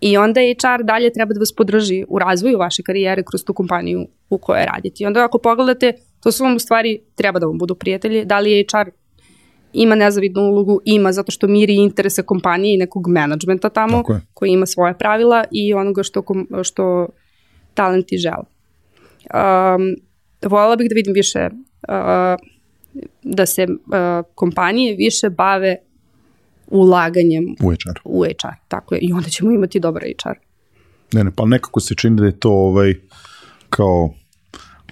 I 0.02 0.18
onda 0.18 0.42
HR 0.42 0.84
dalje 0.84 1.14
treba 1.14 1.34
da 1.34 1.40
vas 1.40 1.56
podrži 1.56 2.06
u 2.08 2.20
razvoju 2.20 2.58
vaše 2.58 2.84
karijere 2.84 3.24
kroz 3.24 3.44
tu 3.44 3.54
kompaniju 3.54 4.08
u 4.30 4.38
kojoj 4.38 4.66
radite. 4.66 5.04
I 5.04 5.06
onda 5.06 5.26
ako 5.26 5.38
pogledate, 5.38 5.94
to 6.24 6.32
su 6.32 6.44
vam 6.44 6.56
u 6.56 6.60
stvari, 6.60 7.02
treba 7.16 7.40
da 7.40 7.46
vam 7.46 7.58
budu 7.58 7.76
prijatelji, 7.76 8.26
da 8.26 8.40
li 8.40 8.52
je 8.52 8.66
HR 8.72 8.90
ima 9.74 9.96
nezavidnu 9.96 10.42
ulogu, 10.42 10.82
ima 10.86 11.12
zato 11.12 11.32
što 11.32 11.48
miri 11.48 11.76
interese 11.76 12.24
kompanije 12.24 12.74
i 12.74 12.78
nekog 12.78 13.08
menadžmenta 13.08 13.70
tamo, 13.70 14.04
koji 14.34 14.50
ima 14.50 14.66
svoje 14.66 14.98
pravila 14.98 15.44
i 15.52 15.74
onoga 15.74 16.04
što, 16.04 16.24
što 16.64 17.08
talenti 17.74 18.18
žele. 18.18 18.46
Um, 19.34 19.96
voljela 20.46 20.76
bih 20.76 20.90
da 20.90 20.94
vidim 20.94 21.14
više 21.14 21.50
uh, 21.50 22.40
da 23.24 23.46
se 23.46 23.64
uh, 23.64 24.26
kompanije 24.36 24.96
više 24.96 25.30
bave 25.30 25.76
ulaganjem 26.68 27.56
u 27.64 27.70
HR. 27.72 28.00
U 28.04 28.24
HR, 28.24 28.54
tako 28.68 28.96
je. 28.96 29.00
I 29.02 29.14
onda 29.14 29.30
ćemo 29.30 29.52
imati 29.52 29.80
dobar 29.80 30.04
HR. 30.04 30.38
Ne, 31.14 31.24
ne, 31.24 31.32
pa 31.36 31.46
nekako 31.46 31.80
se 31.80 31.96
čini 31.96 32.16
da 32.16 32.26
je 32.26 32.40
to 32.40 32.52
ovaj, 32.52 32.94
kao 33.70 34.14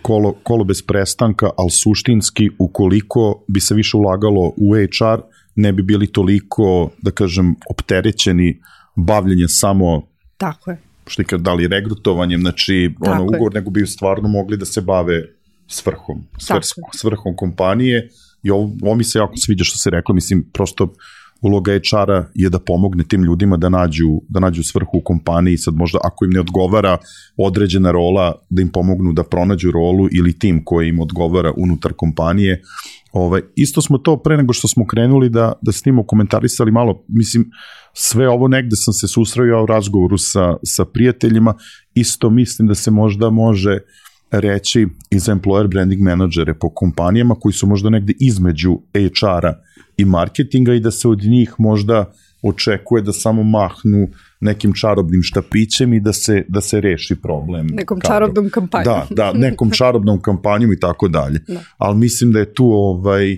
kolo, 0.07 0.33
kolo 0.43 0.63
bez 0.63 0.81
prestanka, 0.81 1.49
ali 1.57 1.71
suštinski 1.71 2.49
ukoliko 2.59 3.43
bi 3.47 3.59
se 3.59 3.75
više 3.75 3.97
ulagalo 3.97 4.53
u 4.57 4.75
HR, 4.75 5.21
ne 5.55 5.73
bi 5.73 5.83
bili 5.83 6.07
toliko, 6.07 6.91
da 7.01 7.11
kažem, 7.11 7.55
opterećeni 7.69 8.61
bavljenje 8.95 9.47
samo 9.47 10.07
Tako 10.37 10.71
je. 10.71 10.77
što 11.07 11.21
je 11.21 11.37
da 11.37 11.53
li 11.53 11.67
regrutovanjem, 11.67 12.41
znači 12.41 12.95
ono, 12.99 13.23
ugovor, 13.23 13.53
nego 13.53 13.69
bi 13.69 13.87
stvarno 13.87 14.29
mogli 14.29 14.57
da 14.57 14.65
se 14.65 14.81
bave 14.81 15.23
svrhom, 15.67 16.23
svr, 16.37 16.61
svrhom 16.95 17.35
kompanije. 17.35 18.09
I 18.43 18.51
ovo, 18.51 18.71
ovo 18.81 18.95
mi 18.95 19.03
se 19.03 19.19
jako 19.19 19.37
sviđa 19.37 19.63
što 19.63 19.77
se 19.77 19.89
rekla, 19.89 20.15
mislim, 20.15 20.45
prosto 20.53 20.93
uloga 21.41 21.71
HR-a 21.73 22.25
je 22.35 22.49
da 22.49 22.59
pomogne 22.59 23.03
tim 23.03 23.23
ljudima 23.23 23.57
da 23.57 23.69
nađu, 23.69 24.21
da 24.29 24.39
nađu 24.39 24.63
svrhu 24.63 24.97
u 24.97 25.01
kompaniji, 25.01 25.57
sad 25.57 25.75
možda 25.75 25.99
ako 26.03 26.25
im 26.25 26.31
ne 26.31 26.39
odgovara 26.39 26.97
određena 27.37 27.91
rola, 27.91 28.33
da 28.49 28.61
im 28.61 28.69
pomognu 28.69 29.13
da 29.13 29.23
pronađu 29.23 29.71
rolu 29.71 30.07
ili 30.11 30.39
tim 30.39 30.61
koji 30.65 30.89
im 30.89 30.99
odgovara 30.99 31.53
unutar 31.57 31.93
kompanije. 31.93 32.61
Ovaj, 33.11 33.41
isto 33.55 33.81
smo 33.81 33.97
to 33.97 34.17
pre 34.17 34.37
nego 34.37 34.53
što 34.53 34.67
smo 34.67 34.85
krenuli 34.85 35.29
da, 35.29 35.53
da 35.61 35.71
snimo 35.71 36.03
komentarisali 36.03 36.71
malo, 36.71 37.03
mislim, 37.07 37.49
sve 37.93 38.29
ovo 38.29 38.47
negde 38.47 38.75
sam 38.75 38.93
se 38.93 39.07
susreo 39.07 39.63
u 39.63 39.65
razgovoru 39.65 40.17
sa, 40.17 40.55
sa 40.63 40.85
prijateljima, 40.85 41.53
isto 41.93 42.29
mislim 42.29 42.67
da 42.67 42.75
se 42.75 42.91
možda 42.91 43.29
može 43.29 43.79
reći 44.31 44.87
i 45.09 45.19
za 45.19 45.35
employer 45.35 45.67
branding 45.67 46.01
menadžere 46.01 46.53
po 46.53 46.69
kompanijama 46.69 47.35
koji 47.35 47.53
su 47.53 47.67
možda 47.67 47.89
negde 47.89 48.13
između 48.19 48.79
HR-a 48.93 49.53
i 49.97 50.05
marketinga 50.05 50.73
i 50.73 50.79
da 50.79 50.91
se 50.91 51.07
od 51.07 51.23
njih 51.23 51.53
možda 51.57 52.13
očekuje 52.41 53.01
da 53.01 53.13
samo 53.13 53.43
mahnu 53.43 54.07
nekim 54.39 54.73
čarobnim 54.73 55.23
štapićem 55.23 55.93
i 55.93 55.99
da 55.99 56.13
se, 56.13 56.45
da 56.47 56.61
se 56.61 56.81
reši 56.81 57.15
problem. 57.15 57.67
Nekom 57.67 57.99
kadro. 57.99 58.15
čarobnom 58.15 58.49
kampanjom. 58.49 58.85
Da, 58.85 59.07
da, 59.09 59.33
nekom 59.33 59.71
čarobnom 59.79 60.21
kampanjom 60.21 60.73
i 60.73 60.79
tako 60.79 61.07
dalje. 61.07 61.39
Da. 61.47 61.59
Ali 61.77 61.97
mislim 61.97 62.31
da 62.31 62.39
je 62.39 62.53
tu 62.53 62.65
ovaj, 62.65 63.37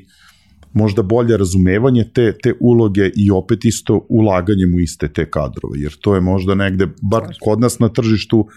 možda 0.73 1.01
bolje 1.01 1.37
razumevanje 1.37 2.03
te, 2.13 2.37
te 2.43 2.53
uloge 2.59 3.11
i 3.15 3.31
opet 3.31 3.65
isto 3.65 4.05
ulaganjem 4.09 4.75
u 4.75 4.79
iste 4.79 5.07
te 5.07 5.31
kadrove, 5.31 5.79
jer 5.79 5.95
to 6.01 6.15
je 6.15 6.21
možda 6.21 6.55
negde, 6.55 6.87
bar 7.01 7.23
kod 7.41 7.59
nas 7.59 7.79
na 7.79 7.89
tržištu, 7.89 8.47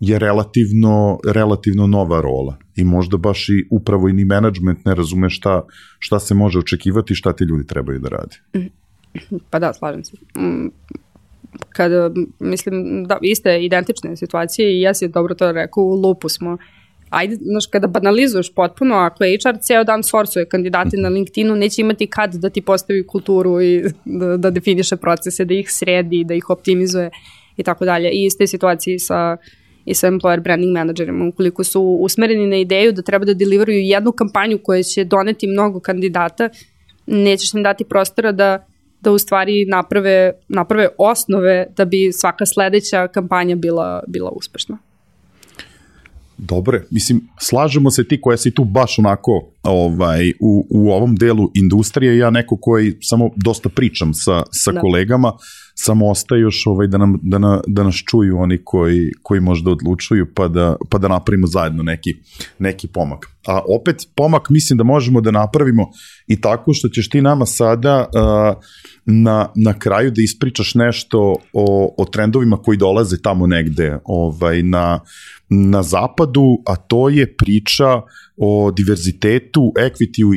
je 0.00 0.18
relativno, 0.18 1.18
relativno 1.32 1.86
nova 1.86 2.20
rola 2.20 2.56
i 2.76 2.84
možda 2.84 3.16
baš 3.16 3.48
i 3.48 3.66
upravo 3.70 4.08
i 4.08 4.12
ni 4.12 4.24
management 4.24 4.84
ne 4.84 4.94
razume 4.94 5.30
šta, 5.30 5.62
šta 5.98 6.18
se 6.18 6.34
može 6.34 6.58
očekivati, 6.58 7.14
šta 7.14 7.32
ti 7.32 7.44
ljudi 7.44 7.66
trebaju 7.66 7.98
da 7.98 8.08
rade. 8.08 8.36
Pa 9.50 9.58
da, 9.58 9.72
slažem 9.72 10.04
se. 10.04 10.16
Mm, 10.38 10.68
kada, 11.70 12.10
mislim, 12.40 13.04
da, 13.04 13.18
iste 13.22 13.64
identične 13.64 14.16
situacije 14.16 14.76
i 14.76 14.80
ja 14.80 14.94
si 14.94 15.08
dobro 15.08 15.34
to 15.34 15.52
rekao, 15.52 15.84
u 15.84 15.94
lupu 15.94 16.28
smo 16.28 16.58
ajde, 17.10 17.36
znaš, 17.36 17.66
kada 17.66 17.86
banalizuješ 17.86 18.54
potpuno, 18.54 18.94
ako 18.94 19.24
je 19.24 19.38
HR 19.38 19.58
ceo 19.60 19.84
dan 19.84 20.02
sorsuje 20.02 20.48
kandidate 20.48 20.96
na 20.96 21.08
LinkedInu, 21.08 21.56
neće 21.56 21.82
imati 21.82 22.06
kad 22.06 22.34
da 22.34 22.50
ti 22.50 22.62
postavi 22.62 23.06
kulturu 23.06 23.62
i 23.62 23.84
da, 24.04 24.36
da 24.36 24.50
definiše 24.50 24.96
procese, 24.96 25.44
da 25.44 25.54
ih 25.54 25.70
sredi, 25.70 26.24
da 26.24 26.34
ih 26.34 26.50
optimizuje 26.50 27.10
i 27.56 27.62
tako 27.62 27.84
dalje. 27.84 28.10
I 28.10 28.24
iste 28.24 28.46
situacije 28.46 28.98
sa 28.98 29.36
i 29.84 29.94
sa 29.94 30.08
employer 30.08 30.40
branding 30.42 30.72
menadžerima, 30.72 31.28
ukoliko 31.28 31.64
su 31.64 31.82
usmereni 31.82 32.46
na 32.46 32.56
ideju 32.56 32.92
da 32.92 33.02
treba 33.02 33.24
da 33.24 33.34
deliveruju 33.34 33.78
jednu 33.78 34.12
kampanju 34.12 34.58
koja 34.62 34.82
će 34.82 35.04
doneti 35.04 35.46
mnogo 35.46 35.80
kandidata, 35.80 36.48
nećeš 37.06 37.54
im 37.54 37.62
dati 37.62 37.84
prostora 37.84 38.32
da 38.32 38.66
da 39.04 39.12
u 39.12 39.18
stvari 39.18 39.66
naprave, 39.66 40.32
naprave 40.48 40.88
osnove 40.98 41.66
da 41.76 41.84
bi 41.84 42.12
svaka 42.12 42.46
sledeća 42.46 43.08
kampanja 43.08 43.56
bila, 43.56 44.02
bila 44.08 44.30
uspešna. 44.30 44.78
Dobre, 46.38 46.82
mislim, 46.90 47.20
slažemo 47.40 47.90
se 47.90 48.08
ti 48.08 48.20
koja 48.20 48.36
si 48.36 48.50
tu 48.50 48.64
baš 48.64 48.98
onako 48.98 49.50
ovaj, 49.62 50.30
u, 50.40 50.66
u 50.70 50.90
ovom 50.90 51.16
delu 51.16 51.50
industrije, 51.54 52.18
ja 52.18 52.30
neko 52.30 52.56
koji 52.60 52.96
samo 53.00 53.30
dosta 53.36 53.68
pričam 53.68 54.14
sa, 54.14 54.42
sa 54.50 54.72
da. 54.72 54.80
kolegama, 54.80 55.32
samo 55.74 56.10
ostaje 56.10 56.40
još 56.40 56.66
ovaj, 56.66 56.86
da, 56.86 56.98
nam, 56.98 57.18
da, 57.22 57.38
na, 57.38 57.60
da 57.66 57.82
nas 57.82 57.94
čuju 57.94 58.38
oni 58.38 58.58
koji, 58.64 59.12
koji 59.22 59.40
možda 59.40 59.70
odlučuju 59.70 60.26
pa 60.34 60.48
da, 60.48 60.76
pa 60.90 60.98
da 60.98 61.08
napravimo 61.08 61.46
zajedno 61.46 61.82
neki, 61.82 62.14
neki 62.58 62.88
pomak. 62.88 63.26
A 63.46 63.60
opet 63.80 64.08
pomak 64.14 64.50
mislim 64.50 64.76
da 64.76 64.84
možemo 64.84 65.20
da 65.20 65.30
napravimo 65.30 65.90
i 66.26 66.40
tako 66.40 66.72
što 66.74 66.88
ćeš 66.88 67.10
ti 67.10 67.22
nama 67.22 67.46
sada 67.46 68.06
uh, 68.14 68.62
na, 69.04 69.48
na 69.54 69.78
kraju 69.78 70.10
da 70.10 70.22
ispričaš 70.22 70.74
nešto 70.74 71.36
o, 71.52 71.94
o 71.98 72.04
trendovima 72.04 72.56
koji 72.56 72.78
dolaze 72.78 73.22
tamo 73.22 73.46
negde 73.46 73.98
ovaj, 74.04 74.62
na, 74.62 75.00
na 75.48 75.82
zapadu, 75.82 76.62
a 76.66 76.76
to 76.76 77.08
je 77.08 77.36
priča 77.36 78.00
o 78.36 78.70
diverzitetu, 78.70 79.72
equity 79.76 80.36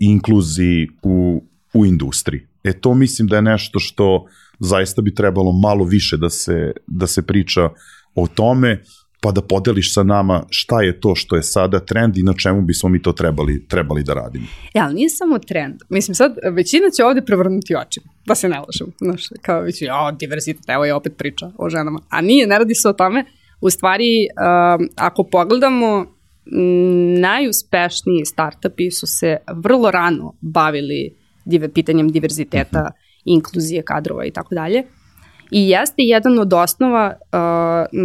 i 0.00 0.06
inkluziji 0.06 0.88
u, 1.02 1.42
u 1.74 1.86
industriji. 1.86 2.40
E 2.64 2.72
to 2.72 2.94
mislim 2.94 3.28
da 3.28 3.36
je 3.36 3.42
nešto 3.42 3.78
što 3.78 4.26
zaista 4.58 5.02
bi 5.02 5.14
trebalo 5.14 5.52
malo 5.52 5.84
više 5.84 6.16
da 6.16 6.30
se, 6.30 6.72
da 6.86 7.06
se 7.06 7.22
priča 7.22 7.68
o 8.14 8.26
tome, 8.26 8.82
pa 9.20 9.32
da 9.32 9.42
podeliš 9.42 9.94
sa 9.94 10.02
nama 10.02 10.44
šta 10.50 10.82
je 10.82 11.00
to 11.00 11.14
što 11.14 11.36
je 11.36 11.42
sada 11.42 11.80
trend 11.80 12.16
i 12.16 12.22
na 12.22 12.34
čemu 12.34 12.62
bismo 12.62 12.88
mi 12.88 13.02
to 13.02 13.12
trebali, 13.12 13.66
trebali 13.68 14.02
da 14.02 14.14
radimo. 14.14 14.46
Ja, 14.74 14.84
ali 14.84 14.94
nije 14.94 15.08
samo 15.08 15.38
trend. 15.38 15.80
Mislim, 15.88 16.14
sad 16.14 16.36
većina 16.52 16.90
će 16.96 17.04
ovde 17.04 17.22
prevrnuti 17.24 17.74
očima, 17.74 18.06
da 18.26 18.34
se 18.34 18.48
ne 18.48 18.58
lažem. 18.58 18.92
Znaš, 18.98 19.28
kao 19.42 19.60
već, 19.60 19.82
o, 19.82 20.12
diversitet, 20.12 20.64
evo 20.68 20.84
je 20.84 20.94
opet 20.94 21.16
priča 21.16 21.50
o 21.58 21.70
ženama. 21.70 22.00
A 22.08 22.20
nije, 22.20 22.46
ne 22.46 22.58
radi 22.58 22.74
se 22.74 22.88
o 22.88 22.92
tome. 22.92 23.24
U 23.60 23.70
stvari, 23.70 24.26
um, 24.78 24.88
ako 24.96 25.24
pogledamo, 25.24 26.06
najuspešniji 27.18 28.24
startupi 28.24 28.90
su 28.90 29.06
se 29.06 29.36
vrlo 29.54 29.90
rano 29.90 30.34
bavili 30.40 31.14
dive, 31.44 31.72
pitanjem 31.72 32.08
diverziteta, 32.08 32.80
mm 32.80 32.84
-hmm. 32.84 33.07
Inkluzije 33.24 33.82
kadrova 33.82 34.24
i 34.24 34.30
tako 34.30 34.54
dalje. 34.54 34.84
I 35.50 35.68
jeste 35.68 36.02
jedan 36.02 36.38
od 36.38 36.52
osnova, 36.52 37.14
uh, 37.32 38.00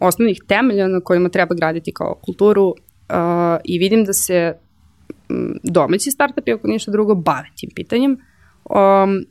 osnovnih 0.00 0.40
temelja 0.48 0.88
na 0.88 1.00
kojima 1.00 1.28
treba 1.28 1.54
graditi 1.54 1.92
kao 1.92 2.14
kulturu 2.24 2.66
uh, 2.68 2.74
i 3.64 3.78
vidim 3.78 4.04
da 4.04 4.12
se 4.12 4.54
domaći 5.62 6.10
startupi, 6.10 6.52
ako 6.52 6.68
ništa 6.68 6.90
drugo, 6.90 7.14
bave 7.14 7.48
tim 7.56 7.70
pitanjem. 7.74 8.12
Um, 8.70 9.24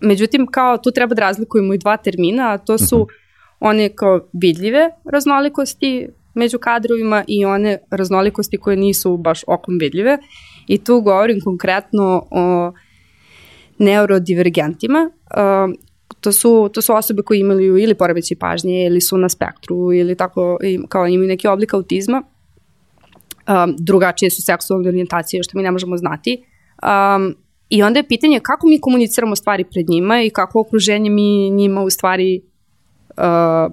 međutim, 0.00 0.46
kao 0.46 0.78
tu 0.78 0.90
treba 0.90 1.14
da 1.14 1.20
razlikujemo 1.20 1.74
i 1.74 1.78
dva 1.78 1.96
termina, 1.96 2.52
a 2.52 2.58
to 2.58 2.78
su 2.78 2.96
uh 2.96 3.02
mhm. 3.02 3.10
-huh. 3.10 3.70
one 3.70 3.88
kao 3.88 4.20
vidljive 4.32 4.90
raznolikosti 5.04 6.08
među 6.34 6.58
kadrovima 6.58 7.24
i 7.26 7.44
one 7.44 7.78
raznolikosti 7.90 8.56
koje 8.56 8.76
nisu 8.76 9.16
baš 9.16 9.44
okom 9.46 9.78
vidljive. 9.78 10.18
I 10.66 10.84
tu 10.84 11.00
govorim 11.00 11.40
konkretno 11.40 12.26
o 12.30 12.72
neurodivergentima. 13.78 15.10
Uh, 15.36 15.74
to 16.20 16.32
su, 16.32 16.70
to 16.74 16.82
su 16.82 16.94
osobe 16.94 17.22
koje 17.22 17.40
imaju 17.40 17.78
ili 17.78 17.94
poremeći 17.94 18.36
pažnje 18.36 18.86
ili 18.86 19.00
su 19.00 19.18
na 19.18 19.28
spektru 19.28 19.92
ili 19.92 20.14
tako 20.14 20.58
kao 20.88 21.06
imaju 21.06 21.28
neki 21.28 21.48
oblik 21.48 21.74
autizma. 21.74 22.22
Um, 23.48 23.76
drugačije 23.78 24.30
su 24.30 24.42
seksualne 24.42 24.88
orijentacije 24.88 25.42
što 25.42 25.58
mi 25.58 25.62
ne 25.62 25.70
možemo 25.70 25.96
znati. 25.96 26.44
Um, 26.82 27.34
I 27.70 27.82
onda 27.82 27.98
je 27.98 28.08
pitanje 28.08 28.40
kako 28.42 28.66
mi 28.66 28.80
komuniciramo 28.80 29.36
stvari 29.36 29.64
pred 29.64 29.88
njima 29.88 30.22
i 30.22 30.30
kako 30.30 30.60
okruženje 30.60 31.10
mi 31.10 31.50
njima 31.50 31.82
u 31.82 31.90
stvari 31.90 32.42
uh, 33.16 33.72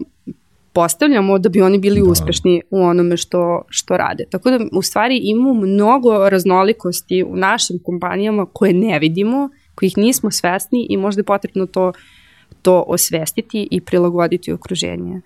postavljamo 0.73 1.39
da 1.39 1.49
bi 1.49 1.61
oni 1.61 1.79
bili 1.79 2.01
da. 2.01 2.09
uspešni 2.09 2.61
u 2.69 2.81
onome 2.81 3.17
što, 3.17 3.61
što 3.69 3.97
rade. 3.97 4.23
Tako 4.31 4.49
da 4.49 4.59
u 4.77 4.81
stvari 4.81 5.19
imamo 5.23 5.53
mnogo 5.53 6.29
raznolikosti 6.29 7.23
u 7.23 7.35
našim 7.35 7.79
kompanijama 7.83 8.45
koje 8.45 8.73
ne 8.73 8.99
vidimo, 8.99 9.49
kojih 9.75 9.97
nismo 9.97 10.31
svesni 10.31 10.87
i 10.89 10.97
možda 10.97 11.19
je 11.19 11.23
potrebno 11.23 11.65
to, 11.65 11.91
to 12.61 12.83
osvestiti 12.87 13.67
i 13.71 13.81
prilagoditi 13.81 14.51
okruženje 14.51 15.21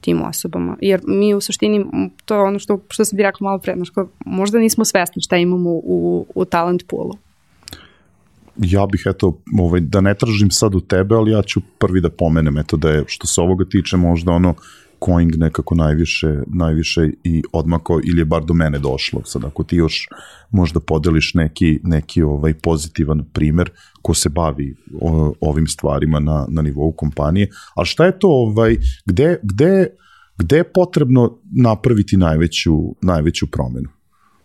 tim 0.00 0.22
osobama. 0.22 0.76
Jer 0.80 1.00
mi 1.06 1.34
u 1.34 1.40
suštini, 1.40 1.86
to 2.24 2.34
je 2.34 2.40
ono 2.40 2.58
što, 2.58 2.80
što 2.88 3.04
sam 3.04 3.16
bi 3.16 3.22
rekla 3.22 3.44
malo 3.44 3.58
pre, 3.58 3.76
možda 4.24 4.58
nismo 4.58 4.84
svesni 4.84 5.22
šta 5.22 5.36
imamo 5.36 5.70
u, 5.70 6.26
u 6.34 6.44
talent 6.44 6.82
poolu 6.88 7.14
ja 8.56 8.86
bih 8.86 9.02
eto, 9.06 9.38
ovaj, 9.58 9.80
da 9.80 10.00
ne 10.00 10.14
tražim 10.14 10.50
sad 10.50 10.74
u 10.74 10.80
tebe, 10.80 11.14
ali 11.14 11.30
ja 11.30 11.42
ću 11.42 11.60
prvi 11.78 12.00
da 12.00 12.10
pomenem, 12.10 12.58
eto 12.58 12.76
da 12.76 12.90
je 12.90 13.04
što 13.06 13.26
se 13.26 13.40
ovoga 13.40 13.64
tiče 13.64 13.96
možda 13.96 14.32
ono 14.32 14.54
Coing 15.06 15.36
nekako 15.36 15.74
najviše, 15.74 16.42
najviše 16.46 17.10
i 17.24 17.42
odmako 17.52 18.00
ili 18.04 18.20
je 18.20 18.24
bar 18.24 18.44
do 18.44 18.54
mene 18.54 18.78
došlo. 18.78 19.20
Sad 19.24 19.44
ako 19.44 19.64
ti 19.64 19.76
još 19.76 20.08
možda 20.50 20.80
podeliš 20.80 21.34
neki, 21.34 21.80
neki 21.82 22.22
ovaj 22.22 22.54
pozitivan 22.54 23.24
primer 23.32 23.70
ko 24.02 24.14
se 24.14 24.28
bavi 24.28 24.76
o, 25.00 25.34
ovim 25.40 25.66
stvarima 25.66 26.20
na, 26.20 26.46
na 26.48 26.62
nivou 26.62 26.92
kompanije, 26.92 27.50
ali 27.74 27.86
šta 27.86 28.06
je 28.06 28.18
to, 28.18 28.28
ovaj, 28.28 28.76
gde, 29.06 29.38
gde, 29.42 29.86
gde 30.38 30.56
je 30.56 30.72
potrebno 30.72 31.38
napraviti 31.52 32.16
najveću, 32.16 32.72
najveću 33.02 33.46
promenu? 33.46 33.88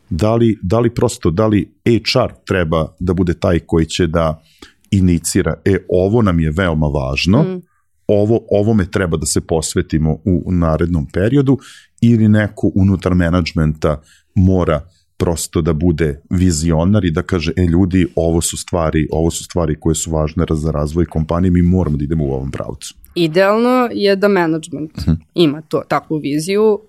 Da 0.10 0.36
li, 0.36 0.60
da 0.62 0.80
li 0.80 0.94
prosto, 0.94 1.32
da 1.32 1.48
li 1.48 1.72
HR 1.86 2.34
treba 2.46 2.88
da 3.00 3.14
bude 3.14 3.34
taj 3.34 3.60
koji 3.60 3.86
će 3.86 4.08
da 4.08 4.44
inicira, 4.92 5.54
e, 5.66 5.78
ovo 5.90 6.22
nam 6.22 6.40
je 6.40 6.52
veoma 6.52 6.88
važno, 6.88 7.44
mm 7.44 7.67
ovo, 8.08 8.40
ovome 8.52 8.92
treba 8.92 9.18
da 9.18 9.26
se 9.26 9.42
posvetimo 9.42 10.18
u, 10.26 10.52
narednom 10.52 11.06
periodu 11.14 11.58
ili 12.02 12.28
neko 12.28 12.72
unutar 12.76 13.16
menadžmenta 13.16 14.02
mora 14.36 14.82
prosto 15.18 15.62
da 15.62 15.74
bude 15.74 16.22
vizionar 16.30 17.06
i 17.06 17.12
da 17.12 17.22
kaže, 17.22 17.54
e 17.56 17.62
ljudi, 17.66 18.08
ovo 18.16 18.42
su 18.42 18.58
stvari, 18.58 19.08
ovo 19.12 19.32
su 19.32 19.44
stvari 19.44 19.76
koje 19.80 19.96
su 19.96 20.12
važne 20.12 20.46
za 20.50 20.72
razvoj 20.72 21.06
kompanije, 21.06 21.52
mi 21.52 21.62
moramo 21.62 21.98
da 21.98 22.04
idemo 22.04 22.26
u 22.26 22.32
ovom 22.32 22.52
pravcu. 22.52 22.96
Idealno 23.16 23.90
je 23.92 24.16
da 24.16 24.28
management 24.28 24.98
uh 24.98 25.04
mhm. 25.04 25.12
-huh. 25.12 25.18
ima 25.36 25.62
to, 25.62 25.82
takvu 25.88 26.18
viziju. 26.18 26.80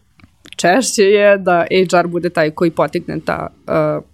Češće 0.56 1.02
je 1.02 1.38
da 1.38 1.66
HR 1.90 2.06
bude 2.06 2.30
taj 2.30 2.50
koji 2.50 2.70
potigne 2.70 3.20
ta, 3.24 3.46
uh, 3.66 4.04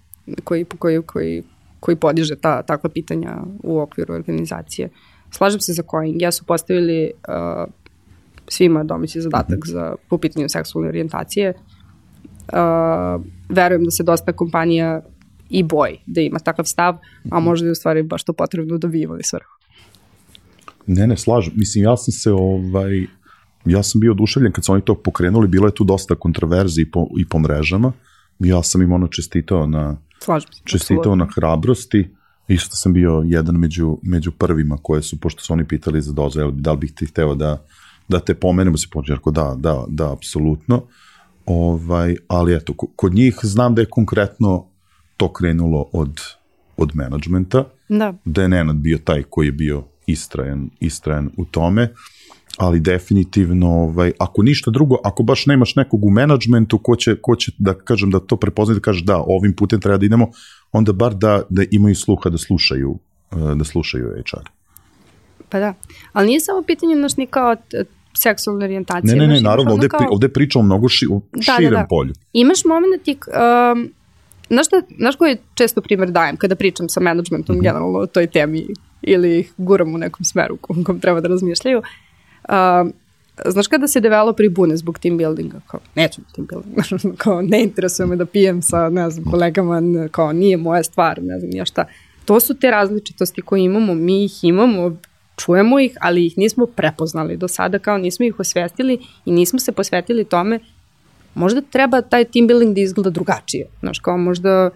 koji, 0.44 0.64
koji, 0.64 1.02
koji 1.02 1.42
koji 1.84 1.96
podiže 1.96 2.36
ta, 2.40 2.62
takva 2.62 2.90
pitanja 2.90 3.36
u 3.62 3.78
okviru 3.80 4.14
organizacije. 4.14 4.88
Slažem 5.36 5.60
se 5.60 5.72
za 5.72 5.82
Coing. 5.90 6.22
Ja 6.22 6.32
su 6.32 6.44
postavili 6.44 7.10
uh, 7.28 7.72
svima 8.48 8.84
domaći 8.84 9.20
zadatak 9.20 9.58
-hmm. 9.58 9.72
za 9.72 9.94
po 10.08 10.18
pitanju 10.18 10.48
seksualne 10.48 10.88
orijentacije. 10.88 11.54
Uh, 12.52 13.24
verujem 13.48 13.84
da 13.84 13.90
se 13.90 14.02
dosta 14.02 14.32
kompanija 14.32 15.02
i 15.50 15.62
boj 15.62 15.98
da 16.06 16.20
ima 16.20 16.38
takav 16.38 16.64
stav, 16.64 16.96
a 17.30 17.38
mhm. 17.38 17.44
možda 17.44 17.66
je 17.66 17.72
u 17.72 17.74
stvari 17.74 18.02
baš 18.02 18.24
to 18.24 18.32
potrebno 18.32 18.78
da 18.78 18.88
bi 18.88 19.02
imali 19.02 19.22
svrhu. 19.22 19.50
Ne, 20.86 21.06
ne, 21.06 21.16
slažem. 21.16 21.52
Mislim, 21.56 21.84
ja 21.84 21.96
sam 21.96 22.12
se, 22.12 22.32
ovaj, 22.32 23.06
ja 23.64 23.82
sam 23.82 24.00
bio 24.00 24.12
oduševljen 24.12 24.52
kad 24.52 24.64
su 24.64 24.72
oni 24.72 24.82
to 24.82 24.94
pokrenuli, 24.94 25.48
bilo 25.48 25.66
je 25.66 25.74
tu 25.74 25.84
dosta 25.84 26.14
kontroverzi 26.14 26.82
i 26.82 26.90
po, 26.90 27.08
i 27.18 27.28
po 27.28 27.38
mrežama. 27.38 27.92
Ja 28.38 28.62
sam 28.62 28.82
im 28.82 28.92
ono 28.92 29.08
čestitao 29.08 29.66
na, 29.66 29.96
Slažem 30.24 30.52
se. 30.52 30.60
Čestitao 30.64 31.16
na 31.16 31.26
hrabrosti. 31.34 32.13
Isto 32.48 32.76
sam 32.76 32.92
bio 32.92 33.22
jedan 33.26 33.56
među, 33.56 33.98
među 34.02 34.32
prvima 34.32 34.78
koje 34.82 35.02
su, 35.02 35.20
pošto 35.20 35.42
su 35.42 35.52
oni 35.52 35.64
pitali 35.68 36.02
za 36.02 36.12
dozu, 36.12 36.50
da 36.50 36.72
li 36.72 36.78
bih 36.78 36.92
ti 36.92 37.06
hteo 37.06 37.34
da, 37.34 37.64
da 38.08 38.20
te 38.20 38.34
pomenemo, 38.34 38.76
se 38.76 38.86
pođe, 38.92 39.16
da, 39.32 39.54
da, 39.58 39.84
da, 39.88 40.12
apsolutno. 40.12 40.82
Ovaj, 41.46 42.16
ali 42.28 42.54
eto, 42.54 42.72
kod 42.96 43.14
njih 43.14 43.38
znam 43.42 43.74
da 43.74 43.82
je 43.82 43.90
konkretno 43.90 44.66
to 45.16 45.32
krenulo 45.32 45.88
od, 45.92 46.20
od 46.76 46.90
menadžmenta, 46.94 47.64
da. 47.88 48.14
da 48.24 48.42
je 48.42 48.48
Nenad 48.48 48.76
bio 48.76 48.98
taj 48.98 49.22
koji 49.22 49.46
je 49.46 49.52
bio 49.52 49.84
istrajan, 50.06 50.70
istrajan 50.80 51.30
u 51.36 51.44
tome, 51.44 51.92
ali 52.56 52.80
definitivno, 52.80 53.68
ovaj, 53.68 54.12
ako 54.18 54.42
ništa 54.42 54.70
drugo, 54.70 54.96
ako 55.04 55.22
baš 55.22 55.46
nemaš 55.46 55.76
nekog 55.76 56.04
u 56.04 56.10
menadžmentu 56.10 56.78
ko 56.78 56.96
će, 56.96 57.16
ko 57.20 57.36
će 57.36 57.52
da 57.58 57.74
kažem 57.74 58.10
da 58.10 58.20
to 58.20 58.36
prepozna 58.36 58.74
da 58.74 58.80
kaže 58.80 59.04
da, 59.04 59.22
ovim 59.26 59.56
putem 59.56 59.80
treba 59.80 59.98
da 59.98 60.06
idemo, 60.06 60.30
onda 60.74 60.92
bar 60.92 61.14
da, 61.14 61.42
da 61.48 61.62
imaju 61.70 61.94
sluha 61.94 62.30
da 62.30 62.38
slušaju, 62.38 62.98
eh, 63.32 63.54
da 63.54 63.64
slušaju 63.64 64.08
HR. 64.08 64.48
Pa 65.48 65.58
da, 65.58 65.74
ali 66.12 66.26
nije 66.26 66.40
samo 66.40 66.62
pitanje 66.62 66.94
naš 66.94 67.16
ni 67.16 67.26
kao 67.26 67.56
seksualne 68.14 68.64
orijentacije. 68.64 69.16
Ne, 69.16 69.26
ne, 69.26 69.34
ne, 69.34 69.40
naravno, 69.40 69.72
ovde, 69.72 69.88
kao... 69.88 70.08
ovde 70.10 70.28
pričamo 70.28 70.64
mnogo 70.64 70.88
ši, 70.88 71.06
u 71.10 71.20
da, 71.32 71.42
širem 71.42 71.70
da, 71.70 71.76
da. 71.76 71.86
polju. 71.90 72.12
Imaš 72.32 72.64
moment 72.64 73.02
ti, 73.02 73.18
um, 73.72 73.92
znaš, 74.48 74.66
šta, 74.66 74.82
znaš 74.98 75.16
koji 75.16 75.36
često 75.54 75.80
primer 75.80 76.10
dajem 76.10 76.36
kada 76.36 76.56
pričam 76.56 76.88
sa 76.88 77.00
menadžmentom 77.00 77.56
mm 77.56 77.58
-hmm. 77.58 77.62
generalno 77.62 77.98
o 77.98 78.06
toj 78.06 78.26
temi 78.26 78.66
ili 79.02 79.38
ih 79.38 79.52
guram 79.56 79.94
u 79.94 79.98
nekom 79.98 80.24
smeru 80.24 80.56
kom, 80.56 80.84
kom 80.84 81.00
treba 81.00 81.20
da 81.20 81.28
razmišljaju. 81.28 81.78
Uh, 81.78 82.90
znaš 83.46 83.66
kada 83.66 83.88
se 83.88 84.00
developeri 84.00 84.48
bune 84.48 84.76
zbog 84.76 84.98
team 84.98 85.16
buildinga, 85.16 85.60
kao 85.66 85.80
neću 85.94 86.20
team 86.34 86.46
building, 86.46 87.16
kao 87.22 87.42
ne 87.42 87.62
interesuje 87.62 88.06
me 88.06 88.16
da 88.16 88.26
pijem 88.26 88.62
sa, 88.62 88.88
ne 88.88 89.10
znam, 89.10 89.30
kolegama, 89.30 89.82
kao 90.10 90.32
nije 90.32 90.56
moja 90.56 90.82
stvar, 90.82 91.22
ne 91.22 91.38
znam, 91.38 91.50
ja 91.52 91.64
šta. 91.64 91.84
To 92.24 92.40
su 92.40 92.54
te 92.54 92.70
različitosti 92.70 93.42
koje 93.42 93.64
imamo, 93.64 93.94
mi 93.94 94.24
ih 94.24 94.44
imamo, 94.44 94.96
čujemo 95.36 95.80
ih, 95.80 95.96
ali 96.00 96.26
ih 96.26 96.38
nismo 96.38 96.66
prepoznali 96.66 97.36
do 97.36 97.48
sada, 97.48 97.78
kao 97.78 97.98
nismo 97.98 98.26
ih 98.26 98.40
osvestili 98.40 98.98
i 99.24 99.32
nismo 99.32 99.58
se 99.58 99.72
posvetili 99.72 100.24
tome 100.24 100.60
možda 101.34 101.60
treba 101.60 102.00
taj 102.00 102.24
team 102.24 102.46
building 102.46 102.74
da 102.74 102.80
izgleda 102.80 103.10
drugačije. 103.10 103.66
Znaš, 103.80 103.98
kao 103.98 104.16
možda 104.18 104.70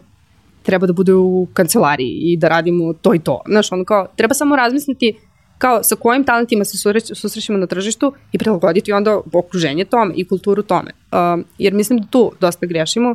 treba 0.62 0.86
da 0.86 0.92
bude 0.92 1.14
u 1.14 1.46
kancelariji 1.52 2.18
i 2.22 2.36
da 2.36 2.48
radimo 2.48 2.92
to 2.92 3.14
i 3.14 3.18
to. 3.18 3.40
Znaš, 3.48 3.72
ono 3.72 3.84
kao, 3.84 4.06
treba 4.16 4.34
samo 4.34 4.56
razmisliti 4.56 5.18
kao 5.58 5.82
sa 5.82 5.96
kojim 5.96 6.24
talentima 6.24 6.64
se 6.64 6.78
susrećemo 7.14 7.58
na 7.58 7.66
tržištu 7.66 8.12
i 8.32 8.38
prilagoditi 8.38 8.92
onda 8.92 9.20
okruženje 9.32 9.84
tome 9.84 10.14
i 10.16 10.28
kulturu 10.28 10.62
tome. 10.62 10.90
Um, 11.12 11.44
jer 11.58 11.74
mislim 11.74 11.98
da 11.98 12.06
tu 12.06 12.32
dosta 12.40 12.66
grešimo 12.66 13.14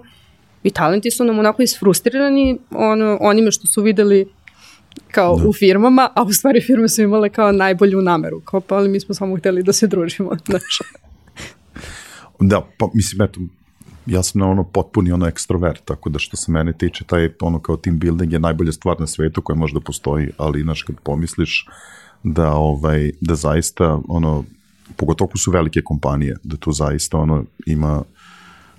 i 0.64 0.72
talenti 0.72 1.12
su 1.12 1.24
nam 1.24 1.40
onako 1.40 1.62
isfrustrirani 1.62 2.58
ono, 2.72 3.18
onime 3.22 3.52
što 3.52 3.68
su 3.68 3.82
videli 3.82 4.28
kao 5.12 5.36
da. 5.38 5.48
u 5.48 5.54
firmama, 5.54 6.10
a 6.16 6.24
u 6.24 6.34
stvari 6.34 6.62
firme 6.62 6.90
su 6.90 7.02
imale 7.02 7.30
kao 7.30 7.52
najbolju 7.52 8.02
nameru. 8.02 8.40
Kao 8.40 8.62
pa 8.62 8.76
ali 8.76 8.90
mi 8.90 9.00
smo 9.00 9.16
samo 9.16 9.38
hteli 9.38 9.64
da 9.64 9.74
se 9.74 9.88
družimo. 9.88 10.32
Znaš. 10.50 10.80
Da, 12.40 12.68
pa 12.78 12.90
mislim, 12.94 13.22
eto, 13.22 13.40
ja 14.06 14.24
sam 14.24 14.40
na 14.40 14.48
ono 14.48 14.64
potpuni 14.64 15.12
ono 15.12 15.28
ekstrovert, 15.28 15.86
tako 15.86 16.10
da 16.10 16.20
što 16.20 16.38
se 16.38 16.52
mene 16.52 16.74
tiče, 16.74 17.04
taj 17.04 17.30
ono 17.42 17.60
kao 17.60 17.78
team 17.78 18.00
building 18.00 18.34
je 18.34 18.40
najbolja 18.40 18.72
stvar 18.72 19.00
na 19.00 19.08
svetu 19.08 19.42
koja 19.42 19.56
možda 19.56 19.80
postoji, 19.80 20.30
ali 20.38 20.62
inaš 20.62 20.84
kad 20.84 20.96
pomisliš 21.04 21.68
da 22.24 22.52
ovaj 22.52 23.12
da 23.22 23.36
zaista 23.36 24.00
ono 24.08 24.44
pogotovo 24.96 25.38
su 25.38 25.52
velike 25.52 25.82
kompanije, 25.82 26.38
da 26.44 26.58
tu 26.58 26.72
zaista 26.72 27.18
ono 27.18 27.46
ima 27.66 28.04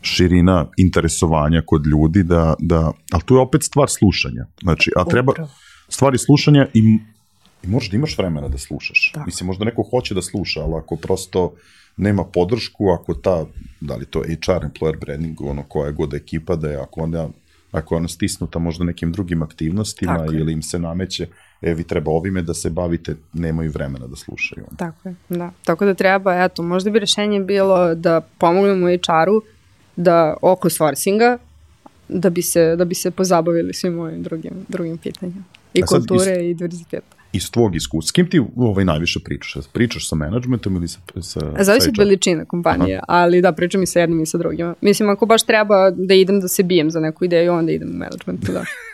širina 0.03 0.66
interesovanja 0.76 1.62
kod 1.66 1.86
ljudi 1.86 2.22
da, 2.22 2.55
da 2.59 2.92
ali 3.12 3.22
tu 3.24 3.34
je 3.34 3.40
opet 3.40 3.62
stvar 3.62 3.90
slušanja. 3.90 4.47
Znači, 4.62 4.90
a 4.97 5.05
treba 5.05 5.32
stvari 5.88 6.18
slušanja 6.18 6.66
i, 6.74 6.99
i 7.62 7.66
možeš 7.66 7.90
da 7.90 7.97
imaš 7.97 8.18
vremena 8.18 8.49
da 8.49 8.59
slušaš. 8.59 9.12
Da. 9.14 9.24
Mislim, 9.26 9.47
možda 9.47 9.64
neko 9.64 9.82
hoće 9.90 10.14
da 10.14 10.22
sluša, 10.22 10.61
ali 10.61 10.74
ako 10.74 10.97
prosto 10.97 11.55
nema 11.97 12.24
podršku, 12.24 12.88
ako 12.88 13.14
ta, 13.14 13.47
da 13.80 13.97
li 13.97 14.07
to 14.07 14.20
HR, 14.20 14.66
employer 14.66 15.01
branding, 15.01 15.40
ono 15.40 15.62
koja 15.62 15.90
god 15.90 16.14
ekipa, 16.14 16.57
da 16.57 16.70
je 16.70 16.76
ako 16.76 17.01
ona, 17.01 17.28
ako 17.72 17.97
ona 17.97 18.09
stisnuta 18.09 18.59
možda 18.59 18.84
nekim 18.84 19.12
drugim 19.12 19.42
aktivnostima 19.42 20.18
Tako 20.18 20.32
ili 20.32 20.53
im 20.53 20.62
se 20.62 20.78
nameće, 20.78 21.26
e, 21.62 21.74
vi 21.74 21.84
treba 21.84 22.11
ovime 22.11 22.42
da 22.42 22.55
se 22.55 22.70
bavite, 22.70 23.16
nemaju 23.32 23.70
vremena 23.70 24.07
da 24.07 24.16
slušaju. 24.16 24.66
Tako 24.76 25.09
je, 25.09 25.14
da. 25.28 25.50
Tako 25.64 25.84
da 25.84 25.94
treba, 25.94 26.44
eto, 26.44 26.62
možda 26.62 26.90
bi 26.90 26.98
rešenje 26.98 27.40
bilo 27.40 27.94
da 27.94 28.20
pomognemo 28.20 28.86
HR-u 28.86 29.42
da 29.96 30.36
oko 30.42 30.70
sourcinga, 30.70 31.38
da 32.09 32.30
bi 32.30 32.42
se, 32.42 32.76
da 32.76 32.84
bi 32.84 32.94
se 32.94 33.11
pozabavili 33.11 33.74
svim 33.74 33.98
ovim 33.98 34.22
drugim, 34.22 34.52
drugim 34.68 34.98
pitanjima. 34.98 35.44
I 35.74 35.82
kulture 35.82 36.32
is, 36.32 36.50
i 36.50 36.55
diverziteta 36.55 37.14
iz 37.34 37.50
tvog 37.50 37.76
iskustva, 37.76 38.09
s 38.09 38.12
kim 38.12 38.30
ti 38.30 38.40
ovaj 38.57 38.84
najviše 38.84 39.20
pričaš? 39.24 39.64
Pričaš 39.72 40.09
sa 40.09 40.16
menadžmentom 40.16 40.76
ili 40.76 40.88
sa... 40.88 41.00
sa 41.22 41.40
Zavisi 41.61 41.88
od 41.88 41.98
veličine 41.98 42.44
kompanije, 42.44 42.96
Aha. 42.96 43.05
ali 43.09 43.42
da, 43.42 43.52
pričam 43.52 43.82
i 43.82 43.86
sa 43.86 44.00
jednim 44.00 44.22
i 44.22 44.26
sa 44.26 44.38
drugima. 44.38 44.74
Mislim, 44.80 45.09
ako 45.09 45.26
baš 45.26 45.42
treba 45.42 45.90
da 45.90 46.14
idem 46.14 46.40
da 46.40 46.48
se 46.48 46.62
bijem 46.62 46.90
za 46.90 47.00
neku 47.00 47.24
ideju, 47.24 47.52
onda 47.52 47.72
idem 47.72 47.88
u 47.88 47.98
menadžmentu, 47.98 48.52
da. 48.52 48.64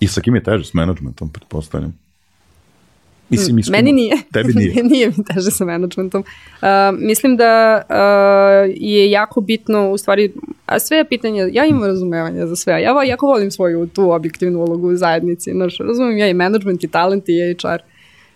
I 0.00 0.08
sa 0.08 0.20
kim 0.20 0.34
je 0.34 0.42
teže 0.42 0.64
s 0.64 0.74
menadžmentom, 0.74 1.28
pretpostavljam? 1.28 1.94
Mislim, 3.32 3.58
iskuma. 3.58 3.76
Meni 3.76 3.92
nije. 3.92 4.16
Tebi 4.32 4.52
nije. 4.54 4.82
nije 4.92 5.08
mi 5.08 5.24
teže 5.24 5.50
sa 5.50 5.64
menadžmentom. 5.64 6.20
Uh, 6.22 6.68
mislim 6.98 7.36
da 7.36 7.82
uh, 7.88 8.74
je 8.76 9.10
jako 9.10 9.40
bitno, 9.40 9.90
u 9.90 9.98
stvari, 9.98 10.32
a 10.66 10.78
sve 10.78 10.96
je 10.96 11.08
pitanje, 11.08 11.48
ja 11.52 11.66
imam 11.66 11.84
razumevanje 11.84 12.46
za 12.46 12.56
sve. 12.56 12.82
Ja 12.82 13.02
jako 13.02 13.26
volim 13.26 13.50
svoju 13.50 13.86
tu 13.86 14.10
objektivnu 14.10 14.58
ulogu 14.58 14.88
u 14.88 14.96
zajednici. 14.96 15.50
Znaš, 15.52 15.78
razumem 15.78 16.18
ja 16.18 16.28
i 16.28 16.34
menadžment 16.34 16.84
i 16.84 16.88
talent 16.88 17.28
i 17.28 17.56
HR. 17.62 17.82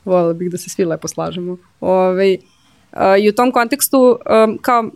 Volila 0.04 0.32
bih 0.32 0.50
da 0.50 0.58
se 0.58 0.70
svi 0.70 0.84
lepo 0.84 1.08
slažemo. 1.08 1.56
Ove, 1.80 1.92
ovaj, 1.92 2.34
uh, 2.92 3.24
I 3.24 3.28
u 3.28 3.32
tom 3.32 3.52
kontekstu, 3.52 4.18
um, 4.46 4.58
kao, 4.62 4.90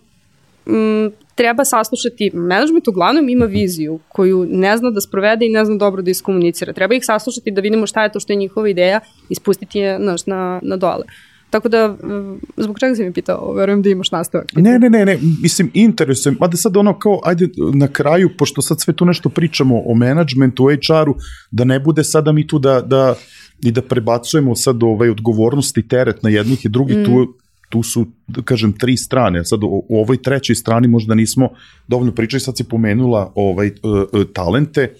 um, 0.67 1.13
treba 1.35 1.65
saslušati, 1.65 2.31
management 2.35 2.89
uglavnom 2.89 3.29
ima 3.29 3.45
viziju 3.45 3.99
koju 4.09 4.47
ne 4.51 4.77
zna 4.77 4.91
da 4.91 5.01
sprovede 5.01 5.47
i 5.47 5.51
ne 5.51 5.65
zna 5.65 5.77
dobro 5.77 6.03
da 6.03 6.11
iskomunicira. 6.11 6.73
Treba 6.73 6.95
ih 6.95 7.05
saslušati 7.05 7.51
da 7.51 7.61
vidimo 7.61 7.87
šta 7.87 8.03
je 8.03 8.13
to 8.13 8.21
što 8.21 8.33
je 8.33 8.37
njihova 8.37 8.69
ideja 8.69 9.01
i 9.29 9.35
spustiti 9.35 9.79
je 9.79 9.99
naš, 9.99 10.27
na, 10.27 10.61
na 10.63 10.77
dole. 10.77 11.05
Tako 11.51 11.69
da, 11.69 11.97
zbog 12.57 12.79
čega 12.79 12.95
si 12.95 13.05
mi 13.05 13.13
pitao, 13.13 13.53
verujem 13.53 13.83
da 13.83 13.89
imaš 13.89 14.11
nastavak. 14.11 14.47
Ne, 14.57 14.79
ne, 14.79 14.91
ne, 14.91 15.05
ne, 15.05 15.19
mislim, 15.43 15.71
interesujem, 15.75 16.37
mada 16.41 16.57
sad 16.57 16.77
ono 16.77 16.99
kao, 16.99 17.21
ajde 17.25 17.49
na 17.75 17.89
kraju, 17.89 18.31
pošto 18.39 18.63
sad 18.63 18.81
sve 18.81 18.95
tu 18.95 19.05
nešto 19.05 19.29
pričamo 19.29 19.83
o 19.87 19.95
menadžmentu, 19.95 20.67
o 20.67 20.71
HR-u, 20.71 21.15
da 21.51 21.65
ne 21.65 21.81
bude 21.81 22.05
sada 22.05 22.33
mi 22.33 22.47
tu 22.47 22.59
da, 22.59 22.81
da 22.81 23.15
i 23.63 23.73
da 23.73 23.83
prebacujemo 23.83 24.55
sad 24.55 24.83
ovaj 24.83 25.11
odgovornost 25.11 25.79
i 25.79 25.89
teret 25.89 26.23
na 26.23 26.31
jednih 26.31 26.65
i 26.65 26.69
drugih, 26.69 26.97
mm. 26.97 27.05
tu 27.05 27.35
tu 27.71 27.83
su, 27.83 28.07
da 28.27 28.43
kažem, 28.43 28.73
tri 28.73 28.97
strane. 28.97 29.45
Sad 29.45 29.65
u, 29.65 29.85
u 29.89 30.01
ovoj 30.01 30.23
trećoj 30.23 30.57
strani 30.57 30.89
možda 30.89 31.15
nismo 31.15 31.49
dovoljno 31.89 32.13
pričali, 32.13 32.41
sad 32.41 32.57
si 32.57 32.65
pomenula 32.65 33.33
ovaj, 33.35 33.67
uh, 33.67 34.25
talente. 34.33 34.95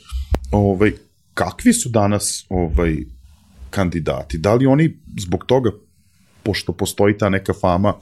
Ovaj, 0.53 0.93
kakvi 1.35 1.73
su 1.73 1.89
danas 1.89 2.47
ovaj, 2.49 2.97
kandidati? 3.71 4.39
Da 4.39 4.55
li 4.55 4.67
oni 4.67 4.97
zbog 5.19 5.45
toga, 5.45 5.71
pošto 6.43 6.73
postoji 6.73 7.19
ta 7.19 7.29
neka 7.29 7.53
fama 7.61 7.95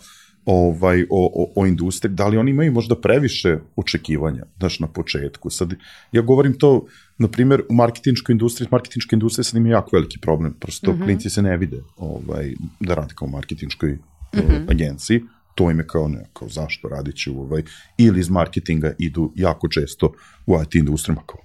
ovaj, 0.45 1.03
o, 1.03 1.31
o, 1.35 1.63
o 1.63 1.67
industriji, 1.67 2.13
da 2.15 2.29
li 2.29 2.37
oni 2.37 2.51
imaju 2.51 2.73
možda 2.73 2.97
previše 3.01 3.59
očekivanja, 3.77 4.45
znaš, 4.59 4.81
na 4.81 4.87
početku. 4.87 5.51
Sad, 5.51 5.75
ja 6.13 6.23
govorim 6.23 6.55
to, 6.59 6.87
na 7.19 7.29
primjer, 7.29 7.63
u 7.69 7.75
marketinčkoj 7.75 8.33
industriji, 8.33 8.69
marketinčka 8.71 9.17
industrija 9.17 9.45
sad 9.45 9.57
ima 9.57 9.69
jako 9.69 9.91
veliki 9.93 10.19
problem, 10.19 10.55
prosto 10.61 10.93
mm 10.93 10.97
-hmm. 10.97 11.05
klinci 11.05 11.31
se 11.31 11.43
ne 11.43 11.57
vide 11.57 11.83
ovaj, 11.97 12.55
da 12.81 12.95
radi 12.95 13.15
kao 13.15 13.29
u 13.29 13.31
marketinčkoj 13.31 13.99
mm 14.35 14.39
-hmm. 14.39 14.71
agenciji, 14.71 15.23
to 15.55 15.71
im 15.71 15.79
je 15.79 15.87
kao 15.87 16.09
ne, 16.09 16.25
kao 16.33 16.49
zašto 16.49 16.89
radit 16.89 17.17
ovaj, 17.37 17.63
ili 17.99 18.21
iz 18.21 18.31
marketinga 18.31 18.93
idu 18.99 19.33
jako 19.37 19.69
često 19.69 20.13
u 20.47 20.63
IT 20.63 20.75
industrijama 20.75 21.23
kao 21.27 21.41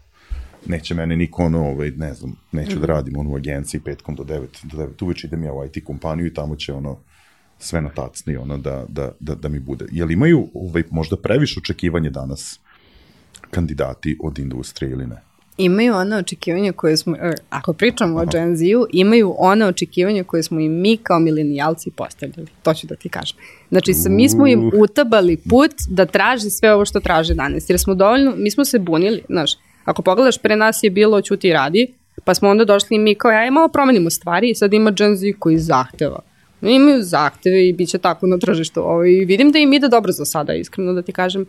neće 0.66 0.96
mene 0.96 1.16
niko 1.16 1.44
ono, 1.44 1.60
ovaj, 1.60 1.92
ne 1.92 2.14
znam, 2.14 2.36
neću 2.52 2.72
mm 2.72 2.76
-hmm. 2.76 2.82
da 2.82 2.88
mhm. 2.88 2.92
radim 2.92 3.18
ono 3.18 3.30
u 3.30 3.36
agenciji 3.36 3.82
petkom 3.82 4.16
do 4.16 4.24
9, 4.24 4.48
do 4.64 4.78
9 4.78 5.04
uveč 5.04 5.24
idem 5.24 5.44
ja 5.44 5.54
u 5.54 5.66
IT 5.66 5.86
kompaniju 5.86 6.28
i 6.28 6.34
tamo 6.34 6.56
će 6.56 6.74
ono 6.74 7.00
sve 7.60 7.82
na 7.82 7.90
tacni 7.90 8.38
ono 8.38 8.58
da, 8.58 8.86
da, 8.90 9.12
da, 9.20 9.36
da 9.36 9.50
mi 9.50 9.60
bude. 9.60 9.86
Jel 9.92 10.12
imaju 10.12 10.48
ovaj, 10.54 10.84
možda 10.92 11.18
previše 11.18 11.60
očekivanje 11.60 12.10
danas 12.10 12.60
kandidati 13.52 14.18
od 14.24 14.40
industrije 14.40 14.92
ili 14.92 15.08
ne? 15.08 15.22
Imaju 15.58 15.96
one 15.96 16.18
očekivanja 16.18 16.72
koje 16.72 16.98
smo, 16.98 17.16
e, 17.16 17.34
ako 17.50 17.74
pričamo 17.74 18.20
o 18.20 18.26
Gen 18.26 18.56
Z-u, 18.56 18.88
imaju 18.92 19.36
one 19.38 19.66
očekivanja 19.66 20.24
koje 20.24 20.44
smo 20.44 20.60
i 20.60 20.70
mi 20.70 20.98
kao 20.98 21.20
milenijalci 21.20 21.92
postavljali. 21.92 22.48
To 22.64 22.74
ću 22.74 22.88
da 22.88 22.96
ti 22.96 23.10
kažem. 23.10 23.38
Znači, 23.70 23.94
sa, 23.94 24.10
mi 24.10 24.30
smo 24.30 24.48
im 24.48 24.72
utabali 24.78 25.38
put 25.38 25.72
da 25.90 26.06
traže 26.06 26.50
sve 26.50 26.74
ovo 26.74 26.86
što 26.86 27.00
traže 27.00 27.34
danas. 27.34 27.70
Jer 27.70 27.80
smo 27.80 27.96
dovoljno, 27.96 28.34
mi 28.36 28.52
smo 28.52 28.66
se 28.66 28.80
bunili, 28.80 29.24
znaš, 29.30 29.52
ako 29.86 30.02
pogledaš, 30.02 30.38
pre 30.38 30.56
nas 30.56 30.80
je 30.84 30.90
bilo 30.90 31.22
ćuti 31.22 31.48
i 31.48 31.54
radi, 31.54 31.94
pa 32.24 32.34
smo 32.34 32.50
onda 32.50 32.66
došli 32.66 32.98
mi 32.98 33.16
kao, 33.16 33.32
ja 33.32 33.52
malo 33.52 33.68
promenimo 33.68 34.10
stvari 34.10 34.50
i 34.50 34.56
sad 34.56 34.74
ima 34.74 34.92
Gen 34.92 35.16
Z 35.16 35.24
koji 35.40 35.58
zahteva. 35.58 36.20
Imaju 36.62 37.04
zahteve 37.04 37.68
i 37.68 37.74
bit 37.74 37.90
će 37.90 37.98
tako 37.98 38.28
na 38.28 38.38
tržištu. 38.38 38.82
Ovo, 38.82 39.06
I 39.06 39.26
vidim 39.26 39.52
da 39.52 39.60
im 39.60 39.74
ide 39.74 39.88
dobro 39.88 40.12
za 40.12 40.26
sada, 40.26 40.54
iskreno 40.54 40.94
da 40.94 41.02
ti 41.02 41.12
kažem 41.12 41.46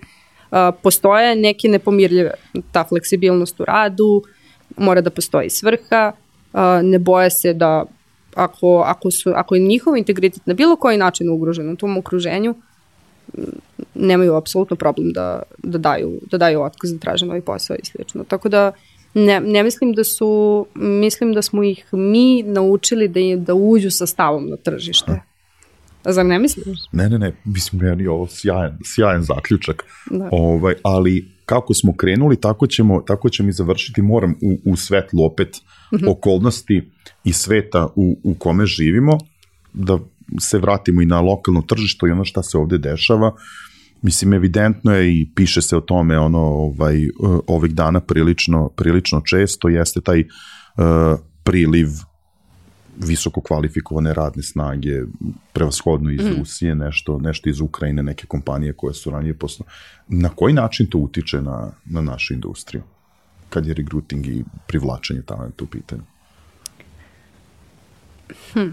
postoje 0.82 1.36
neke 1.36 1.68
nepomirljive, 1.68 2.30
ta 2.72 2.84
fleksibilnost 2.84 3.60
u 3.60 3.64
radu, 3.64 4.22
mora 4.76 5.00
da 5.00 5.10
postoji 5.10 5.50
svrha, 5.50 6.12
ne 6.82 6.98
boje 6.98 7.30
se 7.30 7.54
da 7.54 7.84
ako, 8.34 8.82
ako, 8.86 9.10
su, 9.10 9.32
ako 9.34 9.54
je 9.54 9.60
njihov 9.60 9.96
integritet 9.96 10.46
na 10.46 10.54
bilo 10.54 10.76
koji 10.76 10.98
način 10.98 11.30
ugrožen 11.30 11.70
u 11.70 11.76
tom 11.76 11.96
okruženju, 11.96 12.54
nemaju 13.94 14.34
apsolutno 14.34 14.76
problem 14.76 15.12
da, 15.12 15.42
da, 15.58 15.78
daju, 15.78 16.20
da 16.30 16.38
daju 16.38 16.62
otkaz 16.62 16.92
da 16.92 16.98
traže 16.98 17.26
novi 17.26 17.40
posao 17.40 17.76
i 17.76 17.86
slično. 17.86 18.24
Tako 18.24 18.48
da 18.48 18.72
ne, 19.14 19.40
ne 19.40 19.62
mislim 19.62 19.92
da 19.92 20.04
su, 20.04 20.66
mislim 20.74 21.32
da 21.32 21.42
smo 21.42 21.62
ih 21.62 21.86
mi 21.92 22.42
naučili 22.42 23.08
da, 23.08 23.20
da 23.36 23.54
uđu 23.54 23.90
sa 23.90 24.06
stavom 24.06 24.50
na 24.50 24.56
tržište. 24.56 25.12
Aha 25.12 25.33
Zar 26.08 26.26
ne 26.26 26.38
misliš? 26.38 26.78
Ne, 26.92 27.08
ne, 27.08 27.18
ne, 27.18 27.32
mislim, 27.44 27.82
meni 27.82 28.02
je 28.02 28.10
ovo 28.10 28.26
sjajan, 28.26 28.78
sjajan 28.84 29.22
zaključak. 29.22 29.84
Da. 30.10 30.28
Ovaj, 30.32 30.74
ali 30.82 31.34
kako 31.46 31.74
smo 31.74 31.96
krenuli, 31.96 32.36
tako 32.36 32.66
ćemo, 32.66 33.00
tako 33.00 33.28
ćemo 33.28 33.48
i 33.48 33.52
završiti. 33.52 34.02
Moram 34.02 34.34
u, 34.42 34.72
u 34.72 34.76
svetlu 34.76 35.24
opet 35.24 35.56
mhm. 35.94 36.04
-huh. 36.04 36.10
okolnosti 36.10 36.90
i 37.24 37.32
sveta 37.32 37.88
u, 37.96 38.18
u 38.22 38.34
kome 38.34 38.66
živimo, 38.66 39.18
da 39.72 39.98
se 40.40 40.58
vratimo 40.58 41.02
i 41.02 41.06
na 41.06 41.20
lokalno 41.20 41.62
tržište 41.62 42.06
i 42.06 42.10
ono 42.10 42.24
šta 42.24 42.42
se 42.42 42.58
ovde 42.58 42.78
dešava. 42.78 43.34
Mislim, 44.02 44.32
evidentno 44.32 44.94
je 44.94 45.20
i 45.20 45.28
piše 45.34 45.62
se 45.62 45.76
o 45.76 45.80
tome 45.80 46.18
ono, 46.18 46.38
ovaj, 46.38 47.08
ovih 47.46 47.74
dana 47.74 48.00
prilično, 48.00 48.68
prilično 48.68 49.20
često, 49.20 49.68
jeste 49.68 50.00
taj 50.00 50.20
uh, 50.20 51.18
priliv 51.44 51.88
visoko 52.96 53.40
kvalifikovane 53.40 54.14
radne 54.14 54.42
snage, 54.42 55.02
prevashodno 55.52 56.10
iz 56.10 56.24
mm. 56.24 56.38
Rusije, 56.38 56.74
nešto, 56.74 57.18
nešto 57.18 57.48
iz 57.50 57.60
Ukrajine, 57.60 58.02
neke 58.02 58.26
kompanije 58.26 58.72
koje 58.72 58.94
su 58.94 59.10
ranije 59.10 59.34
posle. 59.34 59.66
Na 60.08 60.28
koji 60.28 60.54
način 60.54 60.86
to 60.86 60.98
utiče 60.98 61.42
na, 61.42 61.70
na 61.84 62.00
našu 62.00 62.34
industriju? 62.34 62.82
Kad 63.50 63.66
je 63.66 63.74
recruiting 63.74 64.26
i 64.26 64.44
privlačenje 64.66 65.22
talenta 65.22 65.64
u 65.64 65.66
pitanju? 65.66 66.02
Hm. 68.52 68.68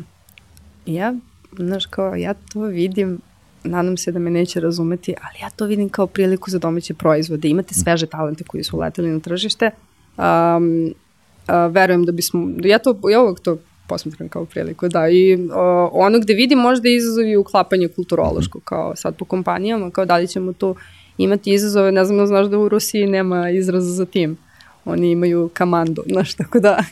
Ja, 0.85 1.13
znaš, 1.57 1.85
kao, 1.85 2.15
ja 2.15 2.33
to 2.33 2.61
vidim, 2.61 3.19
nadam 3.63 3.97
se 3.97 4.11
da 4.11 4.19
me 4.19 4.29
neće 4.29 4.59
razumeti, 4.59 5.13
ali 5.21 5.39
ja 5.41 5.49
to 5.49 5.65
vidim 5.65 5.89
kao 5.89 6.07
priliku 6.07 6.51
za 6.51 6.59
domaće 6.59 6.93
proizvode. 6.93 7.49
Imate 7.49 7.73
sveže 7.73 8.05
talente 8.05 8.43
koji 8.43 8.63
su 8.63 8.77
uleteli 8.77 9.09
na 9.09 9.19
tržište. 9.19 9.71
Um, 10.17 10.93
uh, 11.47 11.73
verujem 11.73 12.05
da 12.05 12.11
bismo, 12.11 12.49
ja 12.63 12.79
to, 12.79 12.99
ja 13.11 13.21
uvek 13.21 13.39
to 13.39 13.57
posmatram 13.91 14.29
kao 14.29 14.45
priliku, 14.45 14.87
da. 14.87 15.09
I 15.09 15.49
o, 15.53 15.89
ono 15.93 16.19
gde 16.19 16.33
vidim 16.33 16.59
možda 16.59 16.89
izazovi 16.89 17.35
uklapanje 17.35 17.87
kulturološko, 17.87 18.57
mhm. 18.57 18.65
kao 18.65 18.95
sad 18.95 19.15
po 19.15 19.25
kompanijama, 19.25 19.91
kao 19.91 20.05
da 20.05 20.17
li 20.17 20.27
ćemo 20.27 20.53
tu 20.53 20.75
imati 21.17 21.53
izazove, 21.53 21.91
ne 21.91 22.05
znam 22.05 22.17
da 22.17 22.25
znaš 22.25 22.47
da 22.47 22.57
u 22.57 22.69
Rusiji 22.69 23.07
nema 23.07 23.49
izraza 23.49 23.91
za 23.91 24.05
tim. 24.05 24.37
Oni 24.85 25.11
imaju 25.11 25.49
kamandu, 25.53 26.03
znaš, 26.13 26.33
tako 26.33 26.59
da, 26.59 26.83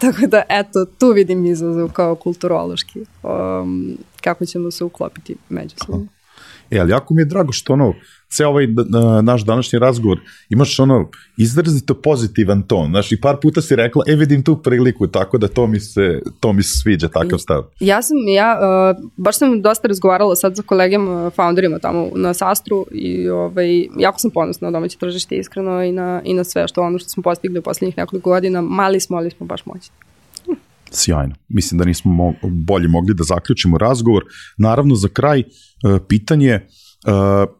tako 0.00 0.26
da, 0.26 0.42
eto, 0.48 0.84
tu 0.98 1.12
vidim 1.12 1.46
izazov 1.46 1.92
kao 1.92 2.14
kulturološki, 2.14 3.00
um, 3.22 3.98
kako 4.20 4.46
ćemo 4.46 4.70
se 4.70 4.84
uklopiti 4.84 5.36
međusobno. 5.48 6.06
E, 6.70 6.78
ali 6.78 6.90
jako 6.90 7.14
mi 7.14 7.22
je 7.22 7.26
drago 7.26 7.52
što 7.52 7.72
ono, 7.72 7.94
ceo 8.28 8.48
ovaj 8.48 8.66
naš 9.22 9.44
današnji 9.44 9.78
razgovor 9.78 10.18
imaš 10.48 10.80
ono 10.80 11.10
izrazito 11.36 11.94
pozitivan 11.94 12.62
ton. 12.62 12.90
Znaš, 12.90 13.12
i 13.12 13.20
par 13.20 13.36
puta 13.42 13.62
si 13.62 13.76
rekla, 13.76 14.02
e 14.06 14.14
vidim 14.14 14.42
tu 14.42 14.56
priliku, 14.56 15.06
tako 15.06 15.38
da 15.38 15.48
to 15.48 15.66
mi 15.66 15.80
se, 15.80 16.20
to 16.40 16.52
mi 16.52 16.62
se 16.62 16.78
sviđa, 16.78 17.08
takav 17.08 17.38
stav. 17.38 17.64
Ja 17.80 18.02
sam, 18.02 18.16
ja, 18.34 18.58
uh, 18.60 19.10
baš 19.16 19.38
sam 19.38 19.62
dosta 19.62 19.88
razgovarala 19.88 20.36
sad 20.36 20.56
sa 20.56 20.62
kolegama, 20.62 21.30
founderima 21.30 21.78
tamo 21.78 22.08
na 22.14 22.34
Sastru 22.34 22.86
i 22.92 23.28
ovaj, 23.28 23.86
jako 23.98 24.18
sam 24.18 24.30
ponosna 24.30 24.70
na 24.70 24.72
domaće 24.72 24.98
tržište 24.98 25.36
iskreno 25.36 25.84
i 25.84 25.92
na, 25.92 26.22
i 26.24 26.34
na 26.34 26.44
sve 26.44 26.68
što 26.68 26.82
ono 26.82 26.98
što 26.98 27.08
smo 27.08 27.22
postigli 27.22 27.58
u 27.58 27.62
poslednjih 27.62 27.98
nekoliko 27.98 28.30
godina. 28.30 28.60
Mali 28.60 29.00
smo, 29.00 29.16
ali 29.16 29.30
smo 29.30 29.46
baš 29.46 29.66
moćni. 29.66 30.07
Sjajno. 30.90 31.34
Mislim 31.48 31.78
da 31.78 31.84
nismo 31.84 32.12
mo 32.12 32.34
bolje 32.42 32.88
mogli 32.88 33.14
da 33.14 33.24
zaključimo 33.24 33.78
razgovor. 33.78 34.24
Naravno, 34.58 34.94
za 34.94 35.08
kraj, 35.08 35.40
uh, 35.40 36.00
pitanje, 36.08 36.54
uh, 37.06 37.54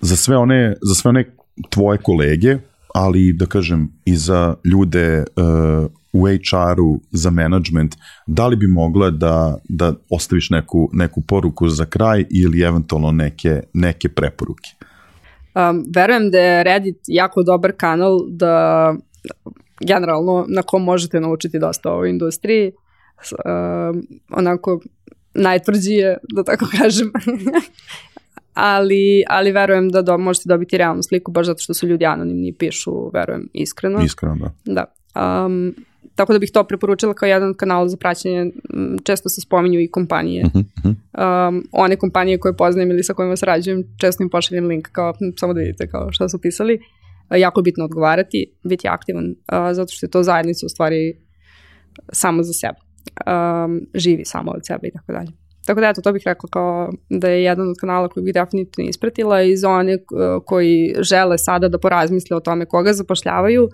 za 0.00 0.16
sve 0.16 0.36
one, 0.36 0.76
za 0.88 0.94
sve 0.94 1.08
one 1.08 1.34
tvoje 1.70 1.98
kolege, 1.98 2.56
ali 2.94 3.32
da 3.32 3.46
kažem 3.46 3.88
i 4.04 4.16
za 4.16 4.54
ljude 4.64 5.24
uh, 5.36 5.90
u 6.12 6.26
HR-u, 6.26 7.00
za 7.10 7.30
management, 7.30 7.96
da 8.26 8.46
li 8.46 8.56
bi 8.56 8.66
mogla 8.66 9.10
da, 9.10 9.58
da 9.68 9.94
ostaviš 10.10 10.50
neku, 10.50 10.90
neku 10.92 11.20
poruku 11.20 11.68
za 11.68 11.84
kraj 11.84 12.24
ili 12.30 12.62
eventualno 12.62 13.12
neke, 13.12 13.62
neke 13.74 14.08
preporuke? 14.08 14.70
Um, 15.54 15.84
verujem 15.94 16.30
da 16.30 16.38
je 16.38 16.64
Reddit 16.64 16.98
jako 17.06 17.42
dobar 17.42 17.72
kanal 17.76 18.18
da 18.28 18.94
generalno 19.80 20.44
na 20.48 20.62
kom 20.62 20.82
možete 20.82 21.20
naučiti 21.20 21.58
dosta 21.58 21.90
o 21.90 21.94
ovoj 21.94 22.10
industriji. 22.10 22.72
Um, 23.30 24.02
onako 24.30 24.80
najtvrđi 25.34 25.92
je, 25.92 26.18
da 26.32 26.44
tako 26.44 26.66
kažem. 26.78 27.12
ali, 28.54 29.24
ali 29.28 29.52
verujem 29.52 29.88
da 29.88 30.02
do, 30.02 30.18
možete 30.18 30.48
dobiti 30.48 30.78
realnu 30.78 31.02
sliku 31.02 31.32
baš 31.32 31.46
zato 31.46 31.58
što 31.58 31.74
su 31.74 31.86
ljudi 31.86 32.04
anonimni 32.04 32.48
i 32.48 32.52
pišu, 32.52 33.10
verujem, 33.14 33.48
iskreno. 33.52 34.00
Iskreno, 34.04 34.36
da. 34.64 34.84
Da. 35.14 35.44
Um, 35.44 35.74
tako 36.14 36.32
da 36.32 36.38
bih 36.38 36.50
to 36.52 36.64
preporučila 36.64 37.14
kao 37.14 37.26
jedan 37.26 37.54
kanal 37.54 37.88
za 37.88 37.96
praćenje, 37.96 38.50
često 39.02 39.28
se 39.28 39.40
spominju 39.40 39.80
i 39.80 39.88
kompanije. 39.88 40.44
Uh 40.44 40.62
-huh. 40.62 41.48
um, 41.48 41.64
one 41.72 41.96
kompanije 41.96 42.38
koje 42.38 42.56
poznajem 42.56 42.90
ili 42.90 43.02
sa 43.02 43.14
kojima 43.14 43.36
sarađujem, 43.36 43.84
često 44.00 44.22
im 44.22 44.30
pošaljem 44.30 44.66
link 44.66 44.88
kao, 44.92 45.14
samo 45.36 45.54
da 45.54 45.60
vidite 45.60 45.88
kao 45.88 46.12
šta 46.12 46.28
su 46.28 46.38
pisali. 46.38 46.74
Uh, 46.74 46.99
jako 47.36 47.60
je 47.60 47.62
bitno 47.62 47.84
odgovarati, 47.84 48.56
biti 48.64 48.88
aktivan, 48.88 49.24
uh, 49.24 49.72
zato 49.72 49.92
što 49.92 50.06
je 50.06 50.10
to 50.10 50.22
zajednica 50.22 50.66
u 50.66 50.68
stvari 50.68 51.20
samo 52.12 52.42
za 52.42 52.52
sebe. 52.52 52.78
Um, 53.26 53.80
živi 53.94 54.24
samo 54.24 54.50
od 54.50 54.66
sebe 54.66 54.88
i 54.88 54.92
tako 54.92 55.12
dalje. 55.12 55.32
Tako 55.66 55.80
da 55.80 55.88
eto, 55.88 56.00
to 56.00 56.12
bih 56.12 56.22
rekla 56.26 56.48
kao 56.52 56.90
da 57.08 57.28
je 57.28 57.42
jedan 57.42 57.68
od 57.68 57.76
kanala 57.80 58.08
koji 58.08 58.24
bih 58.24 58.34
definitivno 58.34 58.88
ispratila 58.88 59.42
i 59.42 59.56
za 59.56 59.70
one 59.70 59.98
koji 60.44 60.94
žele 61.00 61.38
sada 61.38 61.68
da 61.68 61.78
porazmisle 61.78 62.36
o 62.36 62.40
tome 62.40 62.66
koga 62.66 62.92
zapošljavaju 62.92 63.64
uh, 63.64 63.70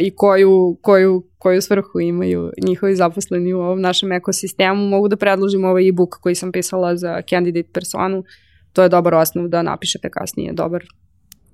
i 0.00 0.10
koju, 0.16 0.78
koju, 0.82 1.22
koju 1.38 1.62
svrhu 1.62 2.00
imaju 2.00 2.50
njihovi 2.66 2.96
zaposleni 2.96 3.52
u 3.52 3.60
ovom 3.60 3.80
našem 3.80 4.12
ekosistemu. 4.12 4.88
Mogu 4.88 5.08
da 5.08 5.16
predložim 5.16 5.64
ovaj 5.64 5.88
e-book 5.88 6.16
koji 6.20 6.34
sam 6.34 6.52
pisala 6.52 6.96
za 6.96 7.22
candidate 7.30 7.68
personu. 7.72 8.24
To 8.72 8.82
je 8.82 8.88
dobar 8.88 9.14
osnov 9.14 9.48
da 9.48 9.62
napišete 9.62 10.10
kasnije 10.10 10.52
dobar 10.52 10.84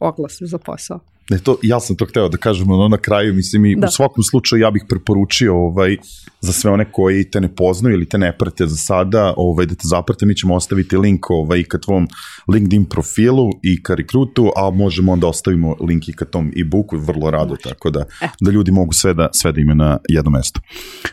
oglas 0.01 0.39
za 0.41 0.59
posao. 0.59 1.01
Ne, 1.31 1.39
to, 1.39 1.57
ja 1.63 1.81
sam 1.81 1.97
to 1.97 2.07
hteo 2.07 2.29
da 2.29 2.37
kažem 2.37 2.71
ono 2.71 2.89
na 2.89 2.97
kraju, 2.97 3.35
mislim 3.35 3.67
i 3.67 3.77
da. 3.77 3.87
u 3.87 3.91
svakom 3.91 4.23
slučaju 4.23 4.63
ja 4.63 4.71
bih 4.71 4.85
preporučio 4.89 5.57
ovaj, 5.57 5.97
za 6.41 6.53
sve 6.53 6.71
one 6.71 6.93
koji 6.93 7.31
te 7.31 7.41
ne 7.41 7.55
poznaju 7.55 7.95
ili 7.95 8.09
te 8.09 8.19
ne 8.19 8.39
prate 8.39 8.67
za 8.67 8.77
sada, 8.77 9.35
ovaj, 9.37 9.67
da 9.67 9.75
te 9.75 9.83
zaprate, 9.85 10.27
mi 10.27 10.37
ćemo 10.37 10.55
ostaviti 10.55 10.97
link 10.97 11.31
ovaj, 11.31 11.65
ka 11.65 11.79
tvom 11.79 12.09
LinkedIn 12.53 12.85
profilu 12.85 13.51
i 13.63 13.83
ka 13.83 13.95
rekrutu, 13.95 14.53
a 14.57 14.71
možemo 14.71 15.13
onda 15.13 15.27
ostavimo 15.27 15.77
link 15.89 16.09
i 16.09 16.13
ka 16.13 16.25
tom 16.25 16.53
e-booku, 16.57 16.97
vrlo 16.99 17.31
rado, 17.31 17.51
Može. 17.51 17.63
tako 17.63 17.91
da, 17.91 18.01
e. 18.23 18.29
da 18.41 18.51
ljudi 18.51 18.71
mogu 18.71 18.93
sve 18.93 19.15
da, 19.15 19.29
sve 19.33 19.53
da 19.53 19.61
ime 19.61 19.75
na 19.75 19.99
jedno 20.09 20.31
mesto. 20.31 20.61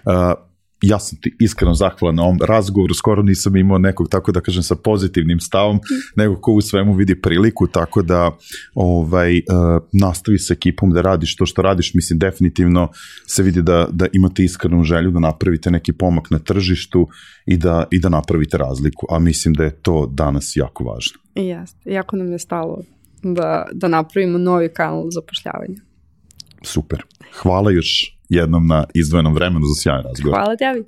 Uh, 0.06 0.53
ja 0.84 1.00
sam 1.00 1.18
ti 1.22 1.36
iskreno 1.40 1.74
zahvalan 1.74 2.16
na 2.16 2.24
ovom 2.24 2.40
razgovoru, 2.48 2.94
skoro 2.94 3.24
nisam 3.24 3.56
imao 3.56 3.78
nekog, 3.78 4.10
tako 4.10 4.32
da 4.32 4.42
kažem, 4.42 4.64
sa 4.64 4.76
pozitivnim 4.76 5.40
stavom, 5.40 5.80
nego 6.16 6.36
ko 6.42 6.52
u 6.52 6.62
svemu 6.62 6.94
vidi 6.94 7.22
priliku, 7.22 7.68
tako 7.68 8.02
da 8.02 8.32
ovaj, 8.76 9.38
uh, 9.38 9.44
nastavi 9.92 10.40
sa 10.40 10.54
ekipom 10.54 10.92
da 10.92 11.02
radiš 11.02 11.36
to 11.36 11.46
što 11.46 11.62
radiš, 11.62 11.94
mislim, 11.94 12.20
definitivno 12.20 12.90
se 13.28 13.44
vidi 13.44 13.62
da, 13.62 13.88
da 13.92 14.08
imate 14.14 14.44
iskrenu 14.44 14.84
želju 14.84 15.12
da 15.12 15.20
napravite 15.20 15.72
neki 15.72 15.94
pomak 15.94 16.32
na 16.32 16.40
tržištu 16.40 17.08
i 17.46 17.58
da, 17.58 17.86
i 17.92 18.00
da 18.00 18.10
napravite 18.10 18.58
razliku, 18.58 19.08
a 19.10 19.20
mislim 19.20 19.54
da 19.54 19.64
je 19.64 19.72
to 19.82 20.06
danas 20.14 20.52
jako 20.56 20.84
važno. 20.84 21.20
Jeste, 21.36 21.92
jako 21.92 22.16
nam 22.16 22.32
je 22.32 22.40
stalo 22.40 22.84
da, 23.24 23.66
da 23.74 23.88
napravimo 23.88 24.38
novi 24.38 24.70
kanal 24.70 25.10
zapošljavanja. 25.10 25.82
Super. 26.62 27.04
Hvala 27.42 27.72
još 27.72 28.18
jednom 28.36 28.68
na 28.68 28.84
izdvojenom 28.94 29.34
vremenu 29.34 29.66
za 29.66 29.82
sjajan 29.82 30.04
razgovor. 30.04 30.38
Hvala 30.40 30.56
tebi. 30.56 30.84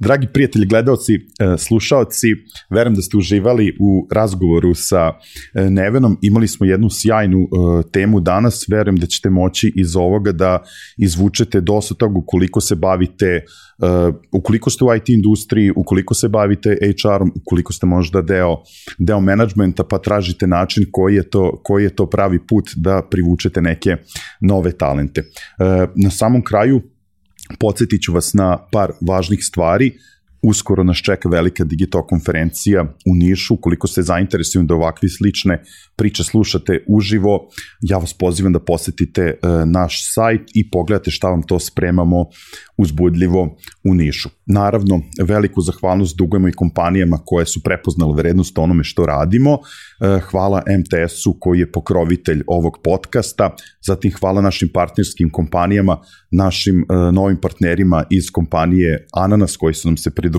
Dragi 0.00 0.26
prijatelji, 0.32 0.66
gledalci, 0.66 1.14
e, 1.14 1.18
slušaoci, 1.58 2.26
verujem 2.70 2.94
da 2.94 3.02
ste 3.02 3.16
uživali 3.16 3.76
u 3.80 4.08
razgovoru 4.12 4.74
sa 4.74 5.12
e, 5.54 5.70
Nevenom. 5.70 6.18
Imali 6.22 6.48
smo 6.48 6.66
jednu 6.66 6.90
sjajnu 6.90 7.38
e, 7.38 7.46
temu 7.92 8.20
danas. 8.20 8.64
Verujem 8.68 8.96
da 8.96 9.06
ćete 9.06 9.30
moći 9.30 9.72
iz 9.76 9.96
ovoga 9.96 10.32
da 10.32 10.62
izvučete 10.96 11.60
dosta 11.60 11.94
toga 11.94 12.18
ukoliko 12.18 12.60
se 12.60 12.74
bavite 12.74 13.44
ukoliko 14.32 14.70
ste 14.70 14.84
u 14.84 14.94
IT 14.94 15.08
industriji, 15.08 15.72
ukoliko 15.76 16.14
se 16.14 16.28
bavite 16.28 16.78
HR-om, 16.80 17.32
ukoliko 17.36 17.72
ste 17.72 17.86
možda 17.86 18.22
deo, 18.22 18.56
deo 18.98 19.20
menadžmenta, 19.20 19.84
pa 19.84 19.98
tražite 19.98 20.46
način 20.46 20.84
koji 20.92 21.14
je, 21.14 21.30
to, 21.30 21.60
koji 21.64 21.84
je 21.84 21.94
to 21.96 22.06
pravi 22.10 22.38
put 22.46 22.70
da 22.76 23.02
privučete 23.10 23.62
neke 23.62 23.96
nove 24.40 24.72
talente. 24.72 25.22
Na 25.96 26.10
samom 26.10 26.44
kraju, 26.44 26.82
Podsjetit 27.58 28.02
ću 28.02 28.12
vas 28.12 28.34
na 28.34 28.58
par 28.72 28.92
važnih 29.00 29.44
stvari. 29.44 29.92
Uskoro 30.42 30.84
nas 30.84 30.96
čeka 30.96 31.28
velika 31.28 31.64
Digital 31.64 32.06
konferencija 32.06 32.82
u 32.82 33.14
Nišu. 33.14 33.56
Koliko 33.56 33.86
ste 33.86 34.02
zainteresovani 34.02 34.68
da 34.68 34.74
ovakve 34.74 35.08
slične 35.08 35.62
priče 35.96 36.24
slušate 36.24 36.84
uživo, 36.88 37.48
ja 37.80 37.98
vas 37.98 38.14
pozivam 38.14 38.52
da 38.52 38.60
posetite 38.60 39.22
e, 39.22 39.36
naš 39.66 40.14
sajt 40.14 40.50
i 40.54 40.70
pogledate 40.70 41.10
šta 41.10 41.28
vam 41.28 41.42
to 41.42 41.58
spremamo 41.58 42.26
uzbudljivo 42.76 43.56
u 43.84 43.94
Nišu. 43.94 44.28
Naravno, 44.46 45.02
veliku 45.22 45.60
zahvalnost 45.60 46.16
dugujemo 46.16 46.48
i 46.48 46.52
kompanijama 46.52 47.18
koje 47.24 47.46
su 47.46 47.62
prepoznale 47.62 48.16
vrednost 48.16 48.58
onome 48.58 48.84
što 48.84 49.06
radimo. 49.06 49.50
E, 49.52 50.20
hvala 50.20 50.62
MTS-u 50.80 51.36
koji 51.40 51.58
je 51.58 51.72
pokrovitelj 51.72 52.42
ovog 52.46 52.78
podcasta, 52.84 53.56
zatim 53.86 54.12
hvala 54.20 54.40
našim 54.40 54.68
partnerskim 54.74 55.30
kompanijama, 55.30 56.00
našim 56.30 56.80
e, 56.80 57.12
novim 57.12 57.36
partnerima 57.40 58.04
iz 58.10 58.30
kompanije 58.32 59.06
Ananas 59.12 59.56
koji 59.56 59.74
su 59.74 59.88
nam 59.88 59.96
se 59.96 60.10
pridružili 60.10 60.29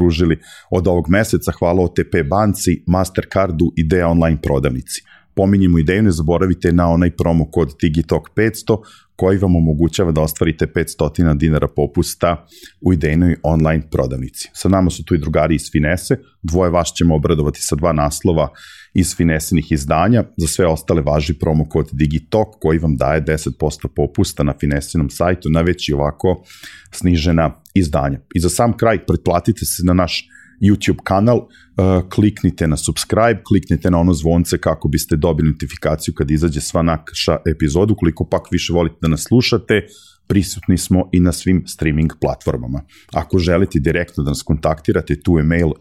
od 0.72 0.88
ovog 0.88 1.10
meseca, 1.10 1.52
hvala 1.60 1.84
OTP 1.84 2.16
banci, 2.30 2.84
Mastercardu 2.88 3.72
i 3.76 3.88
Dea 3.88 4.08
online 4.08 4.42
prodavnici. 4.42 5.02
Pominjemo 5.36 5.80
ideju, 5.80 6.04
ne 6.04 6.12
zaboravite 6.12 6.72
na 6.72 6.90
onaj 6.90 7.12
promo 7.12 7.52
kod 7.52 7.76
Digitalk 7.82 8.30
500 8.36 8.78
koji 9.16 9.38
vam 9.38 9.56
omogućava 9.56 10.12
da 10.12 10.22
ostvarite 10.22 10.68
500 10.76 11.38
dinara 11.38 11.68
popusta 11.76 12.46
u 12.82 12.94
idejnoj 12.94 13.36
online 13.44 13.84
prodavnici. 13.92 14.50
Sa 14.54 14.70
nama 14.70 14.90
su 14.90 15.04
tu 15.04 15.16
i 15.16 15.18
drugari 15.18 15.56
iz 15.56 15.72
Finese, 15.72 16.18
dvoje 16.42 16.72
vas 16.72 16.94
ćemo 16.98 17.16
obradovati 17.16 17.62
sa 17.62 17.76
dva 17.76 17.94
naslova 17.94 18.50
iz 18.94 19.16
Finesinih 19.16 19.72
izdanja, 19.72 20.24
za 20.38 20.48
sve 20.48 20.68
ostale 20.68 21.02
važi 21.02 21.34
promo 21.34 21.70
kod 21.70 21.90
Digitalk 21.92 22.48
koji 22.62 22.80
vam 22.80 22.98
daje 22.98 23.22
10% 23.26 23.88
popusta 23.96 24.44
na 24.44 24.54
Finesinom 24.60 25.10
sajtu 25.10 25.50
na 25.50 25.62
već 25.62 25.90
i 25.90 25.94
ovako 25.94 26.44
snižena 26.92 27.62
izdanja. 27.74 28.20
I 28.36 28.40
za 28.40 28.50
sam 28.50 28.78
kraj 28.78 29.06
pretplatite 29.06 29.66
se 29.66 29.84
na 29.86 29.94
naš 29.94 30.28
YouTube 30.62 31.02
kanal, 31.04 31.38
uh, 31.38 32.10
kliknite 32.10 32.68
na 32.68 32.78
subscribe, 32.78 33.42
kliknite 33.44 33.92
na 33.92 34.00
ono 34.00 34.14
zvonce 34.14 34.58
kako 34.58 34.88
biste 34.88 35.16
dobili 35.16 35.52
notifikaciju 35.52 36.14
kad 36.14 36.32
izađe 36.32 36.62
sva 36.62 36.82
naša 36.82 37.38
epizoda, 37.46 37.94
ukoliko 37.94 38.28
pak 38.30 38.52
više 38.52 38.74
volite 38.74 38.96
da 39.02 39.08
nas 39.08 39.24
slušate, 39.24 39.86
prisutni 40.28 40.78
smo 40.78 41.10
i 41.12 41.20
na 41.20 41.32
svim 41.32 41.64
streaming 41.68 42.12
platformama. 42.22 42.82
Ako 43.14 43.40
želite 43.40 43.80
direktno 43.80 44.24
da 44.24 44.30
nas 44.30 44.44
kontaktirate, 44.44 45.22
tu 45.22 45.38
je 45.38 45.44
mail 45.44 45.72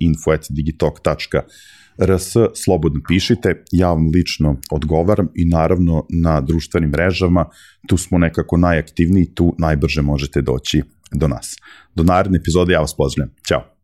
info.digitalk.rs, 2.01 2.63
slobodno 2.65 3.01
pišite, 3.09 3.65
ja 3.73 3.89
vam 3.89 4.07
lično 4.15 4.57
odgovaram 4.71 5.29
i 5.35 5.45
naravno 5.45 6.07
na 6.09 6.41
društvenim 6.41 6.91
mrežama, 6.91 7.47
tu 7.87 7.97
smo 7.97 8.19
nekako 8.19 8.57
najaktivniji, 8.57 9.35
tu 9.35 9.55
najbrže 9.59 10.03
možete 10.03 10.43
doći 10.43 10.83
do 11.13 11.29
nas. 11.29 11.57
Do 11.95 12.03
naredne 12.03 12.39
epizode 12.39 12.73
ja 12.73 12.81
vas 12.81 12.97
pozdravljam. 12.97 13.35
Ćao! 13.49 13.80